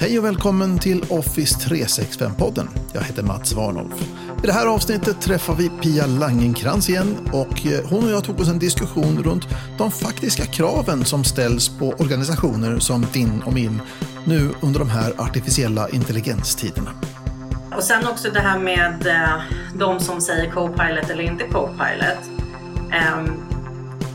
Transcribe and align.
Hej 0.00 0.18
och 0.18 0.24
välkommen 0.24 0.78
till 0.78 1.04
Office 1.08 1.68
365-podden. 1.68 2.68
Jag 2.92 3.02
heter 3.02 3.22
Mats 3.22 3.52
Warnolf. 3.52 3.94
I 4.42 4.46
det 4.46 4.52
här 4.52 4.66
avsnittet 4.66 5.20
träffar 5.20 5.54
vi 5.54 5.68
Pia 5.68 6.06
Langenkrans 6.06 6.88
igen 6.88 7.28
och 7.32 7.66
eh, 7.66 7.90
hon 7.90 8.04
och 8.04 8.10
jag 8.10 8.24
tog 8.24 8.40
oss 8.40 8.48
en 8.48 8.58
diskussion 8.58 9.22
runt 9.22 9.48
de 9.78 9.90
faktiska 9.90 10.46
kraven 10.46 11.04
som 11.04 11.24
ställs 11.24 11.68
på 11.78 11.88
organisationer 11.88 12.78
som 12.78 13.06
din 13.12 13.42
och 13.42 13.52
min 13.52 13.82
nu 14.24 14.50
under 14.60 14.78
de 14.78 14.90
här 14.90 15.12
artificiella 15.18 15.88
intelligenstiderna. 15.88 16.90
Och 17.76 17.82
sen 17.82 18.06
också 18.06 18.30
det 18.30 18.40
här 18.40 18.58
med 18.58 19.06
eh, 19.06 19.42
de 19.74 20.00
som 20.00 20.20
säger 20.20 20.50
Copilot 20.50 21.10
eller 21.10 21.22
inte 21.22 21.44
Copilot. 21.44 22.24
Ehm, 22.92 23.42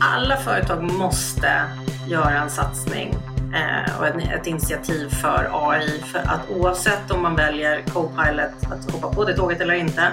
alla 0.00 0.36
företag 0.36 0.92
måste 0.92 1.62
göra 2.08 2.42
en 2.42 2.50
satsning 2.50 3.14
eh, 3.56 4.00
och 4.00 4.06
ett 4.06 4.46
initiativ 4.46 5.08
för 5.08 5.50
AI. 5.52 6.02
För 6.12 6.18
att 6.18 6.50
oavsett 6.50 7.10
om 7.10 7.22
man 7.22 7.36
väljer 7.36 7.82
Copilot 7.82 8.72
att 8.72 8.92
hoppa 8.92 9.14
på 9.14 9.24
det 9.24 9.36
tåget 9.36 9.60
eller 9.60 9.74
inte 9.74 10.12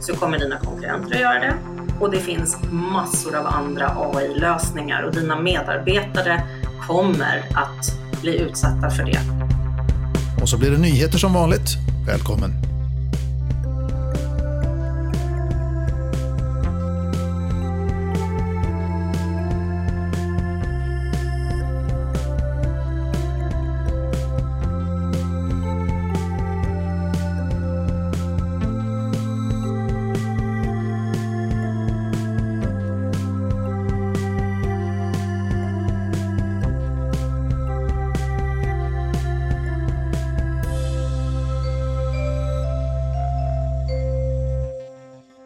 så 0.00 0.14
kommer 0.14 0.38
dina 0.38 0.58
konkurrenter 0.58 1.14
att 1.14 1.20
göra 1.20 1.40
det. 1.40 1.54
Och 2.00 2.10
det 2.10 2.20
finns 2.20 2.56
massor 2.70 3.36
av 3.36 3.46
andra 3.46 3.96
AI-lösningar 3.96 5.02
och 5.02 5.14
dina 5.14 5.40
medarbetare 5.40 6.42
kommer 6.88 7.44
att 7.54 7.98
bli 8.20 8.38
utsatta 8.38 8.90
för 8.90 9.04
det. 9.04 9.20
Och 10.42 10.48
så 10.48 10.58
blir 10.58 10.70
det 10.70 10.78
nyheter 10.78 11.18
som 11.18 11.32
vanligt. 11.32 11.68
Välkommen! 12.06 12.71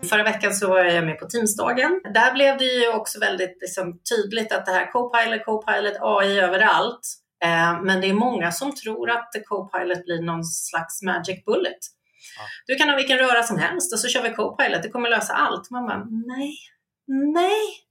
Förra 0.07 0.23
veckan 0.23 0.55
så 0.55 0.69
var 0.69 0.85
jag 0.85 1.05
med 1.05 1.19
på 1.19 1.27
Teamsdagen. 1.27 2.01
Där 2.15 2.33
blev 2.35 2.59
det 2.59 2.65
ju 2.65 2.89
också 2.89 3.21
väldigt 3.21 3.59
liksom, 3.61 4.01
tydligt 4.11 4.53
att 4.53 4.67
det 4.67 4.73
här 4.73 4.93
Copilot, 4.93 5.45
Copilot, 5.45 5.97
AI 6.01 6.41
överallt. 6.41 7.01
Eh, 7.45 7.83
men 7.83 8.01
det 8.01 8.07
är 8.07 8.15
många 8.15 8.53
som 8.53 8.75
tror 8.75 9.11
att 9.11 9.31
Copilot 9.45 10.05
blir 10.05 10.23
någon 10.23 10.45
slags 10.45 11.03
magic 11.03 11.45
bullet. 11.45 11.79
Ja. 12.39 12.43
Du 12.67 12.75
kan 12.75 12.89
ha 12.89 12.97
vilken 12.97 13.19
röra 13.19 13.43
som 13.43 13.59
helst 13.59 13.93
och 13.93 13.99
så 13.99 14.09
kör 14.09 14.23
vi 14.23 14.34
Copilot, 14.34 14.83
det 14.83 14.89
kommer 14.89 15.11
lösa 15.11 15.33
allt. 15.33 15.71
Man 15.71 15.87
bara, 15.87 16.05
nej, 16.05 16.57
nej, 17.34 17.86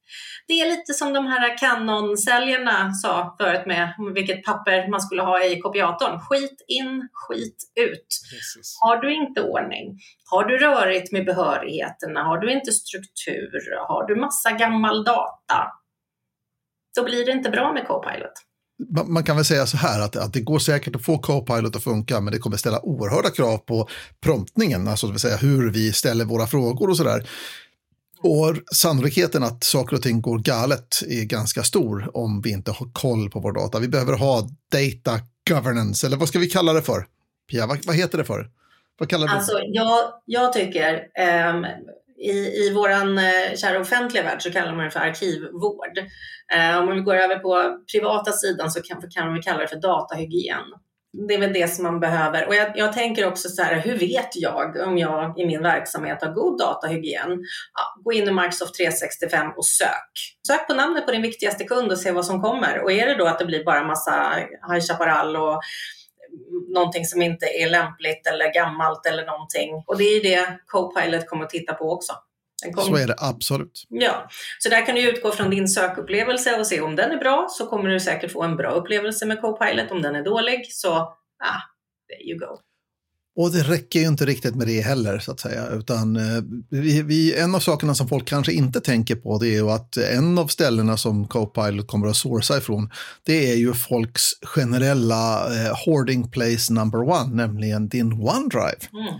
det 0.47 0.53
är 0.53 0.69
lite 0.69 0.93
som 0.93 1.13
de 1.13 1.27
här 1.27 1.57
Canon-säljarna 1.57 2.93
sa 2.93 3.35
förut 3.39 3.65
med 3.65 3.93
vilket 4.15 4.43
papper 4.43 4.89
man 4.89 5.01
skulle 5.01 5.21
ha 5.21 5.43
i 5.43 5.59
kopiatorn. 5.59 6.19
Skit 6.19 6.65
in, 6.67 7.09
skit 7.13 7.57
ut. 7.79 8.07
Precis. 8.31 8.77
Har 8.81 8.97
du 8.97 9.13
inte 9.13 9.41
ordning, 9.41 9.99
har 10.31 10.43
du 10.45 10.57
rörigt 10.57 11.11
med 11.11 11.25
behörigheterna, 11.25 12.23
har 12.23 12.37
du 12.37 12.51
inte 12.51 12.71
struktur, 12.71 13.51
har 13.87 14.07
du 14.07 14.15
massa 14.15 14.51
gammal 14.51 15.03
data, 15.03 15.71
då 16.95 17.03
blir 17.03 17.25
det 17.25 17.31
inte 17.31 17.49
bra 17.49 17.73
med 17.73 17.87
Copilot. 17.87 18.33
Man 19.07 19.23
kan 19.23 19.35
väl 19.35 19.45
säga 19.45 19.65
så 19.65 19.77
här 19.77 20.01
att, 20.01 20.15
att 20.15 20.33
det 20.33 20.41
går 20.41 20.59
säkert 20.59 20.95
att 20.95 21.05
få 21.05 21.17
Copilot 21.17 21.75
att 21.75 21.83
funka, 21.83 22.21
men 22.21 22.33
det 22.33 22.39
kommer 22.39 22.57
ställa 22.57 22.85
oerhörda 22.85 23.29
krav 23.29 23.57
på 23.57 23.87
promptningen, 24.23 24.87
alltså 24.87 25.07
det 25.07 25.13
vill 25.13 25.19
säga 25.19 25.37
hur 25.37 25.71
vi 25.71 25.93
ställer 25.93 26.25
våra 26.25 26.47
frågor 26.47 26.89
och 26.89 26.97
så 26.97 27.03
där. 27.03 27.27
Och 28.19 28.55
sannolikheten 28.75 29.43
att 29.43 29.63
saker 29.63 29.95
och 29.95 30.01
ting 30.01 30.21
går 30.21 30.39
galet 30.39 31.01
är 31.09 31.23
ganska 31.23 31.63
stor 31.63 32.17
om 32.17 32.41
vi 32.41 32.51
inte 32.51 32.71
har 32.71 32.87
koll 32.93 33.29
på 33.29 33.39
vår 33.39 33.53
data. 33.53 33.79
Vi 33.79 33.87
behöver 33.87 34.13
ha 34.13 34.41
data 34.71 35.19
governance, 35.49 36.07
eller 36.07 36.17
vad 36.17 36.27
ska 36.27 36.39
vi 36.39 36.49
kalla 36.49 36.73
det 36.73 36.81
för? 36.81 37.05
Pia, 37.51 37.67
vad, 37.67 37.85
vad 37.85 37.95
heter 37.95 38.17
det 38.17 38.23
för? 38.23 38.49
Vad 38.97 39.09
kallar 39.09 39.27
alltså, 39.27 39.59
jag, 39.63 40.09
jag 40.25 40.53
tycker, 40.53 40.93
um, 41.49 41.65
i, 42.17 42.31
i 42.31 42.71
vår 42.75 42.89
uh, 42.89 43.25
eh, 43.25 43.55
kära 43.55 43.79
offentliga 43.79 44.23
värld 44.23 44.41
så 44.41 44.51
kallar 44.51 44.75
man 44.75 44.85
det 44.85 44.91
för 44.91 44.99
arkivvård. 44.99 45.97
Uh, 46.55 46.77
om 46.77 46.95
vi 46.95 47.01
går 47.01 47.15
över 47.15 47.39
på 47.39 47.79
privata 47.91 48.31
sidan 48.31 48.71
så 48.71 48.81
kan, 48.81 49.01
kan 49.09 49.33
vi 49.33 49.41
kalla 49.41 49.59
det 49.59 49.67
för 49.67 49.81
datahygien 49.81 50.63
det 51.27 51.33
är 51.33 51.39
väl 51.39 51.53
det 51.53 51.67
som 51.67 51.83
man 51.83 51.99
behöver. 51.99 52.47
Och 52.47 52.55
jag, 52.55 52.71
jag, 52.75 52.93
tänker 52.93 53.27
också 53.27 53.49
så 53.49 53.61
här, 53.61 53.79
hur 53.79 53.97
vet 53.97 54.29
jag 54.33 54.77
om 54.87 54.97
jag 54.97 55.39
i 55.39 55.45
min 55.45 55.63
verksamhet 55.63 56.21
har 56.21 56.31
god 56.31 56.59
datahygien? 56.59 57.29
Ja, 57.73 58.01
gå 58.03 58.13
in 58.13 58.27
i 58.27 58.31
Microsoft 58.31 58.75
365 58.75 59.51
och 59.57 59.65
sök. 59.65 60.11
Sök 60.47 60.67
på 60.67 60.73
namnet 60.73 61.05
på 61.05 61.11
din 61.11 61.21
viktigaste 61.21 61.63
kund 61.63 61.91
och 61.91 61.99
se 61.99 62.11
vad 62.11 62.25
som 62.25 62.41
kommer. 62.41 62.83
Och 62.83 62.91
är 62.91 63.07
det 63.07 63.15
då 63.15 63.25
att 63.25 63.39
det 63.39 63.45
blir 63.45 63.63
bara 63.63 63.87
massa 63.87 64.33
High 64.71 64.85
Chaparral 64.87 65.35
och 65.35 65.61
någonting 66.73 67.05
som 67.05 67.21
inte 67.21 67.45
är 67.45 67.69
lämpligt 67.69 68.27
eller 68.27 68.53
gammalt 68.53 69.05
eller 69.05 69.25
någonting. 69.25 69.83
Och 69.87 69.97
det 69.97 70.03
är 70.03 70.23
det 70.23 70.59
Copilot 70.65 71.27
kommer 71.27 71.43
att 71.43 71.49
titta 71.49 71.73
på 71.73 71.91
också. 71.91 72.13
Kom... 72.73 72.83
Så 72.83 72.95
är 72.95 73.07
det 73.07 73.15
absolut. 73.17 73.85
Ja, 73.89 74.29
så 74.59 74.69
där 74.69 74.85
kan 74.85 74.95
du 74.95 75.09
utgå 75.09 75.31
från 75.31 75.49
din 75.49 75.67
sökupplevelse 75.67 76.59
och 76.59 76.67
se 76.67 76.81
om 76.81 76.95
den 76.95 77.11
är 77.11 77.17
bra 77.17 77.47
så 77.49 77.67
kommer 77.67 77.89
du 77.89 77.99
säkert 77.99 78.31
få 78.31 78.43
en 78.43 78.55
bra 78.55 78.71
upplevelse 78.71 79.25
med 79.25 79.41
Copilot. 79.41 79.91
Om 79.91 80.01
den 80.01 80.15
är 80.15 80.23
dålig 80.23 80.65
så, 80.69 80.89
ah, 80.89 81.61
there 82.09 82.29
you 82.29 82.39
go. 82.39 82.59
Och 83.37 83.51
det 83.51 83.63
räcker 83.63 83.99
ju 83.99 84.07
inte 84.07 84.25
riktigt 84.25 84.55
med 84.55 84.67
det 84.67 84.81
heller, 84.81 85.19
så 85.19 85.31
att 85.31 85.39
säga. 85.39 85.67
Utan 85.69 86.15
eh, 86.15 86.43
vi, 86.69 87.01
vi, 87.01 87.39
en 87.39 87.55
av 87.55 87.59
sakerna 87.59 87.95
som 87.95 88.07
folk 88.07 88.27
kanske 88.27 88.53
inte 88.53 88.81
tänker 88.81 89.15
på 89.15 89.37
det 89.37 89.47
är 89.47 89.53
ju 89.53 89.69
att 89.69 89.97
en 89.97 90.37
av 90.37 90.47
ställena 90.47 90.97
som 90.97 91.27
Copilot 91.27 91.87
kommer 91.87 92.07
att 92.07 92.15
sourca 92.15 92.57
ifrån, 92.57 92.89
det 93.23 93.51
är 93.51 93.55
ju 93.55 93.73
folks 93.73 94.21
generella 94.43 95.47
eh, 95.55 95.73
hoarding 95.85 96.31
place 96.31 96.73
number 96.73 96.99
one, 96.99 97.35
nämligen 97.35 97.89
din 97.89 98.13
OneDrive. 98.13 98.87
Mm. 98.93 99.13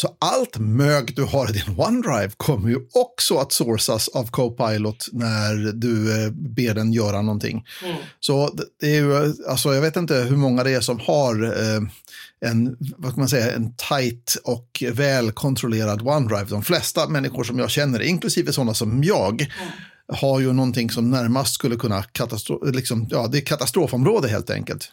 Så 0.00 0.16
allt 0.18 0.58
mög 0.58 1.16
du 1.16 1.24
har 1.24 1.50
i 1.50 1.52
din 1.52 1.78
OneDrive 1.78 2.30
kommer 2.36 2.68
ju 2.68 2.78
också 2.94 3.38
att 3.38 3.52
sourcas 3.52 4.08
av 4.08 4.30
Copilot 4.30 5.08
när 5.12 5.72
du 5.72 6.24
eh, 6.24 6.30
ber 6.30 6.74
den 6.74 6.92
göra 6.92 7.22
någonting. 7.22 7.64
Mm. 7.84 7.96
Så 8.20 8.50
det 8.80 8.86
är 8.86 8.94
ju, 8.94 9.34
alltså 9.48 9.74
jag 9.74 9.82
vet 9.82 9.96
inte 9.96 10.14
hur 10.14 10.36
många 10.36 10.64
det 10.64 10.70
är 10.70 10.80
som 10.80 11.00
har 11.00 11.44
eh, 11.44 11.80
en, 12.50 12.76
vad 12.96 13.12
kan 13.12 13.20
man 13.20 13.28
säga, 13.28 13.52
en 13.52 13.74
tight 13.74 14.36
och 14.44 14.82
väl 14.92 15.32
kontrollerad 15.32 16.02
OneDrive. 16.02 16.46
De 16.50 16.62
flesta 16.62 17.08
människor 17.08 17.44
som 17.44 17.58
jag 17.58 17.70
känner, 17.70 18.02
inklusive 18.02 18.52
sådana 18.52 18.74
som 18.74 19.04
jag, 19.04 19.40
mm. 19.40 19.52
har 20.12 20.40
ju 20.40 20.52
någonting 20.52 20.90
som 20.90 21.10
närmast 21.10 21.54
skulle 21.54 21.76
kunna 21.76 22.02
katastrof, 22.02 22.60
liksom, 22.74 23.06
ja, 23.10 23.26
det 23.26 23.38
är 23.38 23.42
katastrofområde 23.42 24.28
helt 24.28 24.50
enkelt. 24.50 24.92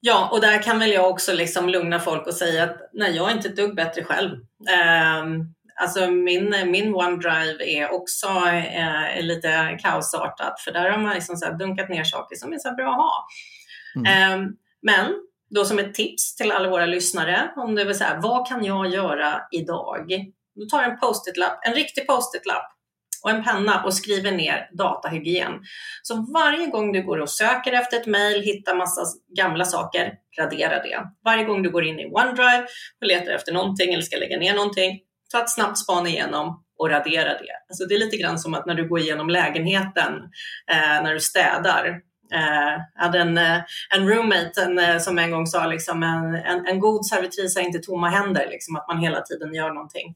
Ja, 0.00 0.28
och 0.32 0.40
där 0.40 0.62
kan 0.62 0.78
väl 0.78 0.90
jag 0.90 1.10
också 1.10 1.32
liksom 1.32 1.68
lugna 1.68 1.98
folk 1.98 2.26
och 2.26 2.34
säga 2.34 2.64
att 2.64 2.76
nej, 2.92 3.16
jag 3.16 3.30
är 3.30 3.34
inte 3.34 3.48
ett 3.48 3.56
dugg 3.56 3.74
bättre 3.74 4.04
själv. 4.04 4.30
Um, 4.30 5.54
alltså 5.80 6.10
min, 6.10 6.54
min 6.66 6.94
OneDrive 6.94 7.64
är 7.64 7.92
också 7.92 8.28
uh, 8.28 9.22
lite 9.22 9.78
kaosartat 9.82 10.60
för 10.60 10.72
där 10.72 10.90
har 10.90 10.98
man 10.98 11.14
liksom 11.14 11.36
så 11.36 11.52
dunkat 11.52 11.88
ner 11.88 12.04
saker 12.04 12.36
som 12.36 12.52
är 12.52 12.58
så 12.58 12.74
bra 12.74 12.90
att 12.90 12.96
ha. 12.96 13.26
Mm. 13.96 14.40
Um, 14.40 14.56
men 14.82 15.14
då 15.54 15.64
som 15.64 15.78
ett 15.78 15.94
tips 15.94 16.36
till 16.36 16.52
alla 16.52 16.70
våra 16.70 16.86
lyssnare, 16.86 17.50
om 17.56 17.74
det 17.74 17.84
vill 17.84 17.98
säga 17.98 18.20
vad 18.22 18.48
kan 18.48 18.64
jag 18.64 18.88
göra 18.88 19.40
idag? 19.50 20.32
Du 20.54 20.66
tar 20.66 20.82
en 20.82 20.98
post-it-lapp, 20.98 21.58
en 21.62 21.74
riktig 21.74 22.06
post-it-lapp 22.06 22.79
och 23.22 23.30
en 23.30 23.44
penna 23.44 23.84
och 23.84 23.94
skriver 23.94 24.32
ner 24.32 24.70
datahygien. 24.72 25.52
Så 26.02 26.26
varje 26.34 26.66
gång 26.66 26.92
du 26.92 27.02
går 27.02 27.18
och 27.18 27.30
söker 27.30 27.72
efter 27.72 27.96
ett 27.96 28.06
mejl, 28.06 28.42
hittar 28.42 28.76
massa 28.76 29.02
gamla 29.36 29.64
saker, 29.64 30.12
radera 30.38 30.82
det. 30.82 31.00
Varje 31.24 31.44
gång 31.44 31.62
du 31.62 31.70
går 31.70 31.84
in 31.84 32.00
i 32.00 32.06
OneDrive 32.06 32.66
och 33.00 33.06
letar 33.06 33.32
efter 33.32 33.52
någonting 33.52 33.92
eller 33.92 34.02
ska 34.02 34.16
lägga 34.16 34.38
ner 34.38 34.54
någonting, 34.54 35.00
ta 35.32 35.42
ett 35.42 35.50
snabbt 35.50 35.78
span 35.78 36.06
igenom 36.06 36.64
och 36.78 36.90
radera 36.90 37.28
det. 37.28 37.52
Alltså 37.68 37.84
det 37.84 37.94
är 37.94 37.98
lite 37.98 38.16
grann 38.16 38.38
som 38.38 38.54
att 38.54 38.66
när 38.66 38.74
du 38.74 38.88
går 38.88 39.00
igenom 39.00 39.30
lägenheten 39.30 40.12
eh, 40.70 41.02
när 41.02 41.14
du 41.14 41.20
städar. 41.20 42.00
Eh, 42.34 42.82
jag 42.94 43.02
hade 43.02 43.18
en, 43.18 43.38
eh, 43.38 43.60
en 43.96 44.08
roommate 44.08 44.62
en, 44.62 44.78
eh, 44.78 44.98
som 44.98 45.18
en 45.18 45.30
gång 45.30 45.46
sa 45.46 45.66
liksom, 45.66 46.02
en, 46.02 46.34
en, 46.34 46.66
en 46.66 46.80
god 46.80 47.06
servitris 47.06 47.56
har 47.56 47.62
inte 47.62 47.78
tomma 47.78 48.08
händer, 48.08 48.48
liksom, 48.50 48.76
att 48.76 48.88
man 48.88 48.98
hela 48.98 49.20
tiden 49.20 49.54
gör 49.54 49.70
någonting. 49.70 50.14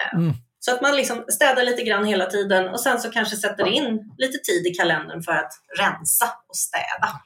Eh, 0.00 0.18
mm. 0.18 0.34
Så 0.66 0.74
att 0.74 0.82
man 0.82 0.96
liksom 0.96 1.24
städar 1.28 1.64
lite 1.64 1.82
grann 1.82 2.04
hela 2.04 2.26
tiden 2.26 2.68
och 2.68 2.80
sen 2.80 3.00
så 3.00 3.10
kanske 3.10 3.36
sätter 3.36 3.66
in 3.66 3.84
lite 4.18 4.38
tid 4.38 4.66
i 4.66 4.70
kalendern 4.74 5.22
för 5.22 5.32
att 5.32 5.52
rensa 5.78 6.26
och 6.48 6.56
städa. 6.56 7.20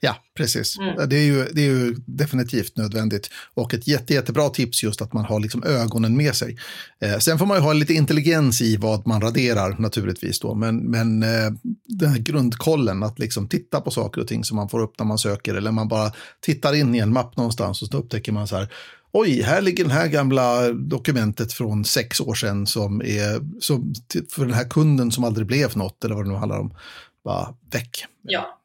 Ja, 0.00 0.16
precis. 0.36 0.78
Mm. 0.78 1.08
Det, 1.08 1.16
är 1.16 1.22
ju, 1.22 1.44
det 1.44 1.60
är 1.60 1.66
ju 1.66 1.94
definitivt 2.06 2.76
nödvändigt. 2.76 3.30
Och 3.54 3.74
ett 3.74 3.88
jätte, 3.88 4.14
jättebra 4.14 4.48
tips 4.48 4.82
just 4.82 5.02
att 5.02 5.12
man 5.12 5.24
har 5.24 5.40
liksom 5.40 5.64
ögonen 5.64 6.16
med 6.16 6.34
sig. 6.34 6.58
Eh, 7.00 7.18
sen 7.18 7.38
får 7.38 7.46
man 7.46 7.56
ju 7.56 7.62
ha 7.62 7.72
lite 7.72 7.94
intelligens 7.94 8.62
i 8.62 8.76
vad 8.76 9.06
man 9.06 9.20
raderar 9.20 9.76
naturligtvis. 9.78 10.40
Då. 10.40 10.54
Men, 10.54 10.76
men 10.76 11.22
eh, 11.22 11.52
den 11.84 12.10
här 12.10 12.18
grundkollen, 12.18 13.02
att 13.02 13.18
liksom 13.18 13.48
titta 13.48 13.80
på 13.80 13.90
saker 13.90 14.20
och 14.20 14.28
ting 14.28 14.44
som 14.44 14.56
man 14.56 14.68
får 14.68 14.80
upp 14.80 14.98
när 14.98 15.06
man 15.06 15.18
söker. 15.18 15.54
Eller 15.54 15.70
man 15.70 15.88
bara 15.88 16.12
tittar 16.40 16.74
in 16.74 16.94
i 16.94 16.98
en 16.98 17.12
mapp 17.12 17.36
någonstans 17.36 17.82
och 17.82 17.88
så 17.88 17.98
upptäcker 17.98 18.32
man 18.32 18.48
så 18.48 18.56
här. 18.56 18.68
Oj, 19.16 19.42
här 19.42 19.60
ligger 19.60 19.84
det 19.84 19.90
här 19.90 20.08
gamla 20.08 20.70
dokumentet 20.70 21.52
från 21.52 21.84
sex 21.84 22.20
år 22.20 22.34
sedan 22.34 22.66
som 22.66 23.00
är 23.00 23.60
som, 23.60 23.94
för 24.34 24.44
den 24.44 24.54
här 24.54 24.68
kunden 24.68 25.10
som 25.10 25.24
aldrig 25.24 25.46
blev 25.46 25.76
något 25.76 26.04
eller 26.04 26.14
vad 26.14 26.24
det 26.24 26.30
nu 26.30 26.36
handlar 26.36 26.58
om. 26.58 26.76
Bara 27.24 27.54
väck. 27.72 28.06
Ja, 28.22 28.60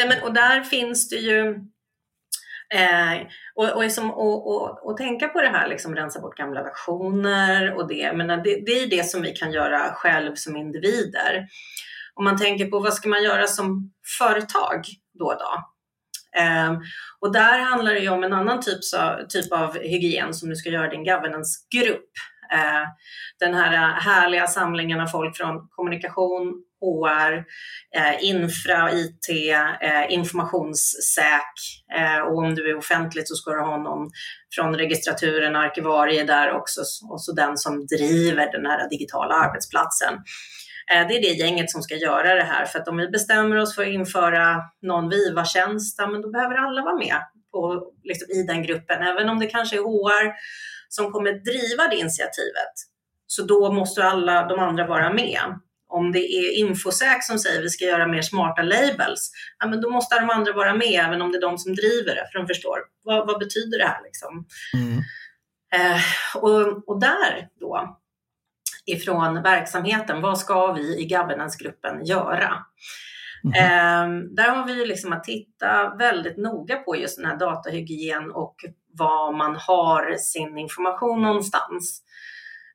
Nej, 0.00 0.08
men, 0.08 0.22
och 0.22 0.34
där 0.34 0.62
finns 0.62 1.08
det 1.08 1.16
ju 1.16 1.48
eh, 2.74 3.26
och, 3.54 3.68
och, 3.68 3.82
liksom, 3.82 4.10
och, 4.10 4.46
och, 4.46 4.86
och, 4.86 4.96
tänka 4.96 5.28
på 5.28 5.40
det 5.40 5.48
här, 5.48 5.68
liksom, 5.68 5.94
rensa 5.94 6.20
bort 6.20 6.36
gamla 6.36 6.62
versioner 6.62 7.74
och 7.74 7.88
det. 7.88 8.12
Men 8.16 8.26
det, 8.26 8.62
det 8.66 8.72
är 8.72 8.90
det 8.90 9.06
som 9.06 9.22
vi 9.22 9.32
kan 9.32 9.52
göra 9.52 9.92
själv 9.92 10.34
som 10.34 10.56
individer. 10.56 11.46
Om 12.14 12.24
man 12.24 12.38
tänker 12.38 12.66
på 12.66 12.78
vad 12.78 12.94
ska 12.94 13.08
man 13.08 13.22
göra 13.22 13.46
som 13.46 13.92
företag 14.18 14.84
då 15.18 15.24
och 15.24 15.38
då? 15.38 15.69
Ehm, 16.36 16.76
och 17.20 17.32
där 17.32 17.58
handlar 17.58 17.94
det 17.94 18.00
ju 18.00 18.08
om 18.08 18.24
en 18.24 18.32
annan 18.32 18.60
typ, 18.60 18.80
typ 19.28 19.52
av 19.52 19.78
hygien 19.78 20.34
som 20.34 20.48
du 20.48 20.56
ska 20.56 20.70
göra 20.70 20.90
din 20.90 21.04
governance-grupp. 21.04 22.10
Ehm, 22.52 22.86
den 23.38 23.54
här 23.54 23.72
eh, 23.72 24.02
härliga 24.02 24.46
samlingen 24.46 25.00
av 25.00 25.06
folk 25.06 25.36
från 25.36 25.68
kommunikation, 25.70 26.62
HR, 26.80 27.44
eh, 27.96 28.24
infra, 28.24 28.92
IT, 28.92 29.28
eh, 29.80 30.12
informationssäk 30.12 31.54
ehm, 31.96 32.22
och 32.22 32.38
om 32.38 32.54
du 32.54 32.70
är 32.70 32.76
offentligt 32.76 33.28
så 33.28 33.34
ska 33.34 33.50
du 33.50 33.60
ha 33.60 33.76
någon 33.76 34.10
från 34.54 34.76
registraturen, 34.76 35.56
arkivarie 35.56 36.24
där 36.24 36.52
också 36.52 36.80
och 37.10 37.22
så 37.22 37.32
den 37.32 37.56
som 37.56 37.86
driver 37.86 38.52
den 38.52 38.66
här 38.66 38.88
digitala 38.88 39.34
arbetsplatsen. 39.34 40.14
Eh, 40.92 41.08
det 41.08 41.16
är 41.16 41.22
det 41.22 41.44
gänget 41.44 41.70
som 41.70 41.82
ska 41.82 41.94
göra 41.94 42.34
det 42.34 42.42
här 42.42 42.64
för 42.64 42.78
att 42.78 42.88
om 42.88 42.96
vi 42.96 43.08
bestämmer 43.08 43.56
oss 43.56 43.74
för 43.74 43.82
att 43.82 43.88
införa 43.88 44.62
någon 44.82 45.08
Viva-tjänst, 45.08 45.98
men 45.98 46.22
då 46.22 46.30
behöver 46.30 46.54
alla 46.54 46.82
vara 46.82 46.96
med 46.96 47.16
på, 47.52 47.92
liksom, 48.04 48.30
i 48.30 48.42
den 48.42 48.62
gruppen, 48.62 49.02
även 49.02 49.28
om 49.28 49.38
det 49.38 49.46
kanske 49.46 49.76
är 49.76 49.80
HR 49.80 50.32
som 50.88 51.12
kommer 51.12 51.32
driva 51.32 51.88
det 51.88 51.96
initiativet. 51.96 52.74
Så 53.26 53.42
då 53.42 53.72
måste 53.72 54.04
alla 54.04 54.46
de 54.46 54.58
andra 54.58 54.86
vara 54.86 55.12
med 55.12 55.40
om 55.88 56.12
det 56.12 56.18
är 56.18 56.58
Infosäk 56.58 57.24
som 57.24 57.38
säger 57.38 57.58
att 57.58 57.64
vi 57.64 57.68
ska 57.68 57.84
göra 57.84 58.06
mer 58.06 58.22
smarta 58.22 58.62
labels, 58.62 59.30
ja, 59.58 59.66
men 59.66 59.80
då 59.80 59.90
måste 59.90 60.20
de 60.20 60.30
andra 60.30 60.52
vara 60.52 60.74
med, 60.74 61.04
även 61.06 61.22
om 61.22 61.32
det 61.32 61.38
är 61.38 61.40
de 61.40 61.58
som 61.58 61.74
driver 61.74 62.14
det, 62.14 62.28
för 62.32 62.38
de 62.38 62.46
förstår 62.46 62.78
vad, 63.02 63.26
vad 63.26 63.38
betyder 63.38 63.78
det 63.78 63.86
här. 63.86 64.02
Liksom? 64.04 64.46
Mm. 64.74 64.98
Eh, 65.74 66.02
och, 66.42 66.88
och 66.88 67.00
där 67.00 67.48
då, 67.60 67.99
ifrån 68.92 69.42
verksamheten, 69.42 70.20
vad 70.20 70.38
ska 70.38 70.72
vi 70.72 70.98
i 70.98 71.08
governance-gruppen 71.08 72.04
göra? 72.04 72.52
Mm. 73.44 74.34
Där 74.34 74.48
har 74.48 74.66
vi 74.66 74.86
liksom 74.86 75.12
att 75.12 75.24
titta 75.24 75.94
väldigt 75.98 76.36
noga 76.36 76.76
på 76.76 76.96
just 76.96 77.16
den 77.16 77.30
här 77.30 77.36
datahygien 77.36 78.30
och 78.30 78.56
var 78.98 79.32
man 79.32 79.56
har 79.56 80.16
sin 80.16 80.58
information 80.58 81.22
någonstans. 81.22 82.02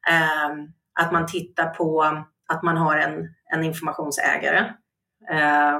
Eh, 0.09 0.49
att 0.99 1.11
man 1.11 1.27
tittar 1.27 1.69
på 1.69 2.03
att 2.47 2.63
man 2.63 2.77
har 2.77 2.97
en, 2.97 3.13
en 3.53 3.63
informationsägare. 3.63 4.59
Eh, 5.31 5.79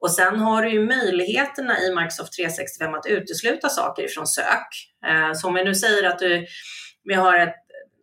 och 0.00 0.10
sen 0.10 0.38
har 0.38 0.62
du 0.62 0.70
ju 0.70 0.86
möjligheterna 0.86 1.80
i 1.80 1.94
Microsoft 1.94 2.32
365 2.36 2.94
att 2.94 3.06
utesluta 3.06 3.68
saker 3.68 4.02
ifrån 4.02 4.26
sök. 4.26 4.68
Så 5.34 5.48
om 5.48 5.54
vi 5.54 5.64
nu 5.64 5.74
säger 5.74 6.08
att 6.08 6.18
du, 6.18 6.46
vi 7.04 7.14
har 7.14 7.38
ett, 7.38 7.54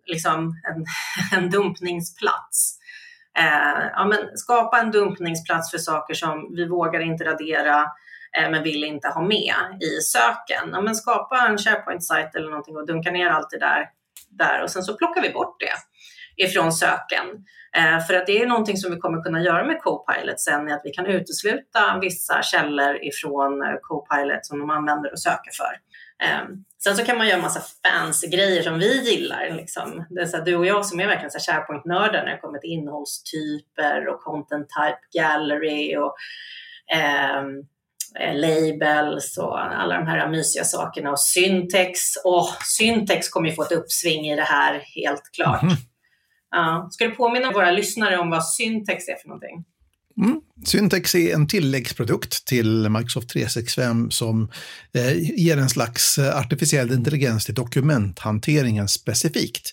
liksom 0.06 0.62
en, 0.64 0.86
en 1.40 1.50
dumpningsplats. 1.50 2.80
Eh, 3.38 3.88
ja, 3.94 4.06
men 4.06 4.38
skapa 4.38 4.80
en 4.80 4.92
dumpningsplats 4.92 5.72
för 5.72 5.78
saker 5.78 6.14
som 6.14 6.56
vi 6.56 6.68
vågar 6.68 7.00
inte 7.00 7.24
radera 7.24 7.82
eh, 8.38 8.50
men 8.52 8.64
vill 8.64 8.84
inte 8.84 9.08
ha 9.08 9.22
med 9.22 9.56
i 9.82 10.02
söken. 10.02 10.70
Ja, 10.72 10.82
men 10.82 10.96
skapa 10.96 11.48
en 11.48 11.58
SharePoint-sajt 11.58 12.36
eller 12.36 12.50
någonting 12.50 12.78
och 12.78 12.88
dunka 12.88 13.12
ner 13.12 13.28
allt 13.28 13.50
det 13.50 13.60
där, 13.60 13.90
där 14.30 14.64
och 14.64 14.72
sen 14.72 14.84
så 14.84 14.98
plockar 14.98 15.22
vi 15.22 15.30
bort 15.30 15.60
det 15.60 15.76
ifrån 16.44 16.74
söken. 16.74 17.26
Eh, 17.78 18.00
för 18.06 18.14
att 18.14 18.28
det 18.28 18.42
är 18.42 18.48
någonting 18.48 18.78
som 18.78 18.92
vi 18.92 18.98
kommer 18.98 19.22
kunna 19.22 19.42
göra 19.42 19.66
med 19.66 19.82
Copilot 19.82 20.40
sen, 20.40 20.68
är 20.68 20.74
att 20.74 20.82
vi 20.84 20.90
kan 20.90 21.06
utesluta 21.06 22.00
vissa 22.02 22.42
källor 22.42 23.04
ifrån 23.04 23.62
eh, 23.64 23.76
Copilot 23.82 24.46
som 24.46 24.60
de 24.60 24.70
använder 24.70 25.12
och 25.12 25.20
söker 25.20 25.52
för. 25.52 25.76
Eh, 26.24 26.44
sen 26.84 26.96
så 26.96 27.06
kan 27.06 27.18
man 27.18 27.28
göra 27.28 27.42
massa 27.42 27.62
fancy 27.84 28.28
grejer 28.28 28.64
som 28.64 28.80
vi 28.80 29.12
gillar. 29.12 29.50
Liksom. 29.50 30.06
Det 30.10 30.22
är 30.22 30.26
så 30.26 30.38
du 30.38 30.56
och 30.56 30.66
jag 30.66 30.86
som 30.86 31.00
är 31.00 31.08
verkligen 31.08 31.32
så 31.32 31.40
SharePoint-nördar 31.40 32.24
när 32.24 32.32
det 32.32 32.38
kommer 32.38 32.60
till 32.60 32.70
innehållstyper 32.70 34.08
och 34.08 34.22
content 34.22 34.68
type 34.70 35.24
gallery 35.24 35.98
och 35.98 36.16
eh, 36.98 37.44
labels 38.34 39.38
och 39.38 39.60
alla 39.60 39.96
de 39.96 40.08
här 40.08 40.30
mysiga 40.30 40.64
sakerna 40.64 41.12
och 41.12 41.20
syntex. 41.20 42.00
Och 42.24 42.48
syntex 42.64 43.30
kommer 43.30 43.50
ju 43.50 43.56
få 43.56 43.64
ett 43.64 43.72
uppsving 43.72 44.28
i 44.28 44.36
det 44.36 44.44
här 44.44 44.84
helt 44.96 45.32
klart. 45.36 45.64
Mm. 45.64 45.76
Ja. 46.52 46.88
Ska 46.92 47.08
du 47.08 47.16
påminna 47.16 47.52
våra 47.52 47.72
lyssnare 47.72 48.18
om 48.18 48.30
vad 48.30 48.46
Syntex 48.46 49.08
är 49.08 49.16
för 49.16 49.28
någonting? 49.28 49.66
Mm. 50.18 50.42
Syntex 50.66 51.16
är 51.16 51.34
en 51.34 51.48
tilläggsprodukt 51.48 52.46
till 52.46 52.90
Microsoft 52.90 53.30
365 53.30 54.12
som 54.12 54.52
eh, 54.94 55.18
ger 55.18 55.58
en 55.58 55.70
slags 55.70 56.18
eh, 56.18 56.38
artificiell 56.38 56.92
intelligens 56.92 57.46
till 57.46 57.54
dokumenthanteringen 57.54 58.88
specifikt. 58.88 59.72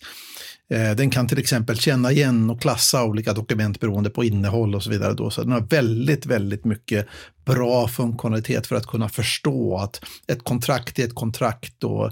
Eh, 0.71 0.91
den 0.97 1.11
kan 1.11 1.29
till 1.29 1.39
exempel 1.39 1.77
känna 1.77 2.13
igen 2.13 2.51
och 2.51 2.61
klassa 2.61 3.05
olika 3.05 3.33
dokument 3.33 3.81
beroende 3.81 4.11
på 4.11 4.25
innehåll 4.25 4.75
och 4.75 4.83
så 4.83 4.91
vidare. 4.91 5.15
Då. 5.15 5.31
Så 5.31 5.43
den 5.43 5.53
har 5.53 5.61
väldigt, 5.61 6.27
väldigt 6.27 6.65
mycket 6.65 7.07
bra 7.45 7.89
funktionalitet 7.89 8.67
för 8.67 8.77
att 8.77 8.87
kunna 8.87 9.09
förstå 9.09 9.77
att 9.77 10.01
ett 10.27 10.45
kontrakt 10.45 10.99
är 10.99 11.05
ett 11.05 11.15
kontrakt 11.15 11.85
och 11.85 12.07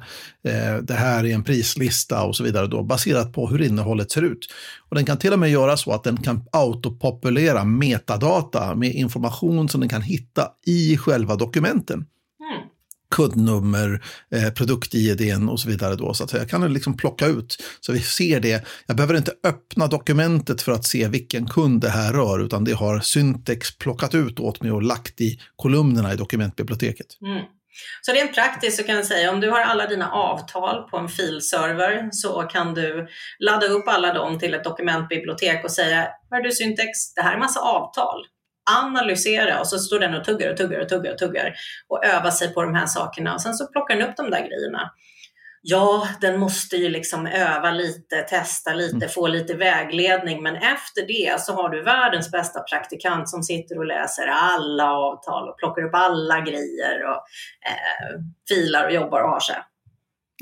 eh, 0.44 0.76
det 0.82 0.94
här 0.94 1.25
är 1.26 1.35
en 1.35 1.44
prislista 1.44 2.23
och 2.23 2.37
så 2.37 2.44
vidare 2.44 2.67
då, 2.67 2.82
baserat 2.82 3.32
på 3.32 3.49
hur 3.49 3.62
innehållet 3.62 4.11
ser 4.11 4.23
ut. 4.23 4.47
Och 4.88 4.96
den 4.96 5.05
kan 5.05 5.19
till 5.19 5.32
och 5.32 5.38
med 5.38 5.50
göra 5.50 5.76
så 5.76 5.93
att 5.93 6.05
den 6.05 6.17
kan 6.17 6.44
autopopulera 6.53 7.64
metadata 7.64 8.75
med 8.75 8.94
information 8.94 9.69
som 9.69 9.81
den 9.81 9.91
kan 9.91 10.03
hitta 10.03 10.49
i 10.67 10.96
själva 10.96 11.37
dokumenten 11.37 12.06
kundnummer, 13.11 14.03
eh, 14.35 14.51
produkt-id 14.51 15.49
och 15.51 15.61
så 15.61 15.69
vidare. 15.69 15.95
Då, 15.95 16.15
så 16.15 16.25
att 16.25 16.33
jag 16.33 16.49
kan 16.49 16.73
liksom 16.73 16.97
plocka 16.97 17.27
ut 17.27 17.62
så 17.81 17.93
vi 17.93 18.01
ser 18.01 18.41
det. 18.41 18.65
Jag 18.87 18.97
behöver 18.97 19.17
inte 19.17 19.33
öppna 19.45 19.87
dokumentet 19.87 20.62
för 20.62 20.73
att 20.73 20.85
se 20.85 21.09
vilken 21.09 21.47
kund 21.47 21.81
det 21.81 21.91
här 21.91 22.12
rör, 22.12 22.39
utan 22.39 22.65
det 22.65 22.73
har 22.73 23.01
Syntex 23.01 23.79
plockat 23.79 24.15
ut 24.15 24.41
åt 24.41 24.62
mig 24.62 24.73
och 24.73 24.83
lagt 24.83 25.21
i 25.21 25.41
kolumnerna 25.57 26.12
i 26.12 26.17
dokumentbiblioteket. 26.17 27.06
Mm. 27.27 27.44
Så 28.03 28.13
rent 28.13 28.34
praktiskt 28.34 28.77
så 28.77 28.82
kan 28.82 28.94
jag 28.94 29.06
säga 29.06 29.31
om 29.31 29.41
du 29.41 29.51
har 29.51 29.61
alla 29.61 29.87
dina 29.87 30.11
avtal 30.11 30.91
på 30.91 30.96
en 30.96 31.08
filserver 31.08 32.08
så 32.13 32.43
kan 32.43 32.75
du 32.75 33.08
ladda 33.39 33.67
upp 33.67 33.89
alla 33.89 34.15
dem 34.15 34.39
till 34.39 34.55
ett 34.55 34.65
dokumentbibliotek 34.65 35.65
och 35.65 35.70
säga, 35.70 36.08
hör 36.31 36.43
du 36.43 36.53
Syntex, 36.53 37.15
det 37.15 37.23
här 37.23 37.34
är 37.34 37.39
massa 37.39 37.61
avtal 37.61 38.25
analysera 38.79 39.60
och 39.60 39.67
så 39.67 39.79
står 39.79 39.98
den 39.98 40.15
och 40.15 40.24
tuggar 40.24 40.50
och 40.50 40.56
tuggar 40.56 40.81
och 40.81 40.89
tuggar 40.89 41.12
och 41.12 41.19
tuggar 41.19 41.55
och 41.89 42.05
övar 42.05 42.31
sig 42.31 42.55
på 42.55 42.62
de 42.62 42.74
här 42.74 42.86
sakerna 42.86 43.34
och 43.34 43.43
sen 43.43 43.55
så 43.55 43.67
plockar 43.67 43.96
den 43.96 44.08
upp 44.08 44.17
de 44.17 44.31
där 44.31 44.48
grejerna. 44.48 44.91
Ja, 45.62 46.08
den 46.20 46.41
måste 46.41 46.77
ju 46.77 46.89
liksom 46.89 47.27
öva 47.27 47.70
lite, 47.70 48.22
testa 48.22 48.72
lite, 48.72 48.96
mm. 48.96 49.08
få 49.08 49.27
lite 49.27 49.55
vägledning, 49.55 50.43
men 50.43 50.56
efter 50.56 51.06
det 51.06 51.41
så 51.41 51.53
har 51.53 51.69
du 51.69 51.82
världens 51.82 52.31
bästa 52.31 52.60
praktikant 52.60 53.29
som 53.29 53.43
sitter 53.43 53.79
och 53.79 53.86
läser 53.86 54.27
alla 54.27 54.93
avtal 54.93 55.48
och 55.48 55.58
plockar 55.58 55.82
upp 55.82 55.94
alla 55.94 56.41
grejer 56.41 57.05
och 57.05 57.17
eh, 57.67 58.20
filar 58.48 58.86
och 58.86 58.93
jobbar 58.93 59.22
och 59.22 59.31
har 59.31 59.41
sig. 59.41 59.56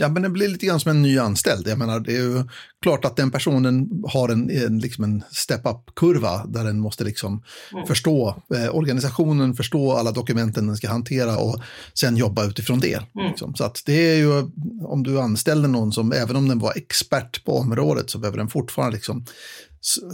Ja, 0.00 0.08
men 0.08 0.22
det 0.22 0.28
blir 0.28 0.48
lite 0.48 0.66
grann 0.66 0.80
som 0.80 0.90
en 0.90 1.02
ny 1.02 1.18
anställd. 1.18 1.68
Jag 1.68 1.78
menar, 1.78 2.00
det 2.00 2.16
är 2.16 2.22
ju 2.22 2.44
klart 2.82 3.04
att 3.04 3.16
den 3.16 3.30
personen 3.30 4.02
har 4.06 4.28
en, 4.28 4.50
en, 4.50 4.78
liksom 4.78 5.04
en 5.04 5.22
step-up-kurva 5.30 6.46
där 6.46 6.64
den 6.64 6.80
måste 6.80 7.04
liksom 7.04 7.42
mm. 7.72 7.86
förstå 7.86 8.42
eh, 8.54 8.76
organisationen, 8.76 9.54
förstå 9.54 9.92
alla 9.92 10.12
dokumenten 10.12 10.66
den 10.66 10.76
ska 10.76 10.88
hantera 10.88 11.38
och 11.38 11.62
sen 11.94 12.16
jobba 12.16 12.44
utifrån 12.44 12.80
det. 12.80 12.94
Mm. 12.94 13.28
Liksom. 13.28 13.54
Så 13.54 13.64
att 13.64 13.82
det 13.86 14.10
är 14.10 14.16
ju, 14.16 14.50
om 14.82 15.02
du 15.02 15.20
anställer 15.20 15.68
någon 15.68 15.92
som, 15.92 16.12
även 16.12 16.36
om 16.36 16.48
den 16.48 16.58
var 16.58 16.72
expert 16.76 17.44
på 17.44 17.58
området, 17.58 18.10
så 18.10 18.18
behöver 18.18 18.38
den 18.38 18.48
fortfarande 18.48 18.94
liksom, 18.94 19.26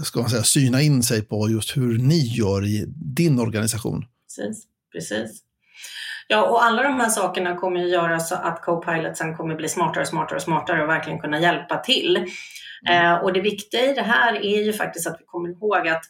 ska 0.04 0.20
man 0.20 0.30
säga, 0.30 0.42
syna 0.42 0.82
in 0.82 1.02
sig 1.02 1.22
på 1.22 1.50
just 1.50 1.76
hur 1.76 1.98
ni 1.98 2.18
gör 2.18 2.66
i 2.66 2.84
din 3.16 3.38
organisation. 3.38 4.04
Precis, 4.36 4.64
precis. 4.92 5.43
Ja, 6.28 6.42
och 6.42 6.64
alla 6.64 6.82
de 6.82 7.00
här 7.00 7.08
sakerna 7.08 7.56
kommer 7.56 7.80
ju 7.80 7.86
göra 7.86 8.20
så 8.20 8.34
att 8.34 8.62
Copilot 8.62 9.16
sen 9.16 9.36
kommer 9.36 9.54
bli 9.54 9.68
smartare 9.68 10.02
och 10.02 10.08
smartare 10.08 10.36
och 10.36 10.42
smartare 10.42 10.82
och 10.82 10.88
verkligen 10.88 11.20
kunna 11.20 11.40
hjälpa 11.40 11.78
till. 11.78 12.16
Mm. 12.88 13.06
Eh, 13.06 13.22
och 13.22 13.32
det 13.32 13.40
viktiga 13.40 13.80
i 13.80 13.94
det 13.94 14.02
här 14.02 14.34
är 14.34 14.62
ju 14.62 14.72
faktiskt 14.72 15.06
att 15.06 15.16
vi 15.20 15.24
kommer 15.24 15.48
ihåg 15.48 15.88
att 15.88 16.04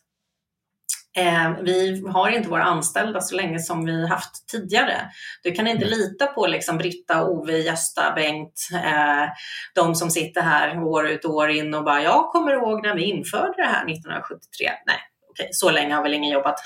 Eh, 1.17 1.53
vi 1.63 2.05
har 2.09 2.29
inte 2.29 2.49
våra 2.49 2.63
anställda 2.63 3.21
så 3.21 3.37
länge 3.37 3.59
som 3.59 3.85
vi 3.85 4.07
haft 4.07 4.49
tidigare. 4.49 5.11
Du 5.43 5.53
kan 5.53 5.67
inte 5.67 5.85
lita 5.85 6.27
på 6.27 6.47
liksom 6.47 6.79
Britta, 6.79 7.25
Ove, 7.25 7.59
Gösta, 7.59 8.13
Bengt, 8.17 8.69
eh, 8.73 9.29
de 9.75 9.95
som 9.95 10.11
sitter 10.11 10.41
här 10.41 10.83
år 10.83 11.09
ut 11.09 11.25
och 11.25 11.35
år 11.35 11.51
in 11.51 11.75
och 11.75 11.85
bara 11.85 12.03
jag 12.03 12.33
kommer 12.33 12.53
ihåg 12.53 12.87
när 12.87 12.95
vi 12.95 13.03
införde 13.03 13.55
det 13.57 13.69
här 13.69 13.85
1973. 13.85 14.67
Nej, 14.87 14.97
okej, 15.31 15.49
så 15.53 15.71
länge 15.71 15.95
har 15.95 16.03
väl 16.03 16.15
ingen 16.15 16.33
jobbat. 16.33 16.57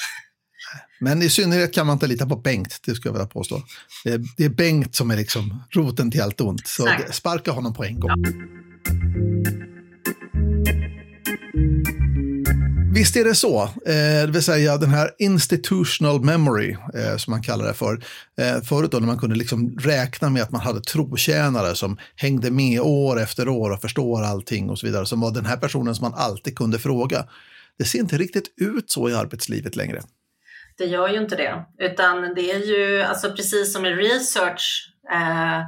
Men 1.01 1.23
i 1.23 1.31
synnerhet 1.31 1.75
kan 1.75 1.87
man 1.87 1.95
inte 1.95 2.07
lita 2.07 2.27
på 2.27 2.37
Bengt, 2.37 2.81
det 2.87 2.95
skulle 2.95 3.09
jag 3.09 3.13
vilja 3.13 3.27
påstå. 3.27 3.63
Det 4.05 4.11
är, 4.11 4.25
det 4.37 4.45
är 4.45 4.49
Bengt 4.49 4.95
som 4.95 5.11
är 5.11 5.17
liksom 5.17 5.63
roten 5.71 6.11
till 6.11 6.23
allt 6.23 6.41
ont, 6.41 6.67
så 6.67 6.85
Nej. 6.85 7.07
sparka 7.13 7.51
honom 7.51 7.75
på 7.75 7.85
en 7.85 8.01
gång. 8.01 8.25
Visst 12.99 13.17
är 13.17 13.25
det 13.25 13.35
så, 13.35 13.63
eh, 13.63 14.27
det 14.27 14.31
vill 14.31 14.43
säga 14.43 14.77
den 14.77 14.91
här 14.91 15.11
institutional 15.19 16.25
memory, 16.25 16.77
eh, 16.95 17.17
som 17.17 17.31
man 17.31 17.43
kallar 17.43 17.67
det 17.67 17.75
för. 17.75 18.05
Eh, 18.41 18.63
förut 18.63 18.91
då 18.91 18.99
när 18.99 19.07
man 19.07 19.19
kunde 19.19 19.37
liksom 19.37 19.79
räkna 19.79 20.31
med 20.31 20.43
att 20.43 20.51
man 20.51 20.61
hade 20.61 20.81
trotjänare 20.81 21.75
som 21.75 21.99
hängde 22.17 22.51
med 22.51 22.81
år 22.81 23.21
efter 23.21 23.49
år 23.49 23.71
och 23.71 23.81
förstår 23.81 24.23
allting 24.23 24.71
och 24.71 24.79
så 24.79 24.87
vidare, 24.87 25.07
som 25.07 25.21
var 25.21 25.31
den 25.31 25.47
här 25.47 25.57
personen 25.57 25.95
som 25.95 26.11
man 26.11 26.21
alltid 26.21 26.57
kunde 26.57 26.79
fråga. 26.79 27.25
Det 27.79 27.85
ser 27.85 27.99
inte 27.99 28.19
riktigt 28.19 28.55
ut 28.57 28.91
så 28.91 29.11
i 29.11 29.15
arbetslivet 29.15 29.77
längre. 29.77 30.03
Det 30.79 30.85
gör 30.85 31.09
ju 31.09 31.19
inte 31.19 31.37
det, 31.37 31.65
utan 31.79 32.35
det 32.35 32.51
är 32.53 32.59
ju 32.59 33.03
alltså 33.03 33.31
precis 33.33 33.73
som 33.73 33.87
i 33.87 33.95
research. 33.95 34.93
Eh, 35.13 35.63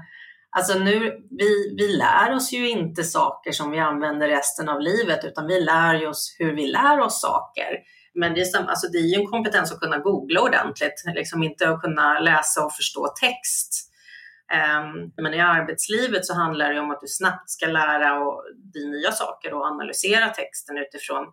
alltså 0.56 0.78
nu, 0.78 1.00
vi, 1.30 1.74
vi 1.78 1.96
lär 1.96 2.34
oss 2.34 2.52
ju 2.52 2.68
inte 2.68 3.04
saker 3.04 3.52
som 3.52 3.70
vi 3.70 3.78
använder 3.78 4.28
resten 4.28 4.68
av 4.68 4.80
livet, 4.80 5.24
utan 5.24 5.46
vi 5.46 5.60
lär 5.60 6.06
oss 6.06 6.36
hur 6.38 6.56
vi 6.56 6.66
lär 6.66 7.00
oss 7.00 7.20
saker. 7.20 7.78
Men 8.14 8.34
det 8.34 8.40
är, 8.40 8.44
som, 8.44 8.66
alltså 8.66 8.88
det 8.88 8.98
är 8.98 9.16
ju 9.16 9.20
en 9.20 9.26
kompetens 9.26 9.72
att 9.72 9.80
kunna 9.80 9.98
googla 9.98 10.40
ordentligt, 10.40 11.04
liksom 11.14 11.42
inte 11.42 11.68
att 11.68 11.80
kunna 11.80 12.20
läsa 12.20 12.64
och 12.64 12.72
förstå 12.72 13.08
text. 13.20 13.90
Ehm, 14.52 15.12
men 15.16 15.34
i 15.34 15.40
arbetslivet 15.40 16.26
så 16.26 16.34
handlar 16.34 16.72
det 16.72 16.80
om 16.80 16.90
att 16.90 17.00
du 17.00 17.06
snabbt 17.06 17.50
ska 17.50 17.66
lära 17.66 17.98
dig 18.74 18.86
nya 18.90 19.12
saker 19.12 19.54
och 19.54 19.64
analysera 19.66 20.28
texten 20.28 20.78
utifrån 20.78 21.26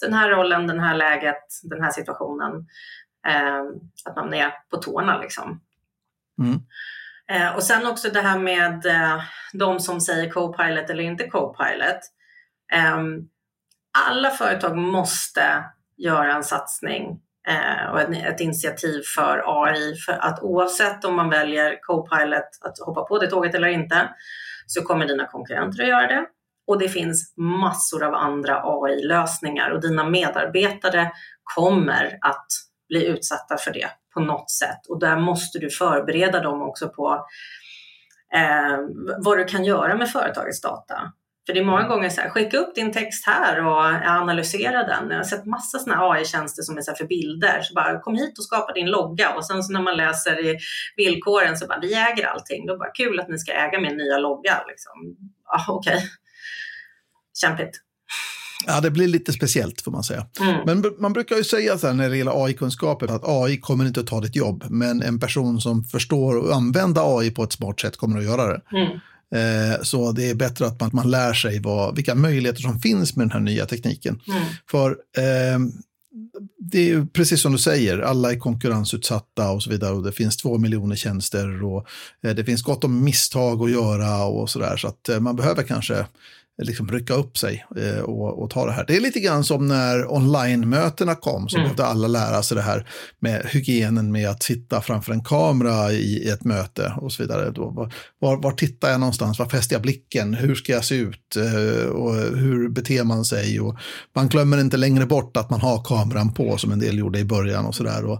den 0.00 0.14
här 0.14 0.30
rollen, 0.30 0.66
den 0.66 0.80
här 0.80 0.96
läget, 0.96 1.42
den 1.62 1.82
här 1.82 1.90
situationen. 1.90 2.66
Eh, 3.28 3.62
att 4.04 4.16
man 4.16 4.34
är 4.34 4.52
på 4.70 4.76
tårna 4.76 5.18
liksom. 5.18 5.60
Mm. 6.38 6.60
Eh, 7.30 7.56
och 7.56 7.62
sen 7.62 7.86
också 7.86 8.10
det 8.10 8.20
här 8.20 8.38
med 8.38 8.86
eh, 8.86 9.22
de 9.52 9.80
som 9.80 10.00
säger 10.00 10.30
co-pilot 10.30 10.90
eller 10.90 11.04
inte 11.04 11.26
co-pilot. 11.26 12.00
Ehm, 12.72 13.28
alla 14.08 14.30
företag 14.30 14.76
måste 14.76 15.64
göra 15.96 16.34
en 16.34 16.44
satsning 16.44 17.20
eh, 17.48 17.90
och 17.90 18.00
ett, 18.00 18.26
ett 18.34 18.40
initiativ 18.40 19.02
för 19.16 19.42
AI. 19.46 19.96
För 19.96 20.12
att 20.12 20.42
oavsett 20.42 21.04
om 21.04 21.16
man 21.16 21.30
väljer 21.30 21.78
co-pilot 21.82 22.58
att 22.60 22.78
hoppa 22.86 23.04
på 23.04 23.18
det 23.18 23.26
tåget 23.26 23.54
eller 23.54 23.68
inte 23.68 24.08
så 24.66 24.82
kommer 24.82 25.06
dina 25.06 25.26
konkurrenter 25.26 25.82
att 25.82 25.88
göra 25.88 26.06
det. 26.06 26.26
Och 26.66 26.78
det 26.78 26.88
finns 26.88 27.34
massor 27.36 28.04
av 28.04 28.14
andra 28.14 28.62
AI-lösningar 28.64 29.70
och 29.70 29.80
dina 29.80 30.04
medarbetare 30.04 31.12
kommer 31.42 32.18
att 32.20 32.46
bli 32.90 33.06
utsatta 33.06 33.56
för 33.56 33.72
det 33.72 33.88
på 34.14 34.20
något 34.20 34.50
sätt. 34.50 34.86
Och 34.88 35.00
där 35.00 35.16
måste 35.16 35.58
du 35.58 35.70
förbereda 35.70 36.40
dem 36.40 36.62
också 36.62 36.88
på 36.88 37.26
eh, 38.34 38.78
vad 39.24 39.38
du 39.38 39.44
kan 39.44 39.64
göra 39.64 39.96
med 39.96 40.10
företagets 40.10 40.60
data. 40.60 41.12
För 41.46 41.54
det 41.54 41.60
är 41.60 41.64
många 41.64 41.88
gånger 41.88 42.08
så 42.08 42.20
här, 42.20 42.30
skicka 42.30 42.58
upp 42.58 42.74
din 42.74 42.92
text 42.92 43.26
här 43.26 43.66
och 43.66 43.84
analysera 44.06 44.82
den. 44.86 45.10
Jag 45.10 45.16
har 45.16 45.24
sett 45.24 45.46
massa 45.46 45.78
sådana 45.78 46.10
AI-tjänster 46.10 46.62
som 46.62 46.76
är 46.76 46.80
så 46.82 46.94
för 46.94 47.04
bilder. 47.04 47.62
Så 47.62 47.74
bara 47.74 48.00
kom 48.00 48.14
hit 48.14 48.38
och 48.38 48.44
skapa 48.44 48.72
din 48.72 48.86
logga 48.86 49.34
och 49.34 49.46
sen 49.46 49.62
så 49.62 49.72
när 49.72 49.82
man 49.82 49.96
läser 49.96 50.46
i 50.46 50.58
villkoren 50.96 51.56
så 51.56 51.66
bara 51.66 51.80
vi 51.80 51.94
äger 51.94 52.26
allting. 52.26 52.66
Då 52.66 52.78
bara 52.78 52.90
kul 52.90 53.20
att 53.20 53.28
ni 53.28 53.38
ska 53.38 53.52
äga 53.52 53.80
min 53.80 53.96
nya 53.96 54.18
logga. 54.18 54.64
Liksom. 54.68 54.92
Ah, 55.44 55.72
Okej, 55.72 55.96
okay. 55.96 56.08
kämpigt. 57.40 57.89
Ja, 58.66 58.80
det 58.80 58.90
blir 58.90 59.08
lite 59.08 59.32
speciellt 59.32 59.80
får 59.80 59.92
man 59.92 60.04
säga. 60.04 60.26
Mm. 60.40 60.56
Men 60.66 60.94
man 60.98 61.12
brukar 61.12 61.36
ju 61.36 61.44
säga 61.44 61.78
så 61.78 61.86
här 61.86 61.94
när 61.94 62.10
det 62.10 62.16
gäller 62.16 62.44
AI-kunskaper 62.44 63.06
att 63.06 63.22
AI 63.24 63.56
kommer 63.56 63.86
inte 63.86 64.00
att 64.00 64.06
ta 64.06 64.20
ditt 64.20 64.36
jobb, 64.36 64.64
men 64.68 65.02
en 65.02 65.20
person 65.20 65.60
som 65.60 65.84
förstår 65.84 66.36
och 66.36 66.54
använda 66.54 67.02
AI 67.04 67.30
på 67.30 67.44
ett 67.44 67.52
smart 67.52 67.80
sätt 67.80 67.96
kommer 67.96 68.18
att 68.18 68.24
göra 68.24 68.46
det. 68.46 68.60
Mm. 68.72 69.00
Eh, 69.34 69.82
så 69.82 70.12
det 70.12 70.30
är 70.30 70.34
bättre 70.34 70.66
att 70.66 70.80
man, 70.80 70.86
att 70.86 70.92
man 70.92 71.10
lär 71.10 71.32
sig 71.32 71.60
vad, 71.60 71.96
vilka 71.96 72.14
möjligheter 72.14 72.62
som 72.62 72.80
finns 72.80 73.16
med 73.16 73.26
den 73.26 73.32
här 73.32 73.40
nya 73.40 73.66
tekniken. 73.66 74.20
Mm. 74.28 74.42
För 74.70 74.90
eh, 75.16 75.58
det 76.58 76.90
är 76.90 77.06
precis 77.12 77.40
som 77.40 77.52
du 77.52 77.58
säger, 77.58 77.98
alla 77.98 78.32
är 78.32 78.38
konkurrensutsatta 78.38 79.50
och 79.50 79.62
så 79.62 79.70
vidare 79.70 79.92
och 79.92 80.02
det 80.02 80.12
finns 80.12 80.36
två 80.36 80.58
miljoner 80.58 80.96
tjänster 80.96 81.64
och 81.64 81.86
eh, 82.22 82.34
det 82.34 82.44
finns 82.44 82.62
gott 82.62 82.84
om 82.84 83.04
misstag 83.04 83.62
att 83.62 83.70
göra 83.70 84.24
och 84.24 84.50
sådär 84.50 84.76
så 84.76 84.88
att 84.88 85.08
eh, 85.08 85.20
man 85.20 85.36
behöver 85.36 85.62
kanske 85.62 86.06
liksom 86.64 86.88
rycka 86.88 87.14
upp 87.14 87.38
sig 87.38 87.66
eh, 87.76 88.00
och, 88.00 88.42
och, 88.42 88.50
ta 88.50 88.66
det 88.66 88.72
här. 88.72 88.84
Det 88.86 88.96
är 88.96 89.00
lite 89.00 89.20
grann 89.20 89.44
som 89.44 89.68
när 89.68 90.12
online-mötena 90.12 91.14
kom, 91.14 91.48
så 91.48 91.56
mm. 91.56 91.64
behövde 91.64 91.84
alla 91.84 92.08
lära 92.08 92.42
sig 92.42 92.56
det 92.56 92.62
här 92.62 92.86
med 93.20 93.46
hygienen 93.46 94.12
med 94.12 94.28
att 94.28 94.42
sitta 94.42 94.80
framför 94.80 95.12
en 95.12 95.24
kamera 95.24 95.92
i, 95.92 96.26
i 96.26 96.30
ett 96.30 96.44
möte 96.44 96.94
och 96.96 97.12
så 97.12 97.22
vidare. 97.22 97.50
Då, 97.50 97.90
var, 98.20 98.36
var 98.36 98.52
tittar 98.52 98.90
jag 98.90 99.00
någonstans? 99.00 99.38
Var 99.38 99.46
fäster 99.46 99.74
jag 99.74 99.82
blicken? 99.82 100.34
Hur 100.34 100.54
ska 100.54 100.72
jag 100.72 100.84
se 100.84 100.94
ut? 100.94 101.36
Eh, 101.36 101.88
och 101.88 102.14
hur 102.14 102.59
beter 102.70 103.04
man 103.04 103.24
sig? 103.24 103.60
Och 103.60 103.76
man 104.14 104.28
glömmer 104.28 104.60
inte 104.60 104.76
längre 104.76 105.06
bort 105.06 105.36
att 105.36 105.50
man 105.50 105.60
har 105.60 105.84
kameran 105.84 106.34
på, 106.34 106.56
som 106.56 106.72
en 106.72 106.78
del 106.78 106.98
gjorde 106.98 107.18
i 107.18 107.24
början 107.24 107.66
och 107.66 107.74
sådär. 107.74 108.12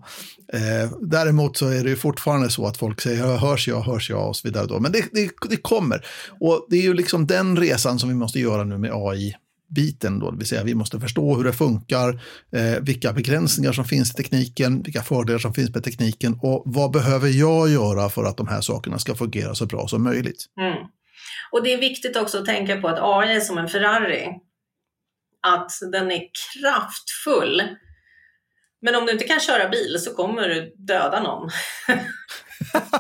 Eh, 0.52 0.90
däremot 1.00 1.56
så 1.56 1.68
är 1.68 1.84
det 1.84 1.90
ju 1.90 1.96
fortfarande 1.96 2.50
så 2.50 2.66
att 2.66 2.76
folk 2.76 3.00
säger 3.00 3.36
hörs 3.36 3.68
jag, 3.68 3.80
hörs 3.80 4.10
jag 4.10 4.28
och 4.28 4.36
så 4.36 4.48
vidare. 4.48 4.66
Då. 4.66 4.80
Men 4.80 4.92
det, 4.92 5.04
det, 5.12 5.30
det 5.48 5.56
kommer. 5.56 6.06
Och 6.40 6.66
det 6.70 6.76
är 6.76 6.82
ju 6.82 6.94
liksom 6.94 7.26
den 7.26 7.56
resan 7.56 7.98
som 7.98 8.08
vi 8.08 8.14
måste 8.14 8.40
göra 8.40 8.64
nu 8.64 8.78
med 8.78 8.90
AI 8.94 9.34
biten 9.70 10.18
då, 10.18 10.30
det 10.30 10.36
vill 10.36 10.46
säga 10.46 10.64
vi 10.64 10.74
måste 10.74 11.00
förstå 11.00 11.36
hur 11.36 11.44
det 11.44 11.52
funkar, 11.52 12.20
eh, 12.52 12.80
vilka 12.82 13.12
begränsningar 13.12 13.72
som 13.72 13.84
finns 13.84 14.10
i 14.10 14.14
tekniken, 14.14 14.82
vilka 14.82 15.02
fördelar 15.02 15.38
som 15.38 15.54
finns 15.54 15.74
med 15.74 15.84
tekniken 15.84 16.38
och 16.42 16.62
vad 16.66 16.90
behöver 16.90 17.28
jag 17.28 17.68
göra 17.68 18.08
för 18.08 18.24
att 18.24 18.36
de 18.36 18.48
här 18.48 18.60
sakerna 18.60 18.98
ska 18.98 19.14
fungera 19.14 19.54
så 19.54 19.66
bra 19.66 19.88
som 19.88 20.02
möjligt. 20.02 20.46
Mm. 20.60 20.86
Och 21.52 21.62
det 21.62 21.72
är 21.72 21.78
viktigt 21.78 22.16
också 22.16 22.38
att 22.38 22.46
tänka 22.46 22.80
på 22.80 22.88
att 22.88 22.98
AI 23.00 23.36
är 23.36 23.40
som 23.40 23.58
en 23.58 23.68
Ferrari, 23.68 24.28
att 25.42 25.72
den 25.92 26.10
är 26.10 26.22
kraftfull. 26.52 27.62
Men 28.82 28.94
om 28.94 29.06
du 29.06 29.12
inte 29.12 29.26
kan 29.26 29.40
köra 29.40 29.68
bil 29.68 29.98
så 29.98 30.14
kommer 30.14 30.48
du 30.48 30.74
döda 30.76 31.22
någon. 31.22 31.50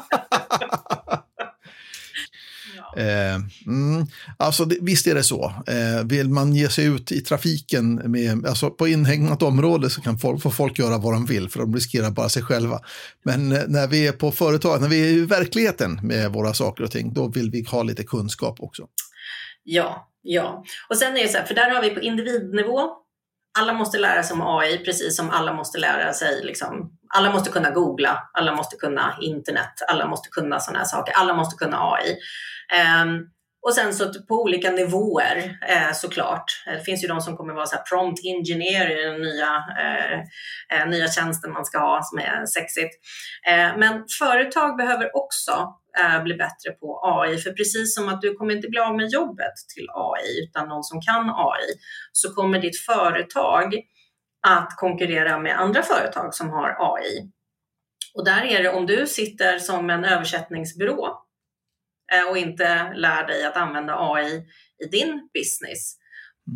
Eh, 2.96 3.34
mm, 3.66 4.06
alltså 4.36 4.64
det, 4.64 4.76
visst 4.80 5.06
är 5.06 5.14
det 5.14 5.22
så. 5.22 5.54
Eh, 5.66 6.04
vill 6.04 6.28
man 6.28 6.52
ge 6.52 6.68
sig 6.68 6.84
ut 6.84 7.12
i 7.12 7.20
trafiken 7.20 7.94
med, 7.94 8.46
alltså 8.46 8.70
på 8.70 8.88
inhägnat 8.88 9.42
område 9.42 9.90
så 9.90 10.00
kan 10.00 10.18
folk, 10.18 10.42
får 10.42 10.50
folk 10.50 10.78
göra 10.78 10.98
vad 10.98 11.12
de 11.12 11.26
vill 11.26 11.48
för 11.48 11.60
de 11.60 11.74
riskerar 11.74 12.10
bara 12.10 12.28
sig 12.28 12.42
själva. 12.42 12.80
Men 13.22 13.52
eh, 13.52 13.62
när 13.68 13.86
vi 13.86 14.06
är 14.06 14.12
på 14.12 14.32
företag, 14.32 14.80
när 14.80 14.88
vi 14.88 15.00
är 15.00 15.12
i 15.12 15.26
verkligheten 15.26 16.00
med 16.02 16.32
våra 16.32 16.54
saker 16.54 16.84
och 16.84 16.90
ting, 16.90 17.12
då 17.14 17.28
vill 17.28 17.50
vi 17.50 17.64
ha 17.70 17.82
lite 17.82 18.04
kunskap 18.04 18.60
också. 18.60 18.86
Ja, 19.62 20.08
ja. 20.22 20.64
Och 20.88 20.96
sen 20.96 21.16
är 21.16 21.22
det 21.22 21.28
så 21.28 21.38
här, 21.38 21.44
för 21.44 21.54
där 21.54 21.70
har 21.70 21.82
vi 21.82 21.90
på 21.90 22.00
individnivå, 22.00 22.96
alla 23.58 23.72
måste 23.72 23.98
lära 23.98 24.22
sig 24.22 24.34
om 24.34 24.42
AI 24.42 24.78
precis 24.78 25.16
som 25.16 25.30
alla 25.30 25.52
måste 25.52 25.78
lära 25.78 26.12
sig 26.12 26.44
liksom, 26.44 26.92
alla 27.14 27.32
måste 27.32 27.50
kunna 27.50 27.70
googla, 27.70 28.30
alla 28.32 28.54
måste 28.54 28.76
kunna 28.76 29.16
internet, 29.20 29.72
alla 29.88 30.06
måste 30.08 30.28
kunna 30.28 30.60
sådana 30.60 30.78
här 30.78 30.86
saker, 30.86 31.14
alla 31.16 31.34
måste 31.34 31.64
kunna 31.64 31.76
AI. 31.92 32.16
Ehm, 32.76 33.26
och 33.62 33.74
sen 33.74 33.94
så 33.94 34.12
på 34.28 34.34
olika 34.42 34.70
nivåer 34.70 35.58
eh, 35.68 35.92
såklart. 35.92 36.64
Eh, 36.66 36.72
det 36.72 36.84
finns 36.84 37.04
ju 37.04 37.08
de 37.08 37.20
som 37.20 37.36
kommer 37.36 37.54
vara 37.54 37.66
så 37.66 37.76
här 37.76 37.82
prompt 37.82 38.20
engineer 38.24 38.90
i 38.90 39.04
den 39.04 39.20
nya, 39.20 39.64
eh, 39.78 40.18
eh, 40.78 40.88
nya 40.88 41.08
tjänsten 41.08 41.52
man 41.52 41.64
ska 41.64 41.78
ha 41.78 42.02
som 42.02 42.18
är 42.18 42.46
sexigt. 42.46 42.94
Eh, 43.48 43.76
men 43.76 44.04
företag 44.18 44.76
behöver 44.76 45.16
också 45.16 45.74
eh, 46.00 46.22
bli 46.22 46.34
bättre 46.34 46.70
på 46.80 47.00
AI, 47.02 47.38
för 47.38 47.52
precis 47.52 47.94
som 47.94 48.08
att 48.08 48.20
du 48.20 48.34
kommer 48.34 48.54
inte 48.54 48.68
bli 48.68 48.80
av 48.80 48.96
med 48.96 49.08
jobbet 49.08 49.54
till 49.74 49.86
AI 49.94 50.48
utan 50.48 50.68
någon 50.68 50.84
som 50.84 51.00
kan 51.00 51.30
AI, 51.30 51.66
så 52.12 52.34
kommer 52.34 52.58
ditt 52.58 52.80
företag 52.80 53.74
att 54.46 54.76
konkurrera 54.76 55.38
med 55.38 55.60
andra 55.60 55.82
företag 55.82 56.34
som 56.34 56.50
har 56.50 56.76
AI. 56.78 57.30
Och 58.14 58.24
där 58.24 58.44
är 58.44 58.62
det 58.62 58.68
om 58.70 58.86
du 58.86 59.06
sitter 59.06 59.58
som 59.58 59.90
en 59.90 60.04
översättningsbyrå 60.04 61.22
och 62.30 62.38
inte 62.38 62.92
lär 62.94 63.26
dig 63.26 63.44
att 63.44 63.56
använda 63.56 63.96
AI 63.98 64.42
i 64.84 64.88
din 64.90 65.28
business, 65.34 65.96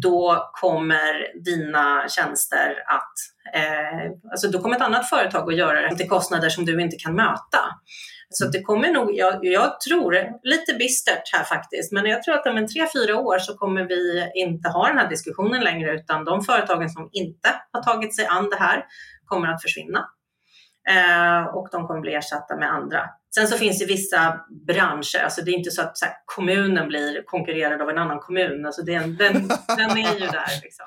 då 0.02 0.50
kommer 0.60 1.42
dina 1.44 2.08
tjänster 2.08 2.82
att 2.86 3.14
Eh, 3.52 4.10
alltså 4.30 4.48
då 4.48 4.58
kommer 4.58 4.76
ett 4.76 4.82
annat 4.82 5.08
företag 5.08 5.52
att 5.52 5.58
göra 5.58 5.80
det 5.80 5.96
till 5.96 6.08
kostnader 6.08 6.48
som 6.48 6.64
du 6.64 6.82
inte 6.82 6.96
kan 6.96 7.14
möta. 7.14 7.60
Så 8.28 8.46
det 8.46 8.62
kommer 8.62 8.92
nog, 8.92 9.10
jag, 9.14 9.44
jag, 9.44 9.80
tror, 9.80 10.16
lite 10.42 10.74
bistert 10.74 11.22
här 11.32 11.44
faktiskt, 11.44 11.92
men 11.92 12.06
jag 12.06 12.22
tror 12.22 12.34
att 12.34 12.46
om 12.46 12.56
en 12.56 12.68
tre, 12.68 12.86
fyra 12.92 13.18
år 13.18 13.38
så 13.38 13.56
kommer 13.56 13.82
vi 13.82 14.30
inte 14.34 14.68
ha 14.68 14.88
den 14.88 14.98
här 14.98 15.08
diskussionen 15.08 15.64
längre, 15.64 15.94
utan 15.94 16.24
de 16.24 16.42
företagen 16.42 16.90
som 16.90 17.08
inte 17.12 17.48
har 17.72 17.82
tagit 17.82 18.16
sig 18.16 18.26
an 18.26 18.50
det 18.50 18.56
här 18.56 18.84
kommer 19.24 19.48
att 19.48 19.62
försvinna. 19.62 20.08
Eh, 20.88 21.54
och 21.54 21.68
de 21.72 21.86
kommer 21.86 22.00
bli 22.00 22.14
ersatta 22.14 22.56
med 22.56 22.72
andra. 22.72 23.00
Sen 23.34 23.48
så 23.48 23.58
finns 23.58 23.78
det 23.78 23.86
vissa 23.86 24.40
branscher, 24.66 25.24
alltså 25.24 25.42
det 25.42 25.50
är 25.50 25.54
inte 25.54 25.70
så 25.70 25.82
att 25.82 25.98
så 25.98 26.04
här, 26.04 26.14
kommunen 26.24 26.88
blir 26.88 27.22
konkurrerad 27.24 27.82
av 27.82 27.90
en 27.90 27.98
annan 27.98 28.18
kommun, 28.18 28.66
alltså 28.66 28.82
den, 28.82 29.16
den, 29.16 29.48
den 29.76 29.90
är 29.90 30.14
ju 30.14 30.26
där. 30.26 30.62
Liksom. 30.62 30.86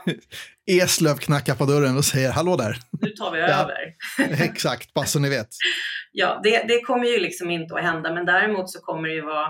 Eslöv 0.83 1.15
knackar 1.15 1.55
på 1.55 1.65
dörren 1.65 1.97
och 1.97 2.05
säger 2.05 2.31
hallå 2.31 2.55
där. 2.55 2.77
Nu 3.01 3.09
tar 3.09 3.31
vi 3.31 3.39
över. 3.39 3.77
Exakt, 4.43 4.93
bara 4.93 5.05
så 5.05 5.19
ni 5.19 5.29
vet. 5.29 5.47
ja, 6.11 6.39
det, 6.43 6.63
det, 6.67 6.81
kommer 6.81 7.05
ju 7.05 7.19
liksom 7.19 7.51
inte 7.51 7.75
att 7.75 7.83
hända, 7.83 8.13
men 8.13 8.25
däremot 8.25 8.69
så 8.69 8.79
kommer 8.79 9.07
det 9.07 9.15
ju 9.15 9.25
vara 9.25 9.47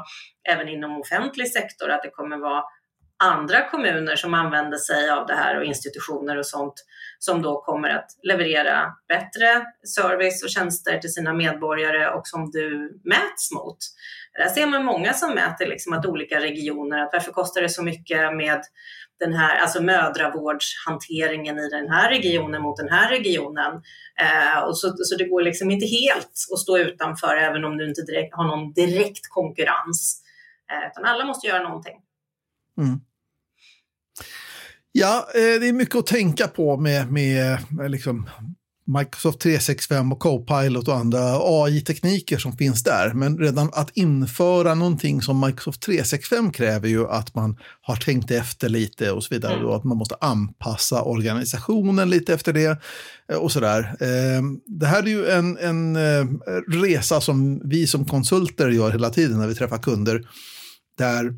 även 0.50 0.70
inom 0.70 1.00
offentlig 1.02 1.48
sektor 1.52 1.90
att 1.90 2.04
det 2.04 2.10
kommer 2.10 2.38
vara 2.38 2.64
andra 3.20 3.70
kommuner 3.70 4.16
som 4.16 4.34
använder 4.34 4.78
sig 4.78 5.10
av 5.10 5.28
det 5.28 5.36
här 5.36 5.58
och 5.58 5.64
institutioner 5.64 6.38
och 6.38 6.46
sånt 6.46 6.74
som 7.20 7.42
då 7.42 7.62
kommer 7.62 7.90
att 7.90 8.12
leverera 8.24 8.94
bättre 9.08 9.66
service 9.96 10.44
och 10.44 10.50
tjänster 10.50 10.98
till 10.98 11.14
sina 11.14 11.34
medborgare 11.34 12.08
och 12.10 12.28
som 12.28 12.52
du 12.52 13.00
mäts 13.04 13.52
mot. 13.52 13.78
Där 14.34 14.50
ser 14.50 14.68
man 14.68 14.86
många 14.86 15.14
som 15.14 15.36
mäter 15.36 15.68
liksom 15.68 15.94
att 15.94 16.06
olika 16.06 16.40
regioner, 16.40 17.00
att 17.00 17.10
varför 17.14 17.32
kostar 17.32 17.62
det 17.62 17.70
så 17.70 17.84
mycket 17.84 18.36
med 18.36 18.62
den 19.20 19.34
här, 19.34 19.60
alltså 19.60 19.84
mödravårdshanteringen 19.84 21.60
i 21.60 21.70
den 21.70 21.90
här 21.90 22.10
regionen 22.10 22.62
mot 22.62 22.78
den 22.78 22.90
här 22.90 23.10
regionen. 23.10 23.82
Eh, 24.22 24.64
och 24.64 24.78
så, 24.78 24.94
så 24.98 25.16
det 25.16 25.24
går 25.24 25.42
liksom 25.42 25.72
inte 25.72 25.86
helt 25.86 26.32
att 26.54 26.60
stå 26.60 26.78
utanför 26.78 27.38
även 27.38 27.66
om 27.66 27.78
du 27.78 27.88
inte 27.88 28.02
direkt, 28.02 28.36
har 28.36 28.44
någon 28.44 28.74
direkt 28.74 29.30
konkurrens. 29.30 30.24
Eh, 30.72 30.88
utan 30.88 31.06
alla 31.06 31.26
måste 31.26 31.48
göra 31.48 31.64
någonting. 31.64 31.96
Mm. 32.78 33.00
Ja, 34.92 35.28
eh, 35.36 35.60
det 35.60 35.68
är 35.68 35.74
mycket 35.74 35.96
att 35.96 36.08
tänka 36.08 36.48
på 36.48 36.78
med, 36.78 37.12
med, 37.12 37.58
med 37.70 37.92
liksom 37.92 38.30
Microsoft 39.00 39.40
365 39.40 40.12
och 40.12 40.20
Copilot 40.20 40.88
och 40.88 40.96
andra 40.96 41.20
AI-tekniker 41.42 42.38
som 42.38 42.58
finns 42.58 42.84
där. 42.84 43.14
Men 43.14 43.38
redan 43.38 43.70
att 43.74 43.90
införa 43.94 44.76
någonting 44.76 45.22
som 45.22 45.40
Microsoft 45.40 45.82
365 45.82 46.52
kräver 46.52 46.88
ju 46.88 47.08
att 47.08 47.36
man 47.36 47.58
har 47.82 47.96
tänkt 47.96 48.32
efter 48.32 48.70
lite 48.70 49.12
och 49.12 49.24
så 49.24 49.34
vidare. 49.34 49.54
Mm. 49.54 49.66
Då, 49.66 49.74
att 49.74 49.84
man 49.84 49.98
måste 49.98 50.16
anpassa 50.22 51.02
organisationen 51.02 52.10
lite 52.10 52.34
efter 52.34 52.54
det 52.54 52.82
eh, 53.32 53.38
och 53.38 53.52
sådär. 53.52 53.96
Eh, 54.00 54.42
det 54.66 54.86
här 54.86 55.04
är 55.04 55.08
ju 55.08 55.28
en, 55.30 55.58
en 55.58 55.98
resa 56.84 57.22
som 57.22 57.62
vi 57.70 57.88
som 57.88 58.06
konsulter 58.06 58.70
gör 58.70 58.92
hela 58.92 59.10
tiden 59.10 59.40
när 59.40 59.48
vi 59.48 59.56
träffar 59.56 59.78
kunder. 59.78 60.28
Där 60.98 61.34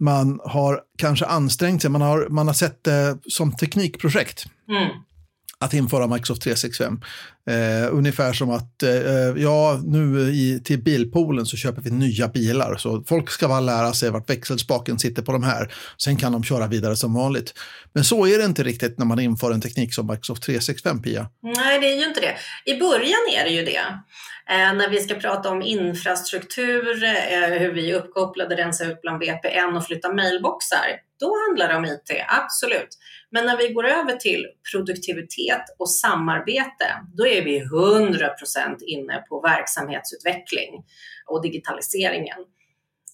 man 0.00 0.40
har 0.44 0.80
kanske 0.98 1.26
ansträngt 1.26 1.82
sig, 1.82 1.90
man 1.90 2.00
har, 2.00 2.28
man 2.28 2.46
har 2.46 2.54
sett 2.54 2.84
det 2.84 3.18
som 3.28 3.56
teknikprojekt. 3.56 4.44
Mm. 4.68 4.90
Att 5.58 5.74
införa 5.74 6.06
Microsoft 6.06 6.42
365. 6.42 7.00
Eh, 7.50 7.94
ungefär 7.94 8.32
som 8.32 8.50
att, 8.50 8.82
eh, 8.82 8.90
ja, 9.36 9.80
nu 9.84 10.20
i, 10.20 10.60
till 10.64 10.82
bilpoolen 10.82 11.46
så 11.46 11.56
köper 11.56 11.82
vi 11.82 11.90
nya 11.90 12.28
bilar. 12.28 12.76
Så 12.76 13.04
folk 13.06 13.30
ska 13.30 13.48
bara 13.48 13.60
lära 13.60 13.92
sig 13.92 14.10
vart 14.10 14.30
växelspaken 14.30 14.98
sitter 14.98 15.22
på 15.22 15.32
de 15.32 15.42
här. 15.42 15.74
Sen 15.98 16.16
kan 16.16 16.32
de 16.32 16.44
köra 16.44 16.66
vidare 16.66 16.96
som 16.96 17.14
vanligt. 17.14 17.54
Men 17.92 18.04
så 18.04 18.26
är 18.26 18.38
det 18.38 18.44
inte 18.44 18.62
riktigt 18.62 18.98
när 18.98 19.06
man 19.06 19.20
inför 19.20 19.52
en 19.52 19.60
teknik 19.60 19.94
som 19.94 20.06
Microsoft 20.06 20.42
365, 20.42 21.02
Pia. 21.02 21.28
Nej, 21.42 21.80
det 21.80 21.92
är 21.92 21.96
ju 21.96 22.04
inte 22.04 22.20
det. 22.20 22.36
I 22.72 22.78
början 22.78 23.20
är 23.38 23.44
det 23.44 23.50
ju 23.50 23.64
det. 23.64 23.84
Eh, 24.50 24.74
när 24.74 24.90
vi 24.90 25.00
ska 25.00 25.14
prata 25.14 25.50
om 25.50 25.62
infrastruktur, 25.62 27.04
eh, 27.04 27.58
hur 27.58 27.72
vi 27.72 27.90
är 27.90 27.94
uppkopplade, 27.94 28.56
rensa 28.56 28.84
ut 28.84 29.02
bland 29.02 29.20
VPN 29.20 29.76
och 29.76 29.86
flytta 29.86 30.12
mailboxar, 30.12 31.00
då 31.20 31.34
handlar 31.46 31.68
det 31.68 31.76
om 31.76 31.84
IT, 31.84 32.24
absolut. 32.28 32.88
Men 33.30 33.46
när 33.46 33.56
vi 33.56 33.68
går 33.68 33.86
över 33.86 34.16
till 34.16 34.46
produktivitet 34.72 35.62
och 35.78 35.90
samarbete, 35.90 36.86
då 37.16 37.26
är 37.26 37.44
vi 37.44 37.60
100% 37.60 38.76
inne 38.86 39.24
på 39.28 39.40
verksamhetsutveckling 39.40 40.84
och 41.26 41.42
digitaliseringen. 41.42 42.38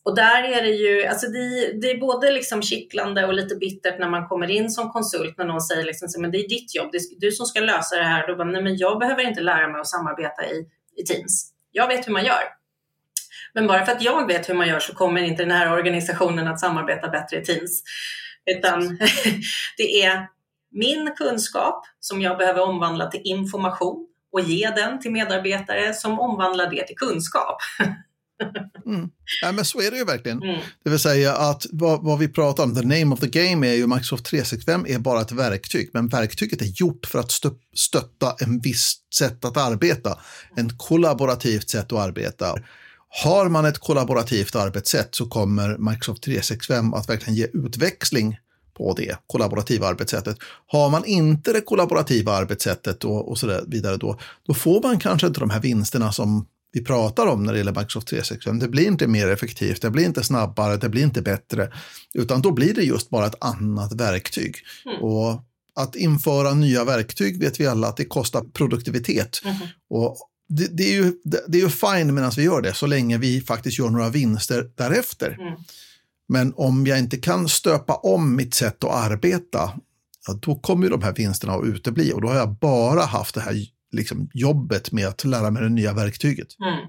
Och 0.05 0.17
där 0.17 0.43
är 0.43 0.63
det 0.63 0.71
ju, 0.71 1.07
alltså 1.07 1.27
det, 1.27 1.73
det 1.81 1.91
är 1.91 1.99
både 1.99 2.33
liksom 2.33 2.63
kittlande 2.63 3.27
och 3.27 3.35
lite 3.35 3.57
bittert 3.57 3.99
när 3.99 4.09
man 4.09 4.29
kommer 4.29 4.51
in 4.51 4.71
som 4.71 4.91
konsult 4.91 5.39
när 5.39 5.45
någon 5.45 5.61
säger 5.61 5.85
liksom, 5.85 6.23
men 6.23 6.31
det 6.31 6.39
är 6.39 6.49
ditt 6.49 6.75
jobb, 6.75 6.89
det 6.93 6.99
är 6.99 7.21
du 7.21 7.33
som 7.33 7.47
ska 7.47 7.61
lösa 7.61 7.97
det 7.97 8.05
här. 8.05 8.27
Då 8.27 8.37
bara, 8.37 8.49
nej 8.49 8.63
men 8.63 8.77
jag 8.77 8.99
behöver 8.99 9.23
inte 9.23 9.41
lära 9.41 9.69
mig 9.69 9.81
att 9.81 9.87
samarbeta 9.87 10.47
i 10.47 10.67
i 10.97 11.05
Teams. 11.05 11.53
Jag 11.71 11.89
vet 11.89 12.09
hur 12.09 12.13
man 12.13 12.25
gör. 12.25 12.43
Men 13.55 13.67
bara 13.67 13.87
för 13.87 13.93
att 13.93 14.03
jag 14.03 14.27
vet 14.27 14.49
hur 14.49 14.55
man 14.55 14.69
gör 14.69 14.81
så 14.81 14.95
kommer 14.95 15.23
inte 15.23 15.43
den 15.43 15.51
här 15.51 15.73
organisationen 15.73 16.49
att 16.49 16.61
samarbeta 16.61 17.09
bättre 17.09 17.37
i 17.41 17.45
Teams. 17.45 17.83
Utan 18.57 18.99
det 19.77 20.03
är 20.03 20.29
min 20.71 21.15
kunskap 21.17 21.87
som 22.01 22.23
jag 22.23 22.39
behöver 22.39 22.61
omvandla 22.61 23.11
till 23.11 23.21
information 23.25 24.09
och 24.33 24.41
ge 24.41 24.71
den 24.71 25.01
till 25.01 25.13
medarbetare 25.13 25.95
som 25.95 26.21
omvandlar 26.21 26.71
det 26.71 26.87
till 26.87 26.97
kunskap. 26.97 27.57
Mm. 28.87 29.11
Ja, 29.43 29.53
men 29.53 29.65
så 29.65 29.81
är 29.81 29.91
det 29.91 29.97
ju 29.97 30.05
verkligen. 30.05 30.43
Mm. 30.43 30.61
Det 30.85 30.91
vill 30.91 30.99
säga 30.99 31.37
att 31.37 31.67
vad, 31.71 32.05
vad, 32.05 32.19
vi 32.19 32.29
pratar 32.29 32.65
om, 32.65 32.75
the 32.75 32.83
name 32.83 33.15
of 33.15 33.21
the 33.21 33.27
game 33.27 33.69
är 33.69 33.75
ju 33.75 33.87
Microsoft 33.87 34.25
365 34.25 34.87
är 34.89 34.99
bara 34.99 35.21
ett 35.21 35.33
verktyg, 35.33 35.91
men 35.93 36.09
verktyget 36.09 36.63
är 36.63 36.81
gjort 36.81 37.07
för 37.07 37.19
att 37.19 37.33
stötta 37.75 38.35
en 38.39 38.61
viss 38.61 38.95
sätt 39.19 39.45
att 39.45 39.57
arbeta, 39.57 40.19
en 40.57 40.77
kollaborativt 40.77 41.71
sätt 41.71 41.93
att 41.93 41.99
arbeta. 41.99 42.55
Har 43.23 43.49
man 43.49 43.65
ett 43.65 43.79
kollaborativt 43.79 44.57
arbetssätt 44.57 45.15
så 45.15 45.27
kommer 45.27 45.91
Microsoft 45.91 46.23
365 46.23 46.95
att 46.95 47.09
verkligen 47.09 47.35
ge 47.35 47.47
utväxling 47.53 48.37
på 48.75 48.95
det 48.95 49.17
kollaborativa 49.27 49.87
arbetssättet. 49.87 50.37
Har 50.67 50.91
man 50.91 51.05
inte 51.05 51.53
det 51.53 51.61
kollaborativa 51.61 52.33
arbetssättet 52.33 53.05
och, 53.05 53.29
och 53.29 53.39
så 53.39 53.61
vidare 53.67 53.97
då, 53.97 54.19
då 54.47 54.55
får 54.55 54.83
man 54.83 54.99
kanske 54.99 55.27
inte 55.27 55.41
de 55.41 55.51
här 55.51 55.61
vinsterna 55.61 56.13
som 56.13 56.47
vi 56.73 56.85
pratar 56.85 57.27
om 57.27 57.45
när 57.45 57.53
det 57.53 57.59
gäller 57.59 57.73
Microsoft 57.73 58.09
365. 58.09 58.59
Det 58.59 58.69
blir 58.69 58.87
inte 58.87 59.07
mer 59.07 59.29
effektivt, 59.29 59.83
det 59.83 59.91
blir 59.91 60.05
inte 60.05 60.23
snabbare, 60.23 60.77
det 60.77 60.89
blir 60.89 61.03
inte 61.03 61.23
bättre, 61.23 61.73
utan 62.15 62.43
då 62.43 62.51
blir 62.51 62.75
det 62.75 62.83
just 62.83 63.11
bara 63.11 63.27
ett 63.27 63.45
annat 63.45 63.93
verktyg. 63.93 64.57
Mm. 64.87 65.03
Och 65.03 65.43
att 65.75 65.97
införa 65.97 66.55
nya 66.55 66.85
verktyg 66.85 67.41
vet 67.41 67.61
vi 67.61 67.67
alla 67.67 67.89
att 67.89 67.97
det 67.97 68.05
kostar 68.05 68.45
produktivitet. 68.53 69.41
Mm. 69.45 69.57
Och 69.91 70.17
det, 70.49 70.77
det, 70.77 70.83
är 70.83 70.95
ju, 70.95 71.13
det, 71.25 71.45
det 71.49 71.59
är 71.59 71.63
ju 71.63 71.69
fine 71.69 72.15
medan 72.15 72.33
vi 72.37 72.43
gör 72.43 72.61
det, 72.61 72.75
så 72.75 72.87
länge 72.87 73.19
vi 73.19 73.41
faktiskt 73.41 73.79
gör 73.79 73.91
några 73.91 74.09
vinster 74.09 74.71
därefter. 74.75 75.37
Mm. 75.41 75.55
Men 76.29 76.53
om 76.57 76.87
jag 76.87 76.99
inte 76.99 77.17
kan 77.17 77.49
stöpa 77.49 77.95
om 77.95 78.37
mitt 78.37 78.55
sätt 78.55 78.85
att 78.85 78.91
arbeta, 78.91 79.71
ja, 80.27 80.39
då 80.43 80.55
kommer 80.55 80.91
de 80.91 81.03
här 81.03 81.15
vinsterna 81.15 81.53
att 81.53 81.65
utebli 81.65 82.13
och 82.13 82.21
då 82.21 82.29
har 82.29 82.35
jag 82.35 82.55
bara 82.55 83.03
haft 83.03 83.35
det 83.35 83.41
här 83.41 83.67
liksom, 83.93 84.31
jobbet 84.35 84.93
med 84.93 85.09
att 85.09 85.25
lära 85.25 85.51
mig 85.51 85.63
det 85.63 85.69
nya 85.69 85.93
verktyget. 85.93 86.49
Mm. 86.61 86.87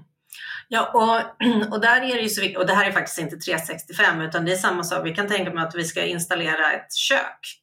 Ja, 0.68 0.90
och, 0.94 1.72
och 1.72 1.80
där 1.80 1.96
är 1.96 2.14
det 2.14 2.22
ju 2.22 2.28
så 2.28 2.40
viktigt, 2.40 2.58
och 2.58 2.66
det 2.66 2.74
här 2.74 2.88
är 2.88 2.92
faktiskt 2.92 3.18
inte 3.18 3.36
365 3.36 4.20
utan 4.20 4.44
det 4.44 4.52
är 4.52 4.56
samma 4.56 4.84
sak, 4.84 5.06
vi 5.06 5.14
kan 5.14 5.28
tänka 5.28 5.50
på 5.50 5.58
att 5.58 5.74
vi 5.74 5.84
ska 5.84 6.04
installera 6.04 6.72
ett 6.72 6.94
kök. 6.94 7.60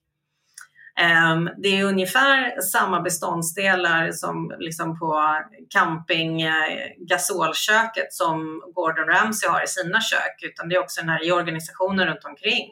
Um, 1.02 1.50
det 1.58 1.68
är 1.68 1.84
ungefär 1.84 2.62
samma 2.62 3.02
beståndsdelar 3.02 4.12
som 4.12 4.56
liksom 4.60 5.00
på 5.00 5.42
camping 5.70 6.42
eh, 6.42 6.54
gasolköket 6.98 8.14
som 8.14 8.62
Gordon 8.76 9.08
Ramsay 9.08 9.50
har 9.50 9.64
i 9.64 9.68
sina 9.68 10.02
kök, 10.02 10.44
utan 10.44 10.70
det 10.70 10.76
är 10.76 10.80
också 10.80 11.02
den 11.02 11.10
här 11.10 11.28
i 11.28 11.32
organisationen 11.32 12.08
runt 12.08 12.26
omkring. 12.26 12.68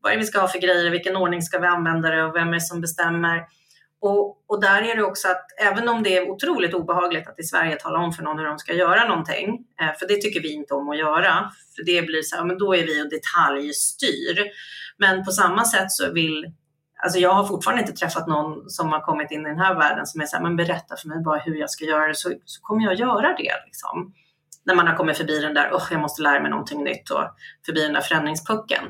Vad 0.00 0.12
är 0.12 0.16
det 0.16 0.20
vi 0.20 0.26
ska 0.26 0.40
ha 0.40 0.48
för 0.48 0.58
grejer, 0.58 0.90
vilken 0.90 1.16
ordning 1.16 1.42
ska 1.42 1.58
vi 1.58 1.66
använda 1.66 2.10
det 2.10 2.24
och 2.24 2.36
vem 2.36 2.48
är 2.48 2.52
det 2.52 2.60
som 2.60 2.80
bestämmer? 2.80 3.44
Och, 4.00 4.44
och, 4.48 4.60
där 4.60 4.82
är 4.82 4.96
det 4.96 5.02
också 5.02 5.28
att 5.28 5.46
även 5.60 5.88
om 5.88 6.02
det 6.02 6.16
är 6.16 6.30
otroligt 6.30 6.74
obehagligt 6.74 7.28
att 7.28 7.40
i 7.40 7.42
Sverige 7.42 7.76
tala 7.76 7.98
om 7.98 8.12
för 8.12 8.22
någon 8.22 8.38
hur 8.38 8.46
de 8.46 8.58
ska 8.58 8.72
göra 8.72 9.08
någonting, 9.08 9.66
eh, 9.80 9.98
för 9.98 10.08
det 10.08 10.20
tycker 10.20 10.40
vi 10.42 10.52
inte 10.52 10.74
om 10.74 10.88
att 10.88 10.98
göra, 10.98 11.50
för 11.76 11.84
det 11.84 12.02
blir 12.02 12.22
så 12.22 12.36
här, 12.36 12.44
men 12.44 12.58
då 12.58 12.74
är 12.74 12.86
vi 12.86 13.02
och 13.02 13.10
detaljstyr. 13.10 14.44
Men 14.98 15.24
på 15.24 15.30
samma 15.30 15.64
sätt 15.64 15.90
så 15.90 16.12
vill, 16.12 16.52
alltså 17.04 17.18
jag 17.18 17.30
har 17.30 17.44
fortfarande 17.44 17.82
inte 17.82 17.94
träffat 17.94 18.26
någon 18.26 18.70
som 18.70 18.92
har 18.92 19.00
kommit 19.00 19.30
in 19.30 19.40
i 19.40 19.48
den 19.48 19.58
här 19.58 19.74
världen 19.74 20.06
som 20.06 20.20
är 20.20 20.26
så 20.26 20.36
här, 20.36 20.42
men 20.42 20.56
berätta 20.56 20.96
för 20.96 21.08
mig 21.08 21.18
bara 21.24 21.38
hur 21.38 21.56
jag 21.56 21.70
ska 21.70 21.84
göra 21.84 22.08
det 22.08 22.14
så, 22.14 22.32
så 22.44 22.62
kommer 22.62 22.84
jag 22.84 22.94
göra 22.94 23.28
det. 23.28 23.52
Liksom. 23.66 24.14
När 24.64 24.74
man 24.74 24.86
har 24.86 24.96
kommit 24.96 25.16
förbi 25.16 25.40
den 25.40 25.54
där, 25.54 25.70
oh, 25.70 25.86
jag 25.90 26.00
måste 26.00 26.22
lära 26.22 26.40
mig 26.40 26.50
någonting 26.50 26.84
nytt 26.84 27.10
och 27.10 27.24
förbi 27.66 27.82
den 27.82 27.92
där 27.92 28.00
förändringspucken. 28.00 28.84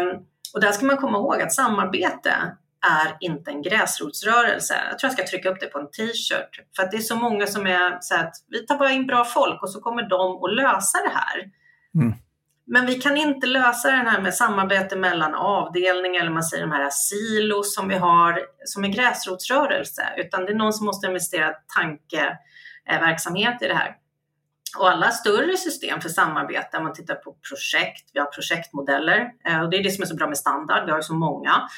Um, 0.00 0.26
och 0.54 0.60
där 0.60 0.72
ska 0.72 0.86
man 0.86 0.96
komma 0.96 1.18
ihåg 1.18 1.42
att 1.42 1.52
samarbete 1.52 2.56
är 2.90 3.16
inte 3.20 3.50
en 3.50 3.62
gräsrotsrörelse. 3.62 4.74
Jag 4.90 4.98
tror 4.98 5.08
jag 5.08 5.18
ska 5.18 5.26
trycka 5.26 5.50
upp 5.50 5.60
det 5.60 5.66
på 5.66 5.78
en 5.78 5.90
t-shirt. 5.90 6.60
För 6.76 6.82
att 6.82 6.90
det 6.90 6.96
är 6.96 7.00
så 7.00 7.16
många 7.16 7.46
som 7.46 7.66
är 7.66 7.98
så 8.00 8.14
att 8.14 8.34
vi 8.48 8.66
tar 8.66 8.78
bara 8.78 8.90
in 8.90 9.06
bra 9.06 9.24
folk 9.24 9.62
och 9.62 9.70
så 9.70 9.80
kommer 9.80 10.02
de 10.02 10.44
att 10.44 10.54
lösa 10.54 10.98
det 10.98 11.12
här. 11.14 11.50
Mm. 11.94 12.14
Men 12.66 12.86
vi 12.86 12.94
kan 12.94 13.16
inte 13.16 13.46
lösa 13.46 13.90
den 13.90 14.06
här 14.06 14.20
med 14.20 14.34
samarbete 14.34 14.96
mellan 14.96 15.34
avdelningar 15.34 16.20
eller 16.20 16.30
man 16.30 16.44
säger 16.44 16.62
de 16.62 16.72
här 16.72 16.90
silos 16.90 17.74
som 17.74 17.88
vi 17.88 17.94
har 17.94 18.40
som 18.64 18.84
är 18.84 18.88
gräsrotsrörelse, 18.88 20.02
utan 20.16 20.44
det 20.44 20.52
är 20.52 20.56
någon 20.56 20.72
som 20.72 20.86
måste 20.86 21.06
investera 21.06 21.52
tankeverksamhet 21.76 23.62
i 23.62 23.68
det 23.68 23.74
här. 23.74 23.96
Och 24.78 24.90
alla 24.90 25.10
större 25.10 25.56
system 25.56 26.00
för 26.00 26.08
samarbete, 26.08 26.76
om 26.76 26.84
man 26.84 26.92
tittar 26.92 27.14
på 27.14 27.36
projekt, 27.48 28.10
vi 28.12 28.20
har 28.20 28.26
projektmodeller 28.26 29.30
eh, 29.48 29.60
och 29.60 29.70
det 29.70 29.76
är 29.76 29.82
det 29.82 29.90
som 29.90 30.02
är 30.02 30.06
så 30.06 30.16
bra 30.16 30.26
med 30.26 30.38
standard, 30.38 30.86
vi 30.86 30.92
har 30.92 31.00
så 31.00 31.14
många. 31.14 31.68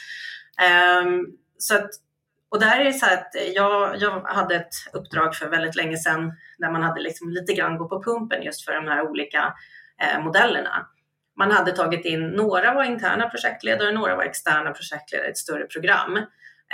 Ehm, 0.63 1.27
så 1.59 1.75
att, 1.75 1.91
och 2.49 2.61
där 2.61 2.81
är 2.81 2.85
det 2.85 2.93
så 2.93 3.07
att 3.07 3.31
jag, 3.55 3.97
jag 3.97 4.21
hade 4.21 4.55
ett 4.55 4.75
uppdrag 4.93 5.35
för 5.35 5.49
väldigt 5.49 5.77
länge 5.77 5.97
sedan 5.97 6.33
där 6.59 6.71
man 6.71 6.83
hade 6.83 7.01
liksom 7.01 7.31
lite 7.31 7.53
grann 7.53 7.79
gå 7.79 7.89
på 7.89 8.03
pumpen 8.03 8.43
just 8.43 8.65
för 8.65 8.73
de 8.73 8.87
här 8.87 9.09
olika 9.11 9.55
eh, 10.03 10.25
modellerna. 10.25 10.87
Man 11.39 11.51
hade 11.51 11.73
tagit 11.73 12.05
in, 12.05 12.29
några 12.29 12.75
var 12.75 12.85
interna 12.85 13.29
projektledare, 13.29 13.93
några 13.93 14.17
var 14.17 14.25
externa 14.25 14.71
projektledare 14.71 15.27
i 15.27 15.31
ett 15.31 15.39
större 15.39 15.65
program. 15.65 16.17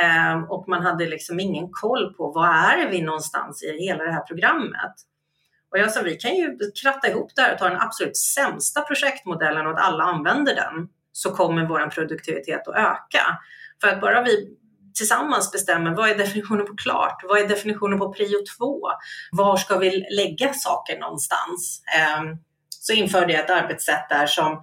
Eh, 0.01 0.43
och 0.49 0.69
man 0.69 0.83
hade 0.83 1.07
liksom 1.07 1.41
ingen 1.41 1.69
koll 1.73 2.15
på 2.15 2.33
var 2.33 2.47
är 2.49 2.89
vi 2.91 3.03
någonstans 3.03 3.63
i 3.63 3.87
hela 3.87 4.05
det 4.05 4.13
här 4.13 4.23
programmet. 4.23 4.93
Och 5.71 5.79
jag 5.79 5.93
sa, 5.93 6.03
vi 6.03 6.17
kan 6.17 6.35
ju 6.35 6.59
kratta 6.83 7.09
ihop 7.09 7.33
det 7.37 7.43
här 7.43 7.53
och 7.53 7.59
ta 7.59 7.69
den 7.69 7.81
absolut 7.81 8.17
sämsta 8.17 8.83
projektmodellen 8.83 9.67
och 9.67 9.73
att 9.73 9.87
alla 9.87 10.05
använder 10.05 10.55
den, 10.55 10.89
så 11.13 11.31
kommer 11.31 11.67
vår 11.67 11.87
produktivitet 11.87 12.69
att 12.69 12.75
öka. 12.75 13.39
För 13.83 13.89
att 13.89 14.01
bara 14.01 14.23
vi 14.23 14.49
tillsammans 14.95 15.53
bestämmer 15.53 15.91
vad 15.91 16.11
är 16.11 16.15
definitionen 16.15 16.67
på 16.67 16.75
klart? 16.77 17.23
Vad 17.29 17.39
är 17.39 17.49
definitionen 17.49 17.99
på 17.99 18.13
prio 18.13 18.39
två, 18.59 18.81
Var 19.33 19.57
ska 19.57 19.79
vi 19.79 20.07
lägga 20.17 20.53
saker 20.53 20.99
någonstans? 20.99 21.83
Ehm, 21.97 22.37
så 22.69 22.93
införde 22.93 23.33
jag 23.33 23.45
ett 23.45 23.51
arbetssätt 23.51 24.09
där 24.09 24.27
som 24.27 24.63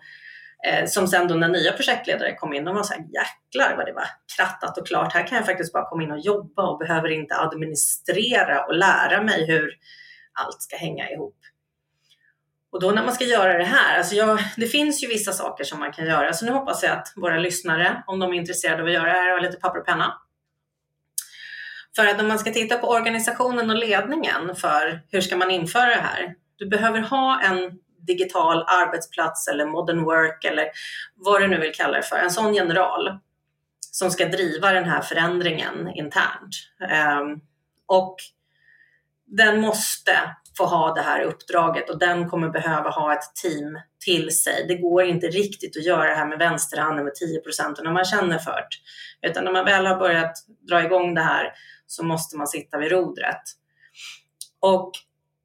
eh, 0.67 0.85
som 0.87 1.07
sen 1.07 1.27
då 1.27 1.35
när 1.35 1.49
nya 1.49 1.71
projektledare 1.71 2.35
kom 2.35 2.53
in, 2.53 2.65
de 2.65 2.75
var 2.75 2.83
så 2.83 2.93
här 2.93 3.01
jäklar 3.01 3.77
vad 3.77 3.85
det 3.85 3.93
var 3.93 4.07
krattat 4.37 4.77
och 4.77 4.87
klart. 4.87 5.13
Här 5.13 5.27
kan 5.27 5.35
jag 5.35 5.45
faktiskt 5.45 5.73
bara 5.73 5.89
komma 5.89 6.03
in 6.03 6.11
och 6.11 6.19
jobba 6.19 6.63
och 6.63 6.79
behöver 6.79 7.09
inte 7.09 7.35
administrera 7.35 8.65
och 8.65 8.75
lära 8.75 9.23
mig 9.23 9.45
hur 9.47 9.73
allt 10.33 10.61
ska 10.61 10.77
hänga 10.77 11.09
ihop. 11.09 11.37
Och 12.71 12.81
då 12.81 12.91
när 12.91 13.03
man 13.03 13.13
ska 13.13 13.23
göra 13.23 13.57
det 13.57 13.63
här, 13.63 13.97
alltså 13.97 14.15
jag, 14.15 14.39
det 14.57 14.65
finns 14.65 15.03
ju 15.03 15.07
vissa 15.07 15.31
saker 15.31 15.63
som 15.63 15.79
man 15.79 15.91
kan 15.91 16.05
göra, 16.05 16.33
så 16.33 16.45
nu 16.45 16.51
hoppas 16.51 16.83
jag 16.83 16.91
att 16.91 17.13
våra 17.15 17.39
lyssnare, 17.39 18.03
om 18.07 18.19
de 18.19 18.33
är 18.33 18.37
intresserade 18.37 18.81
av 18.81 18.87
att 18.87 18.93
göra 18.93 19.05
det 19.05 19.19
här, 19.19 19.31
har 19.31 19.39
lite 19.39 19.57
papper 19.57 19.79
och 19.79 19.85
penna. 19.85 20.21
För 21.95 22.05
att 22.05 22.17
när 22.17 22.23
man 22.23 22.39
ska 22.39 22.51
titta 22.51 22.77
på 22.77 22.87
organisationen 22.87 23.69
och 23.69 23.75
ledningen 23.75 24.55
för 24.55 25.01
hur 25.11 25.21
ska 25.21 25.37
man 25.37 25.51
införa 25.51 25.89
det 25.89 26.01
här, 26.01 26.35
du 26.57 26.69
behöver 26.69 26.99
ha 26.99 27.41
en 27.41 27.79
digital 28.07 28.63
arbetsplats 28.67 29.47
eller 29.47 29.65
modern 29.65 30.03
work 30.03 30.45
eller 30.45 30.65
vad 31.15 31.41
du 31.41 31.47
nu 31.47 31.59
vill 31.59 31.73
kalla 31.73 31.97
det 31.97 32.03
för, 32.03 32.15
en 32.15 32.31
sån 32.31 32.53
general 32.53 33.19
som 33.91 34.11
ska 34.11 34.25
driva 34.25 34.71
den 34.71 34.85
här 34.85 35.01
förändringen 35.01 35.87
internt. 35.95 36.55
Um, 37.19 37.41
och 37.85 38.15
den 39.25 39.61
måste 39.61 40.35
få 40.57 40.65
ha 40.65 40.93
det 40.93 41.01
här 41.01 41.21
uppdraget 41.21 41.89
och 41.89 41.99
den 41.99 42.29
kommer 42.29 42.49
behöva 42.49 42.89
ha 42.89 43.13
ett 43.13 43.35
team 43.43 43.79
till 44.05 44.37
sig. 44.37 44.65
Det 44.67 44.75
går 44.75 45.03
inte 45.03 45.27
riktigt 45.27 45.77
att 45.77 45.85
göra 45.85 46.09
det 46.09 46.15
här 46.15 46.25
med 46.25 46.39
vänsterhanden 46.39 47.05
med 47.05 47.15
10 47.15 47.41
procenten 47.41 47.85
när 47.85 47.91
man 47.91 48.05
känner 48.05 48.37
för 48.37 48.51
det. 49.21 49.29
Utan 49.29 49.43
när 49.43 49.51
man 49.51 49.65
väl 49.65 49.85
har 49.85 49.95
börjat 49.95 50.33
dra 50.69 50.83
igång 50.83 51.13
det 51.13 51.21
här 51.21 51.53
så 51.87 52.03
måste 52.03 52.37
man 52.37 52.47
sitta 52.47 52.77
vid 52.77 52.91
rodret. 52.91 53.41
Och 54.59 54.91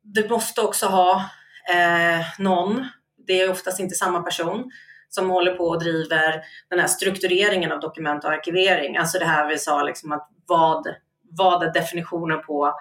du 0.02 0.28
måste 0.28 0.60
också 0.60 0.86
ha 0.86 1.30
eh, 1.74 2.26
någon, 2.38 2.88
det 3.26 3.40
är 3.40 3.50
oftast 3.50 3.80
inte 3.80 3.94
samma 3.94 4.22
person, 4.22 4.70
som 5.08 5.30
håller 5.30 5.54
på 5.54 5.64
och 5.64 5.82
driver 5.82 6.42
den 6.70 6.78
här 6.78 6.86
struktureringen 6.86 7.72
av 7.72 7.80
dokument 7.80 8.24
och 8.24 8.30
arkivering. 8.30 8.96
Alltså 8.96 9.18
det 9.18 9.24
här 9.24 9.48
vi 9.48 9.58
sa, 9.58 9.82
liksom 9.82 10.12
att 10.12 10.28
vad, 10.46 10.86
vad 11.22 11.62
är 11.62 11.72
definitionen 11.72 12.42
på 12.42 12.74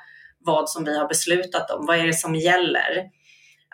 vad 0.46 0.70
som 0.70 0.84
vi 0.84 0.98
har 0.98 1.08
beslutat 1.08 1.72
om. 1.72 1.86
Vad 1.86 1.98
är 1.98 2.08
det 2.08 2.14
som 2.14 2.36
gäller? 2.36 3.10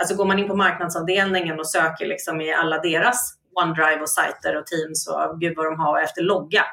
Alltså 0.01 0.15
går 0.15 0.25
man 0.25 0.39
in 0.39 0.47
på 0.47 0.55
marknadsavdelningen 0.55 1.59
och 1.59 1.69
söker 1.69 2.05
liksom 2.05 2.41
i 2.41 2.53
alla 2.53 2.79
deras 2.79 3.33
OneDrive 3.55 4.01
och 4.01 4.09
sajter 4.09 4.57
och 4.57 4.65
Teams 4.65 5.07
och 5.07 5.39
gud 5.39 5.53
vad 5.57 5.65
de 5.65 5.79
har 5.79 6.01
efter 6.01 6.21
logga 6.21 6.65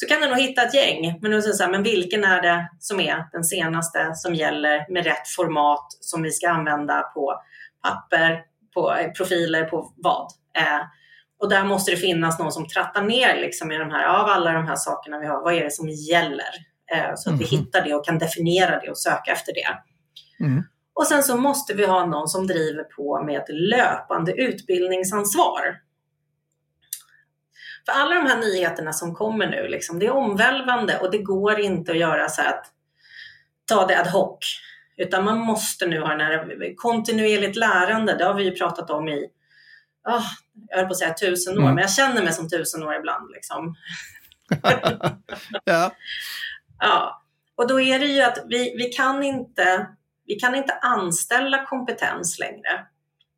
så 0.00 0.06
kan 0.06 0.20
du 0.20 0.28
nog 0.28 0.38
hitta 0.38 0.62
ett 0.62 0.74
gäng. 0.74 1.18
Men, 1.22 1.42
så 1.42 1.62
här, 1.62 1.70
men 1.70 1.82
vilken 1.82 2.24
är 2.24 2.42
det 2.42 2.68
som 2.78 3.00
är 3.00 3.28
den 3.32 3.44
senaste 3.44 4.10
som 4.14 4.34
gäller 4.34 4.92
med 4.92 5.04
rätt 5.04 5.28
format 5.36 5.86
som 6.00 6.22
vi 6.22 6.30
ska 6.30 6.50
använda 6.50 7.02
på 7.02 7.34
papper, 7.82 8.42
på 8.74 8.94
eh, 8.94 9.10
profiler, 9.10 9.64
på 9.64 9.92
vad? 9.96 10.32
Eh, 10.58 10.80
och 11.40 11.48
där 11.48 11.64
måste 11.64 11.90
det 11.90 11.96
finnas 11.96 12.38
någon 12.38 12.52
som 12.52 12.68
trattar 12.68 13.02
ner 13.02 13.40
liksom 13.40 13.72
i 13.72 13.78
de 13.78 13.90
här, 13.90 14.04
av 14.04 14.26
alla 14.26 14.52
de 14.52 14.66
här 14.66 14.76
sakerna 14.76 15.18
vi 15.18 15.26
har, 15.26 15.42
vad 15.42 15.54
är 15.54 15.64
det 15.64 15.70
som 15.70 15.88
gäller? 15.88 16.69
Eh, 16.94 17.12
så 17.16 17.30
att 17.30 17.40
vi 17.40 17.44
mhm. 17.44 17.50
hittar 17.50 17.84
det 17.84 17.94
och 17.94 18.04
kan 18.04 18.18
definiera 18.18 18.80
det 18.80 18.90
och 18.90 18.98
söka 18.98 19.32
efter 19.32 19.52
det. 19.54 19.78
Mm. 20.44 20.62
Och 20.94 21.06
sen 21.06 21.22
så 21.22 21.36
måste 21.36 21.74
vi 21.74 21.86
ha 21.86 22.06
någon 22.06 22.28
som 22.28 22.46
driver 22.46 22.84
på 22.84 23.22
med 23.22 23.40
ett 23.40 23.48
löpande 23.48 24.32
utbildningsansvar. 24.32 25.76
För 27.86 27.92
alla 27.92 28.14
de 28.14 28.26
här 28.26 28.38
nyheterna 28.38 28.92
som 28.92 29.14
kommer 29.14 29.46
nu, 29.46 29.68
liksom, 29.68 29.98
det 29.98 30.06
är 30.06 30.10
omvälvande 30.10 30.98
och 30.98 31.10
det 31.10 31.18
går 31.18 31.60
inte 31.60 31.92
att 31.92 31.98
göra 31.98 32.28
så 32.28 32.42
att 32.42 32.66
ta 33.64 33.86
det 33.86 34.00
ad 34.00 34.10
hoc. 34.10 34.38
Utan 34.96 35.24
man 35.24 35.38
måste 35.38 35.86
nu 35.86 36.00
ha 36.00 36.08
den 36.08 36.20
här 36.20 36.74
kontinuerligt 36.76 37.56
lärande, 37.56 38.16
det 38.16 38.24
har 38.24 38.34
vi 38.34 38.44
ju 38.44 38.50
pratat 38.50 38.90
om 38.90 39.08
i, 39.08 39.26
oh, 40.08 40.26
jag 40.68 40.76
höll 40.76 40.86
på 40.86 40.92
att 40.92 40.98
säga 40.98 41.14
tusen 41.14 41.58
år, 41.58 41.62
mm. 41.62 41.74
men 41.74 41.82
jag 41.82 41.92
känner 41.92 42.22
mig 42.22 42.32
som 42.32 42.48
tusen 42.48 42.82
år 42.82 42.94
ibland. 42.94 43.30
Liksom. 43.30 43.74
ja. 45.64 45.90
Ja, 46.80 47.22
och 47.56 47.68
då 47.68 47.80
är 47.80 47.98
det 47.98 48.06
ju 48.06 48.22
att 48.22 48.38
vi, 48.48 48.74
vi, 48.76 48.84
kan 48.84 49.22
inte, 49.22 49.86
vi 50.26 50.34
kan 50.34 50.54
inte 50.54 50.72
anställa 50.72 51.66
kompetens 51.66 52.38
längre. 52.38 52.86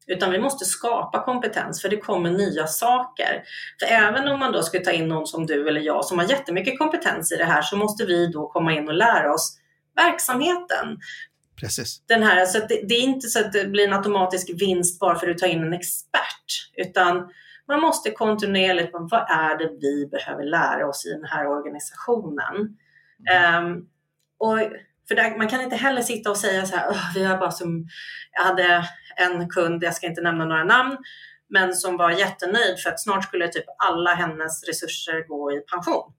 Utan 0.06 0.30
vi 0.30 0.38
måste 0.38 0.64
skapa 0.64 1.24
kompetens 1.24 1.82
för 1.82 1.88
det 1.88 1.96
kommer 1.96 2.30
nya 2.30 2.66
saker. 2.66 3.42
För 3.80 3.86
även 3.86 4.28
om 4.28 4.40
man 4.40 4.52
då 4.52 4.62
skulle 4.62 4.84
ta 4.84 4.90
in 4.90 5.08
någon 5.08 5.26
som 5.26 5.46
du 5.46 5.68
eller 5.68 5.80
jag 5.80 6.04
som 6.04 6.18
har 6.18 6.30
jättemycket 6.30 6.78
kompetens 6.78 7.32
i 7.32 7.36
det 7.36 7.44
här 7.44 7.62
så 7.62 7.76
måste 7.76 8.04
vi 8.04 8.26
då 8.26 8.48
komma 8.48 8.72
in 8.72 8.88
och 8.88 8.94
lära 8.94 9.34
oss 9.34 9.58
verksamheten. 9.96 10.98
Precis. 11.60 12.02
Den 12.06 12.22
här, 12.22 12.46
så 12.46 12.58
det, 12.58 12.82
det, 12.88 12.94
är 12.94 13.02
inte 13.02 13.28
så 13.28 13.40
att 13.40 13.52
det 13.52 13.64
blir 13.64 13.88
en 13.88 13.92
automatisk 13.92 14.50
vinst 14.60 15.00
bara 15.00 15.18
för 15.18 15.26
att 15.26 15.36
du 15.36 15.38
tar 15.38 15.46
in 15.46 15.62
en 15.62 15.72
expert, 15.72 16.70
utan 16.76 17.28
man 17.68 17.80
måste 17.80 18.10
kontinuerligt, 18.10 18.90
vad 18.92 19.30
är 19.30 19.58
det 19.58 19.78
vi 19.80 20.06
behöver 20.06 20.44
lära 20.44 20.88
oss 20.88 21.06
i 21.06 21.10
den 21.10 21.24
här 21.24 21.46
organisationen? 21.46 22.76
Um, 23.58 23.88
och 24.38 24.58
för 25.08 25.14
där, 25.14 25.38
man 25.38 25.48
kan 25.48 25.60
inte 25.60 25.76
heller 25.76 26.02
sitta 26.02 26.30
och 26.30 26.36
säga 26.36 26.66
så 26.66 26.76
här, 26.76 26.94
vi 27.14 27.24
har 27.24 27.38
bara 27.38 27.50
som, 27.50 27.86
jag 28.32 28.44
hade 28.44 28.88
en 29.16 29.48
kund, 29.48 29.84
jag 29.84 29.94
ska 29.94 30.06
inte 30.06 30.20
nämna 30.20 30.44
några 30.44 30.64
namn, 30.64 30.96
men 31.48 31.74
som 31.74 31.96
var 31.96 32.10
jättenöjd 32.10 32.78
för 32.82 32.90
att 32.90 33.02
snart 33.02 33.24
skulle 33.24 33.48
typ 33.48 33.64
alla 33.78 34.14
hennes 34.14 34.68
resurser 34.68 35.28
gå 35.28 35.52
i 35.52 35.60
pension. 35.60 36.12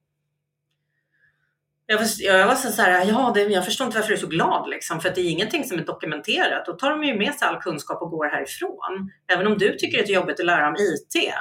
Jag 1.86 1.98
var, 1.98 2.08
jag 2.20 2.48
var 2.48 2.56
så 2.56 2.82
här, 2.82 3.06
ja, 3.06 3.32
det, 3.36 3.42
jag 3.42 3.66
förstår 3.66 3.86
inte 3.86 3.98
varför 3.98 4.10
du 4.10 4.16
är 4.16 4.20
så 4.20 4.28
glad, 4.28 4.70
liksom, 4.70 5.02
för 5.02 5.10
att 5.10 5.16
det 5.16 5.22
är 5.22 5.30
ingenting 5.30 5.64
som 5.64 5.80
är 5.80 5.86
dokumenterat. 5.86 6.66
Då 6.66 6.74
tar 6.74 6.90
de 6.90 7.04
ju 7.04 7.18
med 7.18 7.36
sig 7.36 7.48
all 7.48 7.62
kunskap 7.62 8.02
och 8.02 8.10
går 8.10 8.26
härifrån. 8.26 9.12
Även 9.28 9.48
om 9.48 9.58
du 9.58 9.76
tycker 9.76 10.00
att 10.00 10.06
det 10.06 10.14
är 10.14 10.16
jobbigt 10.16 10.40
att 10.40 10.46
lära 10.46 10.68
om 10.68 10.76
IT, 10.76 11.34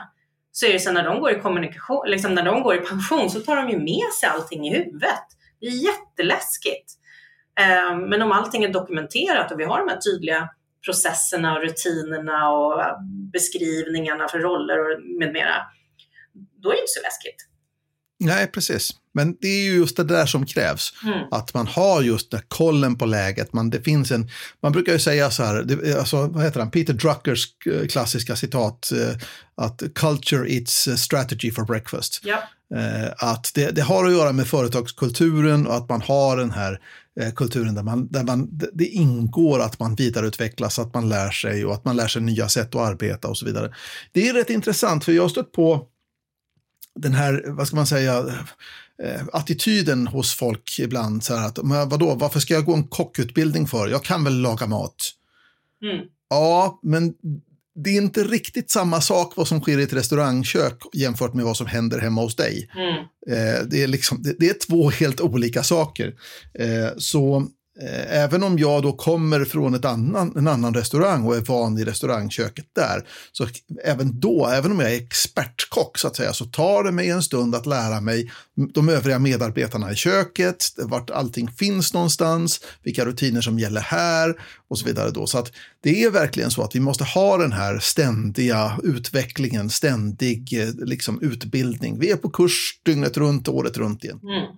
så 0.52 0.66
är 0.66 0.72
det 0.72 0.78
så 0.78 0.92
när 0.92 1.04
de 1.04 1.20
går 1.20 1.30
i 1.30 1.40
kommunikation, 1.40 2.02
liksom 2.06 2.34
när 2.34 2.42
de 2.42 2.62
går 2.62 2.74
i 2.74 2.78
pension 2.78 3.30
så 3.30 3.40
tar 3.40 3.56
de 3.56 3.70
ju 3.70 3.78
med 3.78 4.12
sig 4.20 4.28
allting 4.28 4.66
i 4.68 4.74
huvudet. 4.74 5.26
Det 5.62 5.68
är 5.68 5.84
jätteläskigt. 5.84 6.92
Ehm, 7.60 8.08
men 8.08 8.22
om 8.22 8.32
allting 8.32 8.64
är 8.64 8.68
dokumenterat 8.68 9.52
och 9.52 9.60
vi 9.60 9.64
har 9.64 9.78
de 9.78 9.88
här 9.88 10.00
tydliga 10.00 10.48
processerna 10.84 11.56
och 11.56 11.62
rutinerna 11.62 12.50
och 12.50 12.82
beskrivningarna 13.32 14.28
för 14.28 14.38
roller 14.38 14.78
och 14.78 15.02
med 15.18 15.32
mera, 15.32 15.54
då 16.62 16.68
är 16.68 16.74
det 16.74 16.80
inte 16.80 16.92
så 16.92 17.02
läskigt. 17.02 17.51
Nej, 18.26 18.46
precis. 18.46 18.90
Men 19.14 19.36
det 19.40 19.48
är 19.48 19.64
ju 19.64 19.74
just 19.74 19.96
det 19.96 20.04
där 20.04 20.26
som 20.26 20.46
krävs. 20.46 20.92
Mm. 21.04 21.28
Att 21.30 21.54
man 21.54 21.66
har 21.66 22.02
just 22.02 22.30
den 22.30 22.40
kollen 22.48 22.96
på 22.98 23.06
läget. 23.06 23.52
Man, 23.52 23.70
det 23.70 23.82
finns 23.82 24.10
en, 24.10 24.30
man 24.62 24.72
brukar 24.72 24.92
ju 24.92 24.98
säga 24.98 25.30
så 25.30 25.44
här, 25.44 25.62
det, 25.62 25.98
alltså, 25.98 26.26
vad 26.26 26.44
heter 26.44 26.60
han, 26.60 26.70
Peter 26.70 26.92
Druckers 26.92 27.46
eh, 27.66 27.86
klassiska 27.86 28.36
citat, 28.36 28.92
eh, 28.92 29.16
att 29.54 29.82
culture 29.94 30.52
eats 30.52 30.88
strategy 30.96 31.50
for 31.50 31.64
breakfast. 31.64 32.20
Ja. 32.24 32.42
Eh, 32.78 33.12
att 33.16 33.50
det, 33.54 33.70
det, 33.70 33.82
har 33.82 34.04
att 34.04 34.12
göra 34.12 34.32
med 34.32 34.46
företagskulturen 34.46 35.66
och 35.66 35.76
att 35.76 35.88
man 35.88 36.02
har 36.02 36.36
den 36.36 36.50
här 36.50 36.80
kulturen 37.36 37.74
där, 37.74 37.82
man, 37.82 38.08
där 38.08 38.24
man, 38.24 38.48
det 38.72 38.86
ingår 38.86 39.60
att 39.60 39.78
man 39.78 39.94
vidareutvecklas, 39.94 40.78
att 40.78 40.94
man 40.94 41.08
lär 41.08 41.30
sig 41.30 41.64
och 41.64 41.74
att 41.74 41.84
man 41.84 41.96
lär 41.96 42.08
sig 42.08 42.22
nya 42.22 42.48
sätt 42.48 42.74
att 42.74 42.80
arbeta 42.80 43.28
och 43.28 43.38
så 43.38 43.46
vidare. 43.46 43.74
Det 44.12 44.28
är 44.28 44.34
rätt 44.34 44.50
intressant 44.50 45.04
för 45.04 45.12
jag 45.12 45.22
har 45.22 45.28
stött 45.28 45.52
på 45.52 45.86
den 46.98 47.14
här, 47.14 47.44
vad 47.46 47.66
ska 47.66 47.76
man 47.76 47.86
säga, 47.86 48.18
eh, 49.02 49.22
attityden 49.32 50.06
hos 50.06 50.34
folk 50.34 50.78
ibland. 50.78 51.24
Så 51.24 51.36
här 51.36 51.46
att, 51.46 51.64
men 51.64 51.88
vadå, 51.88 52.14
varför 52.14 52.40
ska 52.40 52.54
jag 52.54 52.64
gå 52.64 52.74
en 52.74 52.88
kockutbildning 52.88 53.66
för? 53.66 53.88
Jag 53.88 54.04
kan 54.04 54.24
väl 54.24 54.40
laga 54.40 54.66
mat? 54.66 55.12
Mm. 55.82 56.06
Ja, 56.28 56.80
men 56.82 57.14
det 57.74 57.90
är 57.90 58.02
inte 58.02 58.24
riktigt 58.24 58.70
samma 58.70 59.00
sak 59.00 59.36
vad 59.36 59.48
som 59.48 59.60
sker 59.60 59.78
i 59.78 59.82
ett 59.82 59.92
restaurangkök 59.92 60.82
jämfört 60.92 61.34
med 61.34 61.44
vad 61.44 61.56
som 61.56 61.66
händer 61.66 61.98
hemma 61.98 62.20
hos 62.20 62.36
dig. 62.36 62.70
Mm. 62.74 62.96
Eh, 63.26 63.66
det, 63.66 63.82
är 63.82 63.86
liksom, 63.86 64.22
det, 64.22 64.36
det, 64.38 64.48
är 64.48 64.66
två 64.66 64.90
helt 64.90 65.20
olika 65.20 65.62
saker. 65.62 66.14
Eh, 66.54 66.96
så 66.98 67.46
Eh, 67.80 68.22
även 68.22 68.42
om 68.42 68.58
jag 68.58 68.82
då 68.82 68.92
kommer 68.92 69.44
från 69.44 69.74
ett 69.74 69.84
annan, 69.84 70.36
en 70.36 70.48
annan 70.48 70.74
restaurang 70.74 71.24
och 71.24 71.36
är 71.36 71.40
van 71.40 71.78
i 71.78 71.84
restaurangköket 71.84 72.66
där, 72.72 73.06
så 73.32 73.46
även 73.84 74.20
då, 74.20 74.46
även 74.46 74.72
om 74.72 74.80
jag 74.80 74.92
är 74.92 74.96
expertkock 74.96 75.98
så 75.98 76.08
att 76.08 76.16
säga, 76.16 76.32
så 76.32 76.44
tar 76.44 76.84
det 76.84 76.92
mig 76.92 77.10
en 77.10 77.22
stund 77.22 77.54
att 77.54 77.66
lära 77.66 78.00
mig 78.00 78.30
de 78.74 78.88
övriga 78.88 79.18
medarbetarna 79.18 79.92
i 79.92 79.94
köket, 79.94 80.64
vart 80.78 81.10
allting 81.10 81.50
finns 81.50 81.94
någonstans, 81.94 82.60
vilka 82.82 83.04
rutiner 83.04 83.40
som 83.40 83.58
gäller 83.58 83.80
här 83.80 84.34
och 84.68 84.78
så 84.78 84.86
vidare. 84.86 85.10
Då. 85.10 85.26
Så 85.26 85.38
att 85.38 85.52
det 85.82 86.04
är 86.04 86.10
verkligen 86.10 86.50
så 86.50 86.62
att 86.62 86.74
vi 86.74 86.80
måste 86.80 87.04
ha 87.04 87.36
den 87.36 87.52
här 87.52 87.78
ständiga 87.78 88.78
utvecklingen, 88.82 89.70
ständig 89.70 90.60
eh, 90.60 90.74
liksom, 90.74 91.22
utbildning. 91.22 91.98
Vi 91.98 92.10
är 92.10 92.16
på 92.16 92.30
kurs 92.30 92.80
dygnet 92.82 93.16
runt, 93.16 93.48
året 93.48 93.76
runt 93.76 94.04
igen. 94.04 94.20
Mm. 94.22 94.56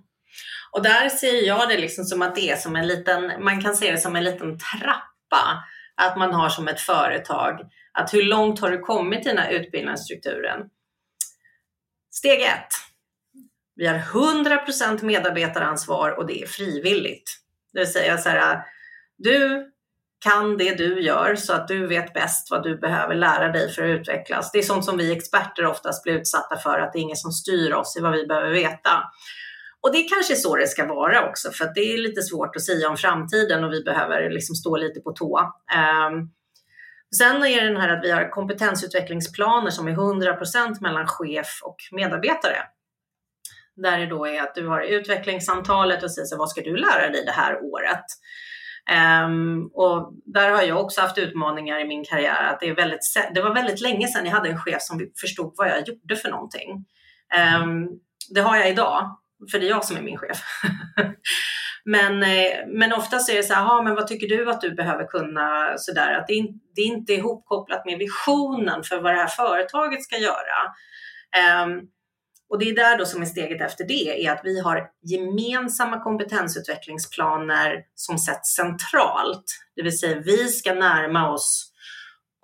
Och 0.75 0.83
där 0.83 1.09
ser 1.09 1.47
jag 1.47 1.69
det 1.69 1.77
liksom 1.77 2.05
som 2.05 2.21
att 2.21 2.35
det 2.35 2.49
är 2.49 2.55
som 2.55 2.75
en 2.75 2.87
liten, 2.87 3.43
man 3.43 3.61
kan 3.61 3.75
se 3.75 3.91
det 3.91 3.97
som 3.97 4.15
en 4.15 4.23
liten 4.23 4.57
trappa. 4.59 5.63
Att 5.95 6.17
man 6.17 6.33
har 6.33 6.49
som 6.49 6.67
ett 6.67 6.79
företag, 6.79 7.59
att 7.93 8.13
hur 8.13 8.23
långt 8.23 8.59
har 8.59 8.71
du 8.71 8.79
kommit 8.79 9.25
i 9.25 9.29
den 9.29 9.37
här 9.37 9.49
utbildningsstrukturen? 9.51 10.59
Steg 12.11 12.41
ett. 12.41 12.67
Vi 13.75 13.87
har 13.87 13.97
100% 13.97 15.03
medarbetaransvar 15.03 16.11
och 16.11 16.27
det 16.27 16.41
är 16.41 16.47
frivilligt. 16.47 17.31
Det 17.73 17.79
vill 17.79 17.91
säga 17.91 18.17
så 18.17 18.29
här, 18.29 18.63
du 19.17 19.71
kan 20.23 20.57
det 20.57 20.75
du 20.75 21.01
gör 21.01 21.35
så 21.35 21.53
att 21.53 21.67
du 21.67 21.87
vet 21.87 22.13
bäst 22.13 22.51
vad 22.51 22.63
du 22.63 22.77
behöver 22.77 23.15
lära 23.15 23.51
dig 23.51 23.71
för 23.71 23.83
att 23.83 23.99
utvecklas. 23.99 24.51
Det 24.51 24.57
är 24.57 24.63
sånt 24.63 24.85
som 24.85 24.97
vi 24.97 25.11
experter 25.11 25.65
oftast 25.65 26.03
blir 26.03 26.13
utsatta 26.13 26.57
för, 26.57 26.79
att 26.79 26.93
det 26.93 26.99
är 26.99 27.01
ingen 27.01 27.15
som 27.15 27.31
styr 27.31 27.73
oss 27.73 27.97
i 27.97 28.01
vad 28.01 28.11
vi 28.11 28.27
behöver 28.27 28.51
veta. 28.51 29.03
Och 29.85 29.91
det 29.91 29.97
är 29.97 30.09
kanske 30.09 30.35
så 30.35 30.55
det 30.55 30.67
ska 30.67 30.85
vara 30.85 31.29
också, 31.29 31.51
för 31.51 31.71
det 31.75 31.79
är 31.79 31.97
lite 31.97 32.21
svårt 32.21 32.55
att 32.55 32.61
säga 32.61 32.89
om 32.89 32.97
framtiden 32.97 33.63
och 33.63 33.71
vi 33.71 33.83
behöver 33.83 34.29
liksom 34.29 34.55
stå 34.55 34.77
lite 34.77 34.99
på 34.99 35.11
tå. 35.11 35.39
Um, 35.39 36.31
sen 37.17 37.43
är 37.43 37.61
det 37.61 37.67
den 37.67 37.81
här 37.81 37.97
att 37.97 38.03
vi 38.03 38.11
har 38.11 38.29
kompetensutvecklingsplaner 38.29 39.69
som 39.69 39.87
är 39.87 39.91
100% 39.91 40.81
mellan 40.81 41.07
chef 41.07 41.59
och 41.63 41.75
medarbetare. 41.91 42.57
Där 43.75 43.97
det 43.97 44.05
då 44.05 44.27
är 44.27 44.41
att 44.41 44.55
du 44.55 44.67
har 44.67 44.81
utvecklingssamtalet 44.81 46.03
och 46.03 46.11
säger 46.11 46.25
så, 46.25 46.37
vad 46.37 46.49
ska 46.49 46.61
du 46.61 46.77
lära 46.77 47.09
dig 47.09 47.25
det 47.25 47.31
här 47.31 47.63
året? 47.63 48.05
Um, 49.25 49.69
och 49.73 50.13
där 50.25 50.51
har 50.51 50.61
jag 50.61 50.81
också 50.81 51.01
haft 51.01 51.17
utmaningar 51.17 51.79
i 51.79 51.87
min 51.87 52.05
karriär. 52.05 52.43
Att 52.43 52.59
det, 52.59 52.69
är 52.69 52.75
väldigt, 52.75 52.99
det 53.33 53.41
var 53.41 53.53
väldigt 53.53 53.81
länge 53.81 54.07
sedan 54.07 54.25
jag 54.25 54.33
hade 54.33 54.49
en 54.49 54.61
chef 54.61 54.81
som 54.81 55.09
förstod 55.21 55.53
vad 55.57 55.67
jag 55.67 55.87
gjorde 55.87 56.15
för 56.15 56.29
någonting. 56.29 56.85
Um, 57.61 57.99
det 58.29 58.41
har 58.41 58.57
jag 58.57 58.69
idag 58.69 59.17
för 59.51 59.59
det 59.59 59.65
är 59.65 59.69
jag 59.69 59.85
som 59.85 59.97
är 59.97 60.01
min 60.01 60.17
chef. 60.17 60.41
men, 61.85 62.23
eh, 62.23 62.67
men 62.67 62.93
oftast 62.93 63.29
är 63.29 63.35
det 63.35 63.43
så 63.43 63.53
här, 63.53 63.83
men 63.83 63.95
vad 63.95 64.07
tycker 64.07 64.27
du 64.27 64.49
att 64.49 64.61
du 64.61 64.75
behöver 64.75 65.05
kunna? 65.05 65.77
Så 65.77 65.93
där, 65.93 66.13
att 66.13 66.27
det, 66.27 66.33
är, 66.33 66.47
det 66.75 66.81
är 66.81 66.85
inte 66.85 67.13
ihopkopplat 67.13 67.85
med 67.85 67.97
visionen 67.97 68.83
för 68.83 69.01
vad 69.01 69.13
det 69.13 69.19
här 69.19 69.27
företaget 69.27 70.03
ska 70.03 70.17
göra. 70.17 70.73
Um, 71.65 71.81
och 72.49 72.59
det 72.59 72.69
är 72.69 72.75
där 72.75 72.97
då 72.97 73.05
som 73.05 73.21
är 73.21 73.25
steget 73.25 73.61
efter 73.61 73.87
det, 73.87 74.25
är 74.25 74.31
att 74.31 74.41
vi 74.43 74.59
har 74.59 74.87
gemensamma 75.01 76.03
kompetensutvecklingsplaner 76.03 77.83
som 77.95 78.17
sätts 78.17 78.55
centralt. 78.55 79.45
Det 79.75 79.83
vill 79.83 79.99
säga 79.99 80.19
vi 80.19 80.47
ska 80.47 80.73
närma 80.73 81.31
oss 81.31 81.71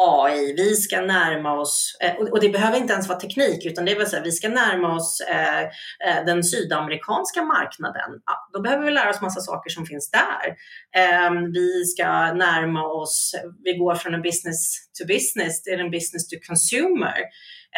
AI, 0.09 0.53
vi 0.57 0.75
ska 0.75 1.01
närma 1.01 1.53
oss, 1.53 1.97
eh, 2.01 2.15
och 2.15 2.39
det 2.41 2.49
behöver 2.49 2.77
inte 2.77 2.93
ens 2.93 3.07
vara 3.07 3.19
teknik, 3.19 3.65
utan 3.65 3.85
det 3.85 3.91
är 3.91 3.97
väl 3.97 4.07
så 4.07 4.15
här, 4.15 4.23
vi 4.23 4.31
ska 4.31 4.49
närma 4.49 4.95
oss 4.95 5.21
eh, 5.29 5.61
eh, 5.61 6.25
den 6.25 6.43
sydamerikanska 6.43 7.43
marknaden. 7.43 8.11
Ja, 8.25 8.49
då 8.53 8.61
behöver 8.61 8.85
vi 8.85 8.91
lära 8.91 9.09
oss 9.09 9.21
massa 9.21 9.41
saker 9.41 9.69
som 9.69 9.85
finns 9.85 10.11
där. 10.11 10.55
Ehm, 11.01 11.51
vi 11.51 11.85
ska 11.85 12.33
närma 12.33 12.83
oss, 12.83 13.35
vi 13.63 13.77
går 13.77 13.95
från 13.95 14.13
en 14.13 14.21
business 14.21 14.91
to 14.99 15.07
business 15.07 15.63
till 15.63 15.79
en 15.79 15.91
business 15.91 16.27
to 16.27 16.35
consumer, 16.47 17.17